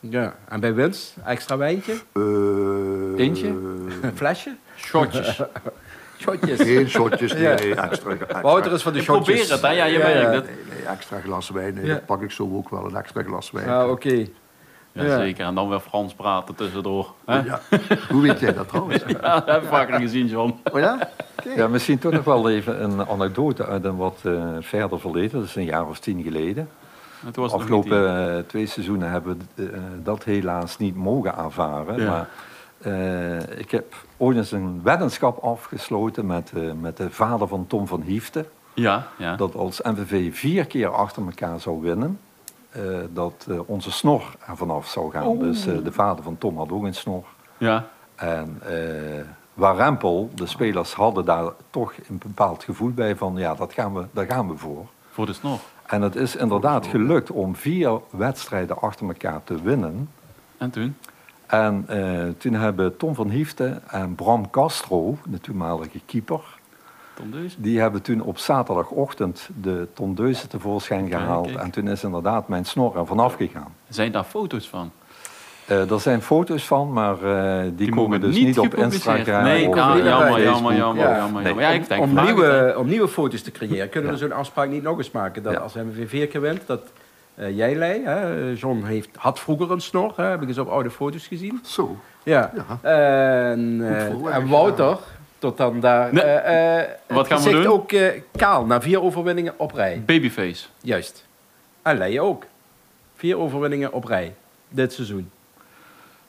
Ja. 0.10 0.36
En 0.50 0.60
bij 0.60 0.74
winst, 0.74 1.16
extra 1.26 1.58
wijntje? 1.58 1.94
Eh, 2.14 3.26
Eentje? 3.26 3.48
Een 3.48 4.12
flesje? 4.22 4.56
Shotjes. 4.78 5.42
Shotjes. 6.22 6.60
Geen 6.62 6.90
shotjes, 6.90 7.34
nee, 7.34 7.42
Ja. 7.42 7.90
extra, 7.90 8.12
extra, 8.12 8.42
Wouter 8.42 8.72
is 8.74 8.82
van 8.82 8.94
de 8.94 9.00
Ik 9.00 9.04
shotjes. 9.06 9.26
probeer 9.48 9.52
het, 9.52 9.62
hè? 9.62 9.70
Ja, 9.72 9.86
je 9.86 9.98
merkt 9.98 10.34
het. 10.36 10.46
nee, 10.46 10.56
nee, 10.78 10.86
extra 10.88 11.20
glas 11.20 11.50
wijn. 11.50 11.74
Nee, 11.74 11.86
Ja. 11.86 11.94
Dat 11.94 12.06
pak 12.06 12.22
ik 12.22 12.32
zo 12.32 12.50
ook 12.54 12.70
wel, 12.70 12.86
een 12.86 12.96
extra 12.96 13.24
glas 13.24 13.52
wijn. 13.52 13.70
Ah, 13.70 13.90
oké. 13.90 14.26
Ja, 14.92 15.04
Ja. 15.04 15.18
zeker. 15.18 15.46
En 15.46 15.56
dan 15.56 15.70
weer 15.70 15.80
Frans 15.80 16.14
praten 16.14 16.56
tussendoor. 16.56 17.14
Hè? 17.26 17.40
Ja. 17.40 17.60
Hoe 18.10 18.22
weet 18.22 18.40
jij 18.40 18.54
dat 18.54 18.68
trouwens? 18.68 19.04
Ja, 19.22 19.40
dat 19.40 19.46
heb 19.46 19.62
ik 19.62 19.68
vaker 19.70 20.00
gezien, 20.00 20.26
John. 20.28 20.60
Oh 20.74 20.80
ja? 20.80 21.10
Oké. 21.40 21.50
Ja, 21.56 21.68
misschien 21.68 22.00
toch 22.00 22.12
nog 22.12 22.24
wel 22.24 22.50
even 22.50 22.84
een 22.84 23.08
anekdote 23.08 23.66
uit 23.66 23.84
een 23.84 23.96
wat 23.98 24.20
eh, 24.24 24.44
verder 24.60 25.00
verleden. 25.00 25.40
Dat 25.40 25.44
is 25.50 25.56
een 25.56 25.66
jaar 25.66 25.88
of 25.88 26.00
tien 26.00 26.24
geleden. 26.24 26.70
Was 27.34 27.52
afgelopen 27.52 28.36
eh, 28.38 28.44
twee 28.48 28.66
seizoenen 28.66 29.12
hebben 29.12 29.42
we 29.56 29.70
eh, 29.70 29.80
dat 30.04 30.24
helaas 30.24 30.78
niet 30.78 30.96
mogen 30.96 31.36
aanvaren. 31.36 32.00
Ja. 32.02 32.10
Maar 32.10 32.30
eh, 32.78 33.60
ik 33.60 33.72
heb 33.72 33.96
ooit 34.18 34.38
eens 34.38 34.52
een 34.52 34.82
weddenschap 34.84 35.44
afgesloten 35.44 36.26
met, 36.26 36.52
met 36.82 36.98
de 36.98 37.10
vader 37.10 37.48
van 37.48 37.68
Tom 37.68 37.88
van 37.88 38.02
Hiefte. 38.02 38.46
Ja, 38.74 39.08
ja. 39.18 39.36
Dat 39.36 39.56
als 39.56 39.82
MVV 39.82 40.36
vier 40.36 40.66
keer 40.66 40.88
achter 40.88 41.26
elkaar 41.26 41.60
zou 41.60 41.82
winnen, 41.82 42.20
dat 43.14 43.48
onze 43.66 43.92
snor 43.92 44.36
er 44.48 44.58
vanaf 44.58 44.88
zou 44.88 45.12
gaan. 45.12 45.38
Dus 45.40 45.66
eh, 45.66 45.84
de 45.84 45.92
vader 45.92 46.24
van 46.24 46.38
Tom 46.38 46.58
had 46.58 46.72
ook 46.72 46.84
een 46.84 46.94
snor. 46.94 47.26
ja. 47.58 47.88
En 48.16 48.58
eh 48.64 49.26
Warempel, 49.54 50.30
de 50.34 50.46
spelers 50.46 50.94
hadden 50.94 51.26
daar 51.26 51.52
toch 51.70 51.94
een 52.10 52.18
bepaald 52.18 52.64
gevoel 52.64 52.92
bij 52.92 53.16
van 53.16 53.36
ja, 53.38 53.54
dat 53.56 53.74
gaan 53.74 53.94
we, 53.94 54.06
daar 54.12 54.26
gaan 54.26 54.48
we 54.48 54.58
voor. 54.58 54.86
Voor 55.10 55.26
de 55.26 55.34
snor. 55.34 55.60
En 55.86 56.02
het 56.02 56.16
is 56.16 56.36
inderdaad 56.36 56.88
gelukt 56.88 57.32
om 57.32 57.56
vier 57.56 58.00
wedstrijden 58.10 58.82
achter 58.82 59.08
elkaar 59.08 59.44
te 59.44 59.62
winnen. 59.62 60.10
En 60.58 60.70
toen? 60.70 60.96
En 61.46 61.84
eh, 61.88 62.28
toen 62.38 62.54
hebben 62.54 62.98
Tom 62.98 63.16
van 63.16 63.30
Hiefte 63.30 63.82
en 63.88 64.16
Bram 64.16 64.50
Castro, 64.50 65.18
de 65.28 65.40
toenmalige 65.40 66.00
keeper, 66.06 66.42
die 67.58 67.80
hebben 67.80 68.02
toen 68.02 68.22
op 68.22 68.38
zaterdagochtend 68.38 69.50
de 69.62 69.88
tondeuzen 69.94 70.50
tevoorschijn 70.50 71.10
Kijk, 71.10 71.22
gehaald. 71.22 71.48
kijk. 71.48 71.60
En 71.60 71.72
toen 71.72 71.88
is 71.88 72.04
inderdaad 72.04 72.48
mijn 72.48 72.66
snor 72.66 72.98
er 72.98 73.06
vanaf 73.06 73.36
gegaan. 73.36 73.76
Zijn 73.90 74.12
daar 74.12 74.24
foto's 74.24 74.70
van? 74.70 74.92
Eh, 75.68 75.92
er 75.92 76.00
zijn 76.00 76.22
foto's 76.22 76.68
van, 76.68 76.94
maar 76.94 77.24
eh, 77.24 77.62
die, 77.62 77.76
Die 77.76 77.90
komen 77.90 78.04
mogen 78.04 78.22
dus 78.22 78.36
niet 78.36 78.46
niet 78.46 78.60
op. 78.60 78.76
Instagram. 78.76 79.44
Nee, 79.44 79.68
of 79.70 79.76
ah, 79.78 79.98
jammer, 79.98 80.44
jammer, 80.44 80.76
jammer, 80.76 81.04
Ja. 81.10 81.18
jammer, 81.18 81.42
Nee. 81.42 81.44
jammer. 81.54 81.64
Ja, 81.64 81.70
ik 81.70 81.88
denk, 81.88 82.02
om, 82.02 82.24
nieuwe, 82.24 82.74
om 82.78 82.88
nieuwe 82.88 83.08
foto's 83.08 83.42
te 83.42 83.52
creëren, 83.52 83.90
kunnen 83.90 84.12
we 84.12 84.18
zo'n 84.18 84.32
afspraak 84.32 84.70
niet 84.70 84.84
nog 84.84 84.98
eens 84.98 85.12
maken. 85.12 85.44
Dat 85.44 85.54
Ja. 85.54 85.60
als 85.60 85.74
MVV 85.74 86.10
vier 86.10 86.28
keer 86.28 86.42
wint, 86.42 86.62
dat 86.66 86.82
eh, 87.36 87.58
jij 87.58 87.76
lei, 87.76 88.02
hè, 88.04 88.50
John 88.52 88.84
heeft, 88.84 89.10
had 89.16 89.40
vroeger 89.40 89.72
een 89.72 89.82
snor, 89.82 90.14
hè, 90.16 90.24
heb 90.24 90.42
ik 90.42 90.48
eens 90.48 90.58
op 90.58 90.70
oude 90.70 90.92
foto's 90.92 91.28
gezien. 91.28 91.60
Zo. 91.64 91.98
Ja. 92.24 92.52
Ja. 92.56 92.80
En, 93.52 93.82
en 94.32 94.48
Wouter, 94.48 94.98
Tot 95.38 95.58
dan 95.58 95.80
daar. 95.80 96.14
Nee. 96.14 96.86
Wat 97.08 97.28
gaan 97.28 97.42
we 97.42 97.50
doen? 97.52 97.66
ook 97.66 97.92
kaal 98.36 98.66
na 98.66 98.82
vier 98.82 99.02
overwinningen 99.02 99.54
op 99.58 99.74
rij. 99.74 100.04
Babyface. 100.06 100.66
Juist. 100.82 101.26
En 101.82 101.98
Leien 101.98 102.22
ook. 102.22 102.44
Vier 103.16 103.38
overwinningen 103.38 103.94
op 103.94 104.04
rij. 104.06 104.34
Dit 104.70 104.94
seizoen. 104.94 105.30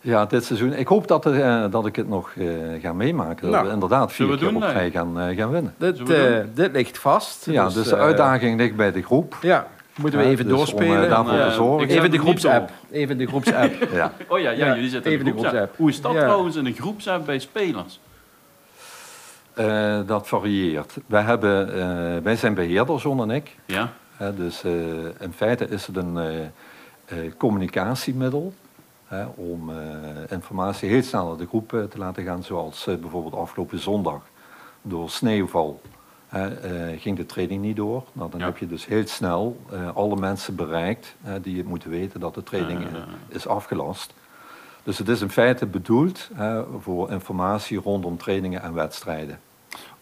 Ja, 0.07 0.27
dit 0.27 0.45
seizoen. 0.45 0.73
Ik 0.73 0.87
hoop 0.89 1.09
dat, 1.09 1.25
er, 1.25 1.41
eh, 1.43 1.71
dat 1.71 1.87
ik 1.87 1.97
het 1.97 2.09
nog 2.09 2.33
eh, 2.39 2.47
ga 2.83 2.93
meemaken. 2.93 3.43
Dat 3.43 3.51
Nou, 3.51 3.67
we 3.67 3.73
inderdaad 3.73 4.13
vier 4.13 4.15
zullen 4.17 4.33
we 4.33 4.39
keer 4.39 4.49
doen, 4.61 4.69
op 4.69 4.75
nee? 4.75 4.91
gaan, 4.91 5.21
eh, 5.21 5.37
gaan 5.37 5.51
winnen. 5.51 5.75
Dit, 5.79 6.07
dit 6.57 6.73
ligt 6.73 6.99
vast. 6.99 7.47
Ja, 7.51 7.65
dus 7.69 7.89
de 7.89 7.95
eh, 7.97 8.03
uitdaging 8.03 8.59
ligt 8.59 8.77
bij 8.77 8.93
de 8.93 9.03
groep. 9.03 9.37
Ja, 9.43 9.67
moeten 9.97 10.19
we 10.19 10.25
Ja, 10.25 10.31
even 10.31 10.45
dus 10.45 10.53
om, 10.53 10.59
doorspelen. 10.59 11.09
daarvoor 11.09 11.39
te 11.39 11.51
zorgen. 11.51 11.89
even 11.89 12.11
de 12.11 12.19
groepsapp. 12.19 12.71
Even 12.91 13.19
de 13.19 13.27
groepsapp. 13.27 13.75
Ja. 13.93 14.13
Oh 14.29 14.39
ja, 14.39 14.51
ja, 14.51 14.67
Ja, 14.67 14.75
jullie 14.75 14.91
zitten 14.91 15.11
in 15.13 15.19
even 15.19 15.31
de 15.33 15.33
de 15.33 15.39
groepsapp. 15.49 15.77
Hoe 15.77 15.89
is 15.89 16.01
dat 16.01 16.13
Ja. 16.13 16.21
trouwens 16.21 16.57
in 16.57 16.65
de 16.65 16.73
groepsapp 16.73 17.27
bij 17.27 17.39
spelers? 17.39 18.01
Eh, 19.55 19.99
dat 20.07 20.29
varieert. 20.29 20.97
Wij, 21.07 21.23
hebben, 21.23 21.73
eh, 21.75 22.23
wij 22.23 22.37
zijn 22.37 22.55
beheerder, 22.55 22.97
John 22.97 23.21
en 23.21 23.31
ik. 23.31 23.57
Ja? 23.67 23.93
Hè, 24.17 24.35
dus 24.35 24.65
eh, 24.65 24.73
in 25.21 25.33
feite 25.37 25.69
is 25.69 25.87
het 25.87 25.97
een 25.97 26.19
eh, 26.19 26.41
eh, 27.05 27.33
communicatiemiddel 27.39 28.53
hè, 29.07 29.25
om 29.25 29.71
eh, 29.71 29.77
informatie 30.31 30.89
heel 30.89 31.03
snel 31.03 31.27
naar 31.29 31.37
de 31.37 31.47
groep 31.47 31.73
eh, 31.73 31.83
te 31.83 31.99
laten 31.99 32.25
gaan. 32.25 32.43
Zoals 32.43 32.87
eh, 32.87 32.95
bijvoorbeeld 32.97 33.35
afgelopen 33.35 33.79
zondag 33.79 34.21
door 34.83 35.11
sneeuwval 35.11 35.81
hè, 36.27 36.55
eh, 36.55 37.01
ging 37.01 37.17
de 37.17 37.27
training 37.27 37.63
niet 37.63 37.77
door. 37.77 38.05
Nou, 38.13 38.31
dan 38.31 38.41
Ja. 38.41 38.47
heb 38.47 38.59
je 38.59 38.67
dus 38.67 38.87
heel 38.87 39.07
snel 39.07 39.61
eh, 39.71 39.97
alle 39.97 40.17
mensen 40.17 40.55
bereikt 40.55 41.15
hè, 41.23 41.41
die 41.41 41.57
het 41.57 41.67
moeten 41.67 41.91
weten 41.91 42.21
dat 42.21 42.35
de 42.35 42.43
training 42.43 42.87
is 43.29 43.47
afgelast. 43.47 44.15
Dus 44.83 44.99
het 44.99 45.09
is 45.09 45.21
in 45.21 45.31
feite 45.31 45.67
bedoeld 45.67 46.31
hè, 46.35 46.63
voor 46.81 47.11
informatie 47.11 47.79
rondom 47.79 48.17
trainingen 48.17 48.63
en 48.63 48.75
wedstrijden. 48.75 49.41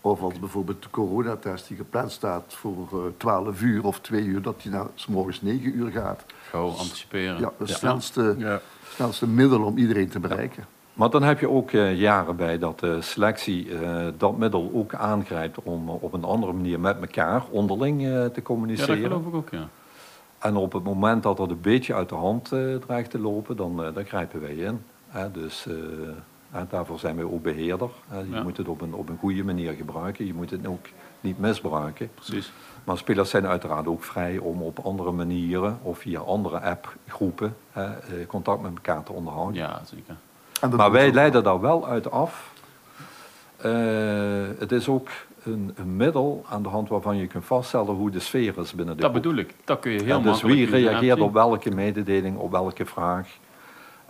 Of 0.00 0.22
als 0.22 0.38
bijvoorbeeld 0.38 0.82
de 0.82 0.90
coronatest 0.90 1.68
die 1.68 1.76
gepland 1.76 2.12
staat 2.12 2.44
voor 2.48 2.88
eh 2.92 2.98
12 3.16 3.60
uur 3.62 3.84
of 3.84 4.00
2 4.00 4.22
uur, 4.22 4.42
dat 4.42 4.62
die 4.62 4.70
naar 4.70 4.86
s 4.94 5.06
morgens 5.06 5.42
9 5.42 5.76
uur 5.76 5.90
gaat. 5.90 6.24
Gewoon 6.50 6.76
anticiperen. 6.76 7.40
Ja, 7.40 7.52
het 7.58 7.68
Ja. 7.68 7.74
snelste, 7.74 8.34
Ja. 8.38 8.60
Snelste 8.94 9.26
middel 9.28 9.62
om 9.62 9.76
iedereen 9.78 10.08
te 10.08 10.20
bereiken. 10.20 10.64
Maar 10.94 11.10
dan 11.10 11.22
heb 11.22 11.40
je 11.40 11.48
ook 11.50 11.70
eh, 11.70 12.00
jaren 12.00 12.36
bij 12.36 12.58
dat 12.58 12.80
de 12.80 13.00
selectie 13.02 13.78
eh, 13.78 14.06
dat 14.18 14.38
middel 14.38 14.70
ook 14.74 14.94
aangrijpt 14.94 15.62
om 15.62 15.88
eh, 15.88 16.02
op 16.02 16.12
een 16.12 16.24
andere 16.24 16.52
manier 16.52 16.80
met 16.80 16.96
elkaar 17.00 17.42
onderling 17.50 18.00
eh, 18.00 18.06
te 18.06 18.10
Ja, 18.12 18.28
dat 18.28 18.42
communiceren. 18.42 18.96
geloof 18.98 19.26
ik 19.26 19.34
ook, 19.34 19.50
ja. 19.50 19.68
en 20.38 20.56
op 20.56 20.72
het 20.72 20.82
moment 20.84 21.22
dat 21.22 21.36
dat 21.36 21.50
een 21.50 21.60
beetje 21.60 21.94
uit 21.94 22.08
de 22.08 22.14
hand 22.14 22.52
eh, 22.52 22.60
dreigt 22.86 23.10
te 23.10 23.18
lopen, 23.18 23.56
dan, 23.56 23.84
eh, 23.84 23.94
dan 23.94 24.04
grijpen 24.04 24.40
wij 24.40 24.54
in. 24.54 24.80
Hè, 25.08 25.30
dus 25.30 25.66
eh, 25.66 25.74
daarvoor 26.68 26.98
zijn 26.98 27.16
wij 27.16 27.24
ook 27.24 27.42
beheerder. 27.42 27.90
Hè. 28.08 28.18
Je 28.18 28.30
Ja. 28.30 28.42
moet 28.42 28.56
het 28.56 28.68
op 28.68 28.80
een, 28.80 28.94
op 28.94 29.08
een 29.08 29.18
goede 29.18 29.44
manier 29.44 29.72
gebruiken. 29.72 30.26
Je 30.26 30.34
moet 30.34 30.50
het 30.50 30.66
ook 30.66 30.86
niet 31.20 31.38
misbruiken. 31.38 32.10
Precies. 32.14 32.52
Maar 32.84 32.98
spelers 32.98 33.30
zijn 33.30 33.46
uiteraard 33.46 33.86
ook 33.86 34.04
vrij 34.04 34.38
om 34.38 34.62
op 34.62 34.78
andere 34.78 35.10
manieren 35.12 35.78
of 35.82 35.98
via 35.98 36.20
andere 36.20 36.60
appgroepen 36.60 37.56
hè, 37.72 37.84
eh, 37.84 38.26
contact 38.26 38.62
met 38.62 38.70
elkaar 38.74 39.02
te 39.02 39.12
onderhouden. 39.12 39.54
Ja, 39.54 39.80
zeker. 39.84 40.16
En 40.60 40.76
Maar 40.76 40.90
wij 40.90 41.12
leiden 41.12 41.42
daar 41.44 41.60
wel 41.60 41.86
uit 41.86 42.10
af. 42.10 42.52
Eh, 43.56 43.72
het 44.58 44.72
is 44.72 44.88
ook 44.88 45.08
een, 45.44 45.72
een 45.76 45.96
middel 45.96 46.44
aan 46.48 46.62
de 46.62 46.68
hand 46.68 46.88
waarvan 46.88 47.16
je 47.16 47.26
kunt 47.26 47.44
vaststellen 47.44 47.94
hoe 47.94 48.10
de 48.10 48.20
sfeer 48.20 48.58
is 48.58 48.72
binnen 48.74 48.96
de 48.96 49.02
Dat 49.02 49.10
groep. 49.10 49.22
bedoel 49.22 49.38
ik. 49.38 49.54
Dat 49.64 49.80
kun 49.80 49.90
je 49.92 49.98
heel 49.98 50.06
Ja, 50.06 50.16
dus 50.16 50.24
makkelijk 50.42 50.54
wie 50.70 50.70
reageert 50.70 51.20
op 51.20 51.32
welke 51.32 51.70
mededeling, 51.70 52.36
op 52.38 52.50
welke 52.50 52.86
vraag. 52.86 53.28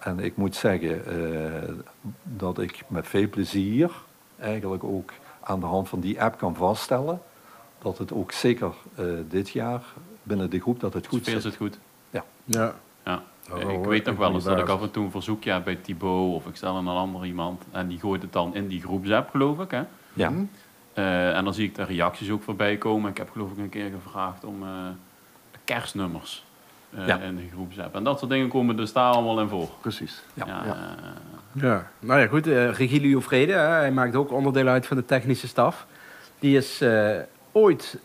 En 0.04 0.18
ik 0.18 0.36
moet 0.36 0.54
zeggen 0.54 1.06
eh, 1.06 1.74
dat 2.22 2.58
ik 2.58 2.82
met 2.86 3.06
veel 3.06 3.28
plezier 3.28 3.90
eigenlijk 4.38 4.84
ook 4.84 5.12
aan 5.40 5.60
de 5.60 5.66
hand 5.66 5.88
van 5.88 6.00
die 6.00 6.22
app 6.22 6.38
kan 6.38 6.56
vaststellen 6.56 7.22
dat 7.78 7.98
het 7.98 8.12
ook 8.12 8.32
zeker 8.32 8.72
eh, 8.94 9.04
dit 9.28 9.50
jaar 9.50 9.82
binnen 10.22 10.50
de 10.50 10.60
groep 10.60 10.80
dat 10.80 10.94
het 10.94 11.06
goed 11.06 11.22
Sfeer 11.22 11.32
zit. 11.32 11.42
zit 11.42 11.56
goed. 11.56 11.78
Ja. 12.10 12.24
Ja. 12.44 12.74
Oh, 13.50 13.60
ik 13.60 13.66
hoor, 13.66 13.88
weet 13.88 14.04
nog 14.04 14.16
wel 14.16 14.34
eens 14.34 14.44
dat 14.44 14.58
ik 14.58 14.68
af 14.68 14.82
en 14.82 14.90
toe 14.90 15.04
een 15.04 15.10
verzoekje 15.10 15.52
heb 15.52 15.64
bij 15.64 15.76
Thibaut 15.76 16.34
of 16.34 16.46
ik 16.46 16.56
stel 16.56 16.76
een 16.76 16.88
ander 16.88 17.24
iemand 17.24 17.62
en 17.70 17.88
die 17.88 17.98
gooit 17.98 18.22
het 18.22 18.32
dan 18.32 18.54
in 18.54 18.68
die 18.68 18.80
groepsapp, 18.80 19.30
geloof 19.30 19.58
ik. 19.58 19.70
Hè? 19.70 19.82
Ja. 20.12 20.28
Hm? 20.28 20.44
Eh, 20.92 21.36
en 21.36 21.44
dan 21.44 21.54
zie 21.54 21.68
ik 21.68 21.74
de 21.74 21.84
reacties 21.84 22.30
ook 22.30 22.42
voorbij 22.42 22.76
komen. 22.76 23.10
Ik 23.10 23.16
heb 23.16 23.30
geloof 23.30 23.50
ik 23.50 23.58
een 23.58 23.68
keer 23.68 23.90
gevraagd 23.90 24.44
om 24.44 24.62
eh, 24.62 24.68
de 25.50 25.58
kerstnummers 25.64 26.43
eh, 26.96 27.06
Ja. 27.06 27.16
de 27.16 27.48
groepsapp. 27.52 27.94
En 27.94 28.04
dat 28.04 28.18
soort 28.18 28.30
dingen 28.30 28.48
komen 28.48 28.76
dus 28.76 28.92
daar 28.92 29.12
allemaal 29.12 29.40
in 29.40 29.48
voor. 29.48 29.68
Precies. 29.80 30.22
Ja. 30.34 30.46
Ja, 30.46 30.62
Ja. 30.66 30.72
eh, 30.72 31.62
Ja, 31.62 31.90
nou 31.98 32.20
ja, 32.20 32.26
goed. 32.26 32.46
eh 32.46 32.70
Regilio 32.70 33.20
Vrede, 33.20 33.52
hè, 33.52 33.58
hij 33.58 33.92
maakt 33.92 34.14
ook 34.16 34.32
onderdeel 34.32 34.66
uit 34.66 34.86
van 34.86 34.96
de 34.96 35.04
technische 35.04 35.48
staf. 35.48 35.86
Die 36.38 36.56
is 36.56 36.80
eh, 36.80 37.10
ooit 37.52 37.98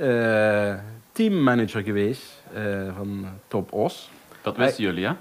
teammanager 1.12 1.84
geweest 1.84 2.44
van 2.96 3.26
Top 3.48 3.74
Os. 3.74 4.10
dat 4.42 4.58
wisten 4.58 4.84
jullie, 4.84 5.06
hè? 5.06 5.14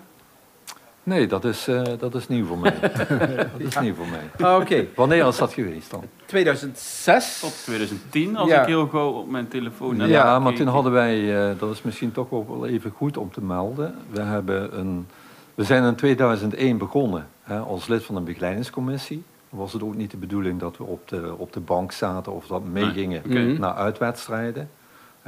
Nee, 1.09 1.27
dat 1.27 1.45
is, 1.45 1.69
eh, 1.69 1.83
dat 1.99 2.15
is 2.15 2.29
nieuw 2.29 2.45
voor 2.47 2.59
mij. 2.59 2.75
dat 3.53 3.61
is 3.61 3.79
nieuw 3.79 3.95
voor 3.95 4.07
mij. 4.07 4.49
Ah, 4.49 4.61
Oké, 4.61 4.87
Wanneer 4.95 5.27
is 5.27 5.37
dat 5.37 5.53
geweest 5.53 5.91
dan? 5.91 6.03
2006. 6.27 7.41
Tot 7.41 7.63
2010, 7.65 8.37
als 8.37 8.49
Ja. 8.51 8.61
ik 8.61 8.67
heel 8.67 8.87
gauw 8.87 9.11
op 9.11 9.29
mijn 9.31 9.49
telefoon 9.49 9.97
net 9.97 10.09
Ja, 10.09 10.39
maar 10.39 10.53
toen 10.55 10.67
hadden 10.67 10.93
wij, 10.93 11.49
eh, 11.51 11.59
dat 11.59 11.71
is 11.75 11.83
misschien 11.83 12.13
toch 12.13 12.27
ook 12.31 12.49
wel 12.49 12.67
even 12.67 12.91
goed 12.91 13.17
om 13.17 13.31
te 13.33 13.43
melden. 13.43 13.95
We, 14.11 14.21
hebben 14.21 14.79
een, 14.79 15.07
we 15.55 15.65
zijn 15.65 15.85
in 15.85 15.95
2001 15.95 16.79
begonnen 16.79 17.29
hè, 17.43 17.59
als 17.59 17.87
lid 17.87 18.05
van 18.05 18.17
een 18.17 18.25
begeleidingscommissie. 18.25 19.23
Dan 19.51 19.59
was 19.59 19.73
het 19.73 19.83
ook 19.83 19.95
niet 19.97 20.11
de 20.11 20.17
bedoeling 20.17 20.61
dat 20.61 20.77
we 20.77 20.85
op 20.85 21.09
de, 21.09 21.35
op 21.37 21.53
de 21.53 21.61
bank 21.61 21.93
zaten 21.93 22.33
of 22.33 22.47
dat 22.47 22.63
we 22.63 22.69
meegingen 22.69 23.23
naar 23.61 23.75
uitwedstrijden. 23.75 24.71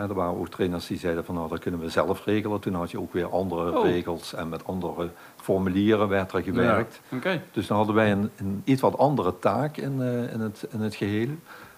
En 0.00 0.08
er 0.08 0.14
waren 0.14 0.38
ook 0.38 0.48
trainers 0.48 0.86
die 0.86 0.98
zeiden 0.98 1.24
van 1.24 1.34
nou 1.34 1.48
dat 1.48 1.58
kunnen 1.58 1.80
we 1.80 1.88
zelf 1.88 2.24
regelen. 2.24 2.60
Toen 2.60 2.74
had 2.74 2.90
je 2.90 3.00
ook 3.00 3.12
weer 3.12 3.30
andere 3.30 3.78
Oh. 3.78 3.84
regels 3.84 4.34
en 4.34 4.48
met 4.48 4.66
andere 4.66 5.08
formulieren 5.36 6.08
werd 6.08 6.32
er 6.32 6.42
gewerkt. 6.42 7.00
Oké. 7.12 7.42
Dus 7.52 7.66
dan 7.66 7.76
hadden 7.76 7.94
wij 7.94 8.12
een, 8.12 8.30
een 8.36 8.62
iets 8.64 8.80
wat 8.80 8.98
andere 8.98 9.38
taak 9.38 9.76
in, 9.76 10.02
eh, 10.02 10.32
in, 10.32 10.40
het, 10.40 10.66
in 10.70 10.80
het 10.80 10.94
geheel. 10.94 11.28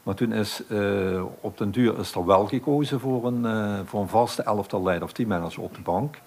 Maar 0.02 0.14
toen 0.14 0.32
is 0.32 0.62
eh, 0.68 1.22
op 1.40 1.58
den 1.58 1.70
duur 1.70 1.98
is 1.98 2.14
er 2.14 2.26
wel 2.26 2.46
gekozen 2.46 3.00
voor 3.00 3.26
een, 3.26 3.46
eh, 3.46 3.78
voor 3.84 4.00
een 4.00 4.08
vaste 4.08 4.42
elftal 4.42 4.82
leider 4.82 5.04
of 5.04 5.12
teammanager 5.12 5.62
op 5.62 5.74
de 5.74 5.82
bank. 5.82 6.18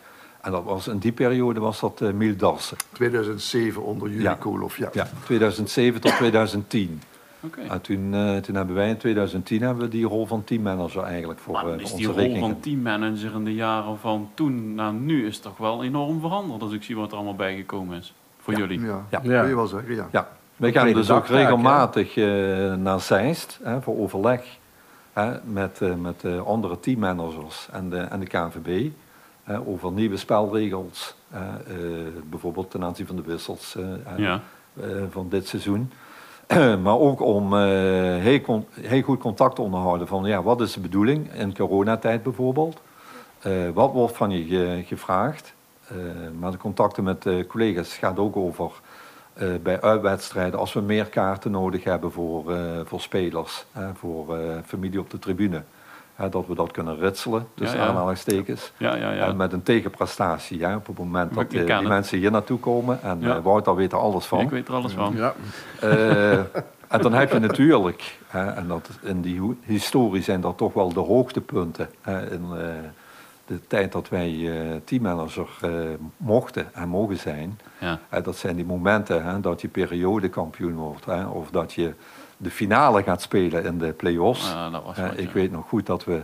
En 0.41 0.52
dat 0.52 0.64
was, 0.64 0.88
in 0.88 0.98
die 0.98 1.12
periode 1.12 1.60
was 1.60 1.80
dat 1.80 2.02
eh 2.02 2.12
Miel 2.12 2.36
Darsen. 2.36 2.78
2007 2.93 3.84
onder 3.84 4.08
Jurie 4.08 4.24
Ja. 4.24 4.34
Koolhof, 4.34 4.78
ja. 4.78 4.89
Ja, 4.93 5.08
2007 5.26 6.02
tot 6.02 6.16
2010. 6.16 7.02
Oké. 7.46 7.62
En 7.62 7.82
toen, 7.82 8.14
eh, 8.14 8.38
toen 8.38 8.56
hebben 8.56 8.76
wij 8.76 8.89
in 8.89 8.98
2010 8.98 9.62
hebben 9.62 9.84
we 9.84 9.89
die 9.89 10.06
rol 10.06 10.26
van 10.26 10.43
teammanager 10.43 11.04
eigenlijk 11.04 11.39
voor 11.39 11.54
Maar 11.54 11.68
eh, 11.68 11.80
is 11.80 11.93
die 11.93 12.06
rol 12.08 12.16
rekening. 12.16 12.39
van 12.39 12.60
teammanager 12.60 13.34
in 13.34 13.43
de 13.43 13.54
jaren 13.54 13.98
van 14.00 14.30
toen 14.34 14.76
naar 14.76 14.93
nu 14.93 15.28
is 15.28 15.39
toch 15.39 15.58
wel 15.58 15.84
enorm 15.84 16.20
veranderd 16.20 16.62
als 16.62 16.72
ik 16.74 16.84
zie 16.84 16.96
wat 16.96 17.10
er 17.12 17.16
allemaal 17.16 17.36
bijgekomen 17.36 17.98
is. 17.98 18.14
Voor 18.39 18.54
Ja. 18.54 18.60
jullie. 18.60 18.80
Ja, 18.82 19.06
Ja. 19.10 19.20
kun 19.20 19.48
je 19.48 19.56
wel 19.56 19.68
zeggen, 19.68 19.96
ja. 19.96 20.08
Ja, 20.12 20.28
wij 20.56 20.72
gaan 20.72 20.93
dus 20.93 21.12
ook 21.12 21.28
regelmatig 21.28 22.18
eh, 22.18 22.26
naar 22.74 23.00
Zeist 23.00 23.60
hè, 23.64 23.82
voor 23.82 23.98
overleg 23.98 24.41
hè, 25.14 25.32
met, 25.43 25.82
eh, 25.82 25.93
met 25.96 26.24
andere 26.46 26.80
teammanagers 26.80 27.68
en 27.72 27.89
de, 27.89 27.98
en 27.98 28.20
de 28.20 28.26
KNVB 28.28 28.89
over 29.66 29.91
nieuwe 29.91 30.18
spelregels. 30.18 31.16
eh, 31.32 31.41
bijvoorbeeld 32.30 32.72
ten 32.72 32.84
aanzien 32.84 33.08
van 33.08 33.16
de 33.16 33.22
wissels 33.22 33.76
eh, 33.76 34.34
eh, 34.34 34.39
van 35.10 35.30
dit 35.30 35.48
seizoen. 35.48 35.91
maar 36.84 37.00
ook 37.00 37.22
om 37.22 37.54
eh, 37.54 37.60
heel, 38.82 39.02
goed 39.04 39.20
contact 39.20 39.56
te 39.56 39.62
onderhouden 39.62 40.08
van 40.08 40.26
ja, 40.26 40.43
wat 40.43 40.62
is 40.62 40.74
de 40.74 40.80
bedoeling 40.80 41.34
in 41.34 41.56
coronatijd 41.58 42.24
bijvoorbeeld. 42.24 42.82
Eh, 43.39 43.52
wat 43.74 43.91
wordt 43.91 44.18
van 44.18 44.30
je 44.30 44.43
ge- 44.43 44.84
gevraagd? 44.86 45.54
Eh, 45.88 45.96
maar 46.39 46.52
de 46.52 46.58
contacten 46.58 47.04
met 47.04 47.28
collega's 47.48 47.98
gaat 47.98 48.20
ook 48.20 48.36
over 48.36 48.72
bij 49.64 49.82
uitwedstrijden, 49.82 50.60
als 50.60 50.74
we 50.74 50.82
meer 50.82 51.06
kaarten 51.06 51.52
nodig 51.52 51.84
hebben 51.84 52.12
voor, 52.12 52.43
voor 52.84 53.02
spelers, 53.02 53.66
voor 53.93 54.38
familie 54.66 55.00
op 55.00 55.10
de 55.10 55.20
tribune, 55.20 55.64
dat 56.32 56.47
we 56.47 56.55
dat 56.55 56.72
kunnen 56.72 56.97
ritselen, 56.99 57.47
tussen 57.55 57.78
Ja, 57.78 57.84
ja. 57.84 57.89
aanhalingstekens. 57.89 58.72
Ja, 58.78 58.95
ja, 58.95 59.11
ja. 59.11 59.26
En 59.26 59.36
met 59.36 59.53
een 59.53 59.63
tegenprestatie, 59.63 60.66
hè, 60.66 60.76
op 60.76 60.88
het 60.88 60.97
moment 60.97 61.34
dat 61.34 61.43
eh, 61.43 61.49
die 61.49 61.74
het. 61.74 61.88
mensen 61.88 62.18
hier 62.18 62.32
naartoe 62.32 62.59
komen. 62.59 63.01
En 63.03 63.18
Ja. 63.22 63.36
eh, 63.36 63.43
Wouter 63.43 63.76
weet 63.76 63.91
er 63.91 63.97
alles 63.97 64.26
van. 64.26 64.39
Ik 64.39 64.49
weet 64.49 64.68
er 64.68 64.74
alles 64.74 64.93
van. 64.93 65.16
Ja. 65.16 65.34
Eh, 65.80 66.32
en 66.93 67.01
dan 67.01 67.13
heb 67.13 67.32
je 67.32 67.39
natuurlijk, 67.39 68.18
hè, 68.28 68.45
en 68.51 68.68
dat, 68.68 68.89
in 69.01 69.22
die 69.22 69.57
historie 69.63 70.22
zijn 70.24 70.41
dat 70.41 70.57
toch 70.57 70.74
wel 70.74 70.93
de 70.93 70.99
hoogtepunten. 70.99 71.89
Hè, 72.01 72.32
in 72.32 72.43
eh, 72.57 72.68
de 73.45 73.68
tijd 73.68 73.91
dat 73.91 74.09
wij 74.09 74.30
eh, 74.51 74.76
teammanager 74.84 75.47
mochten 76.18 76.74
en 76.74 76.89
mogen 76.89 77.18
zijn. 77.18 77.59
Ja. 77.80 77.99
Dat 78.24 78.36
zijn 78.38 78.55
die 78.55 78.66
momenten 78.66 79.24
hè, 79.24 79.39
dat 79.39 79.61
je 79.61 79.68
periodekampioen 79.68 80.74
wordt. 80.76 81.05
Hè, 81.05 81.26
of 81.26 81.49
dat 81.51 81.74
je 81.74 81.93
de 82.38 82.52
finale 82.52 83.04
gaat 83.04 83.22
spelen 83.22 83.66
in 83.66 83.78
de 83.78 83.92
play-offs. 83.92 84.52
Ja, 84.52 84.70
dat 84.70 84.84
was 84.84 84.96
Hè, 84.98 85.08
wat, 85.08 85.18
ik 85.18 85.28
ja. 85.28 85.34
weet 85.34 85.52
nog 85.52 85.68
goed 85.68 85.86
dat 85.86 86.04
we 86.04 86.22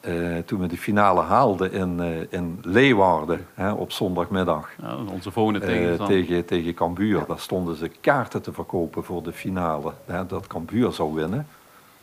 eh, 0.00 0.14
toen 0.46 0.60
we 0.60 0.66
de 0.66 0.76
finale 0.76 1.20
haalden 1.20 1.72
in, 1.72 2.00
eh, 2.00 2.38
in 2.38 2.58
Leeuwarden 2.62 3.46
hè, 3.54 3.72
op 3.72 3.92
zondagmiddag. 3.92 4.68
Ja, 4.82 4.96
onze 5.12 5.30
volgende 5.30 5.60
eh, 5.60 5.66
tegenstander. 5.66 6.06
tegen, 6.16 6.44
tegen 6.44 6.74
Cambuur. 6.74 7.24
Daar 7.28 7.38
stonden 7.38 7.76
ze 7.76 7.90
kaarten 8.00 8.42
te 8.42 8.52
verkopen 8.52 9.04
voor 9.04 9.22
de 9.22 9.32
finale. 9.32 9.92
Hè, 10.06 10.26
dat 10.26 10.46
Cambuur 10.46 10.92
zou 10.92 11.14
winnen. 11.14 11.46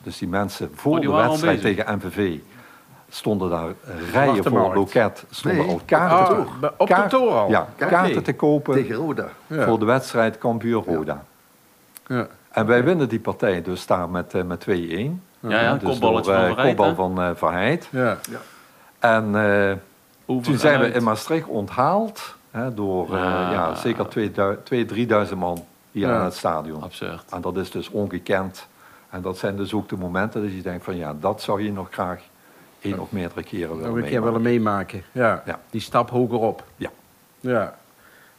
Dus 0.04 0.18
die 0.18 0.28
mensen 0.28 0.72
voor 0.74 0.94
Oh, 0.94 1.00
die 1.00 1.10
de 1.10 1.16
wedstrijd 1.16 1.62
tegen 1.62 1.96
MVV 1.98 2.38
stonden 3.10 3.50
daar 3.50 3.70
rijen 4.12 4.44
voor 4.44 4.74
loket. 4.76 5.24
Stonden 5.30 5.62
Nee, 5.66 5.70
al 5.70 5.82
kaarten, 5.86 6.18
Ah, 6.38 6.46
te, 6.62 6.72
op 6.78 6.88
kaart- 6.88 7.00
kantoor 7.10 7.32
al? 7.32 7.50
Ja, 7.50 7.68
kaarten 7.76 8.24
te 8.24 8.34
kopen 8.36 8.74
Tegen 8.74 8.96
Roda. 8.96 9.28
Ja. 9.48 9.66
voor 9.66 9.80
de 9.80 9.86
wedstrijd 9.86 10.38
Cambuur-Roda. 10.38 11.24
Ja. 12.08 12.28
En 12.56 12.66
wij 12.66 12.84
winnen 12.84 13.10
die 13.10 13.20
partij 13.20 13.62
dus 13.62 13.86
daar 13.86 14.10
met, 14.10 14.34
eh, 14.34 14.44
met 14.44 14.60
2-1. 14.60 15.22
Ja, 15.40 15.62
ja, 15.62 15.74
Dus 15.74 15.90
kopballetje 15.90 16.32
door, 16.32 16.40
van 16.40 16.48
eh, 16.50 16.54
Verheid, 16.54 16.76
kopbal 16.76 16.96
van 16.96 17.22
eh, 17.22 17.30
Verheid. 17.36 17.88
Ja. 17.92 18.18
En 19.00 19.24
eh, 19.36 19.72
toen 20.26 20.44
en 20.46 20.60
zijn 20.60 20.80
we 20.80 20.88
in 20.88 21.04
Maastricht 21.04 21.48
onthaald 21.48 22.36
hè, 22.52 22.74
door 22.74 23.06
eh, 23.16 23.22
Ja. 23.22 23.52
ja, 23.52 23.76
zeker 23.76 24.08
2.000, 24.10 25.28
3.000 25.30 25.36
man 25.38 25.66
hier 25.92 26.08
Ja. 26.08 26.18
aan 26.18 26.24
het 26.26 26.34
stadion. 26.36 26.84
Absurd. 26.84 27.24
En 27.32 27.42
dat 27.42 27.58
is 27.58 27.72
dus 27.72 27.90
ongekend. 27.90 28.68
En 29.10 29.22
dat 29.22 29.38
zijn 29.38 29.56
dus 29.56 29.74
ook 29.74 29.90
de 29.90 29.98
momenten 29.98 30.42
dat 30.42 30.52
je 30.54 30.62
denkt 30.62 30.84
van 30.84 30.96
ja, 30.98 31.16
dat 31.20 31.42
zou 31.42 31.64
je 31.64 31.72
nog 31.72 31.88
graag 31.92 32.22
één 32.82 33.00
of 33.00 33.12
meerdere 33.12 33.44
keren 33.44 33.70
willen 33.76 33.84
Nog 33.90 33.96
een 33.96 34.02
keer 34.04 34.12
meemaken. 34.22 34.42
willen 34.42 34.42
meemaken. 34.42 35.04
Ja. 35.12 35.44
Ja. 35.46 35.60
Die 35.70 35.82
stap 35.82 36.10
hoger 36.10 36.40
op. 36.40 36.64
Ja. 36.76 36.90
Ja. 37.40 37.76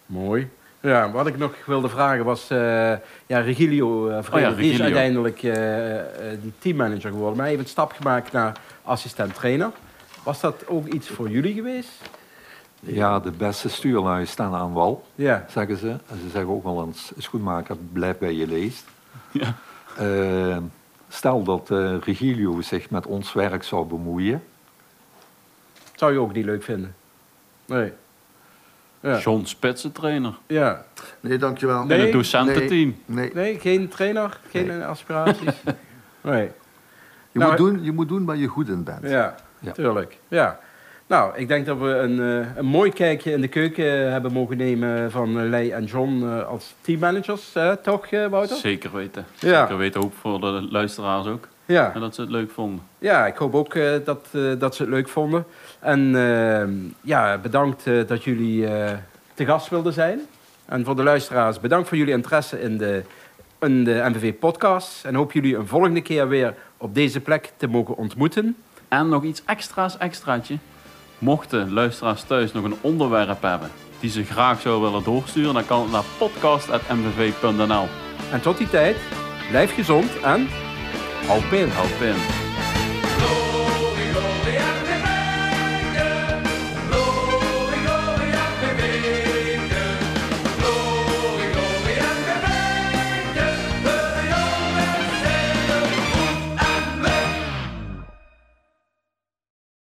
Mooi. 0.06 0.50
Ja, 0.86 1.10
wat 1.10 1.26
ik 1.26 1.38
nog 1.38 1.54
wilde 1.66 1.88
vragen 1.88 2.24
was, 2.24 2.50
eh, 2.50 2.58
ja, 3.26 3.38
Regilio, 3.40 4.08
uh, 4.08 4.56
die 4.56 4.72
is 4.72 4.80
uiteindelijk 4.80 5.42
eh, 5.42 5.98
eh, 5.98 6.38
die 6.42 6.52
teammanager 6.58 7.10
geworden, 7.10 7.36
maar 7.36 7.46
hij 7.46 7.54
heeft 7.54 7.62
een 7.62 7.70
stap 7.70 7.92
gemaakt 7.92 8.32
naar 8.32 8.56
assistent-trainer. 8.82 9.70
Was 10.22 10.40
dat 10.40 10.66
ook 10.68 10.86
iets 10.86 11.08
voor 11.08 11.28
jullie 11.28 11.54
geweest? 11.54 11.90
Ja, 12.80 13.20
de 13.20 13.30
beste 13.30 13.68
stuurlui 13.68 14.26
staan 14.26 14.54
aan 14.54 14.72
wal, 14.72 15.04
Ja. 15.14 15.44
zeggen 15.48 15.76
ze. 15.76 15.88
En 15.88 16.18
ze 16.24 16.30
zeggen 16.32 16.50
ook 16.50 16.62
wel 16.64 16.84
eens, 16.86 17.12
schoenmaker, 17.18 17.76
blijf 17.92 18.18
bij 18.18 18.32
je 18.34 18.46
leest. 18.46 18.84
Ja. 19.30 19.54
Stel 21.08 21.42
dat 21.42 21.70
eh, 21.70 21.96
Regilio 22.00 22.60
zich 22.60 22.90
met 22.90 23.06
ons 23.06 23.32
werk 23.32 23.62
zou 23.62 23.86
bemoeien. 23.86 24.42
Zou 25.94 26.12
je 26.12 26.18
ook 26.18 26.32
niet 26.32 26.44
leuk 26.44 26.62
vinden? 26.62 26.94
Nee. 27.64 27.92
Ja. 29.00 29.18
John 29.18 29.44
Spitsen 29.44 29.92
trainer. 29.92 30.34
Ja. 30.46 30.84
Nee, 31.20 31.38
dankjewel. 31.38 31.84
Nee. 31.84 31.98
In 31.98 32.04
het 32.04 32.12
docententeam. 32.12 32.96
Nee. 33.06 33.30
Nee, 33.34 33.58
geen 33.60 33.88
trainer, 33.88 34.38
geen 34.50 34.82
aspiraties? 34.82 35.52
Nee. 36.20 36.50
Je, 37.32 37.38
Nou, 37.38 37.50
moet 37.50 37.58
doen, 37.58 37.84
je 37.84 37.92
moet 37.92 38.08
doen 38.08 38.24
waar 38.24 38.36
je 38.36 38.46
goed 38.46 38.68
in 38.68 38.84
bent. 38.84 39.02
Ja, 39.08 39.34
Ja. 39.58 39.72
tuurlijk. 39.72 40.18
Ja. 40.28 40.58
Nou, 41.06 41.36
ik 41.36 41.48
denk 41.48 41.66
dat 41.66 41.78
we 41.78 41.88
een, 41.88 42.20
eh, 42.42 42.56
een 42.56 42.64
mooi 42.66 42.90
kijkje 42.90 43.32
in 43.32 43.40
de 43.40 43.48
keuken 43.48 44.12
hebben 44.12 44.32
mogen 44.32 44.56
nemen 44.56 45.10
van 45.10 45.40
eh, 45.40 45.48
Lei 45.48 45.70
en 45.70 45.84
John 45.84 46.22
eh, 46.24 46.46
als 46.46 46.74
teammanagers, 46.80 47.50
eh, 47.54 47.72
toch 47.72 48.06
eh, 48.06 48.26
Wouter? 48.26 48.56
Zeker 48.56 48.92
weten. 48.92 49.24
Ja. 49.38 49.60
Zeker 49.60 49.76
weten 49.76 50.02
ook 50.02 50.12
voor 50.20 50.40
de 50.40 50.66
luisteraars 50.70 51.26
ook. 51.26 51.48
Ja. 51.66 51.94
En 51.94 52.00
dat 52.00 52.14
ze 52.14 52.20
het 52.20 52.30
leuk 52.30 52.50
vonden. 52.50 52.82
ja, 52.98 53.26
ik 53.26 53.36
hoop 53.36 53.54
ook 53.54 53.74
eh, 53.74 53.92
dat, 54.04 54.26
eh, 54.32 54.42
dat 54.58 54.74
ze 54.74 54.82
het 54.82 54.90
leuk 54.90 55.08
vonden. 55.08 55.44
En 55.80 56.16
eh, 56.16 56.68
ja, 57.00 57.38
bedankt 57.38 57.86
eh, 57.86 58.06
dat 58.06 58.24
jullie 58.24 58.68
te 59.34 59.44
gast 59.44 59.68
wilden 59.68 59.92
zijn. 59.92 60.20
En 60.64 60.84
voor 60.84 60.96
de 60.96 61.02
luisteraars, 61.02 61.60
bedankt 61.60 61.88
voor 61.88 61.96
jullie 61.96 62.12
interesse 62.12 62.60
in 62.60 62.78
de, 62.78 63.02
in 63.60 63.84
de 63.84 64.04
MVV-podcast. 64.08 65.04
En 65.04 65.14
hoop 65.14 65.32
jullie 65.32 65.56
een 65.56 65.66
volgende 65.66 66.00
keer 66.00 66.28
weer 66.28 66.54
op 66.76 66.94
deze 66.94 67.20
plek 67.20 67.52
te 67.56 67.66
mogen 67.66 67.96
ontmoeten. 67.96 68.56
En 68.88 69.08
nog 69.08 69.24
iets 69.24 69.42
extra's 69.46 69.98
extraatje. 69.98 70.58
Mochten 71.18 71.72
luisteraars 71.72 72.22
thuis 72.22 72.52
nog 72.52 72.64
een 72.64 72.76
onderwerp 72.80 73.42
hebben 73.42 73.70
die 74.00 74.10
ze 74.10 74.24
graag 74.24 74.60
zouden 74.60 74.90
willen 74.90 75.04
doorsturen, 75.04 75.54
dan 75.54 75.66
kan 75.66 75.82
het 75.82 75.90
naar 75.90 76.04
podcast.mvv.nl. 76.18 77.86
En 78.32 78.40
tot 78.40 78.58
die 78.58 78.68
tijd, 78.68 78.96
blijf 79.50 79.74
gezond 79.74 80.20
en 80.20 80.48
hou 81.28 81.40
pin. 81.50 81.70
Help 81.70 82.02
in. 82.02 82.45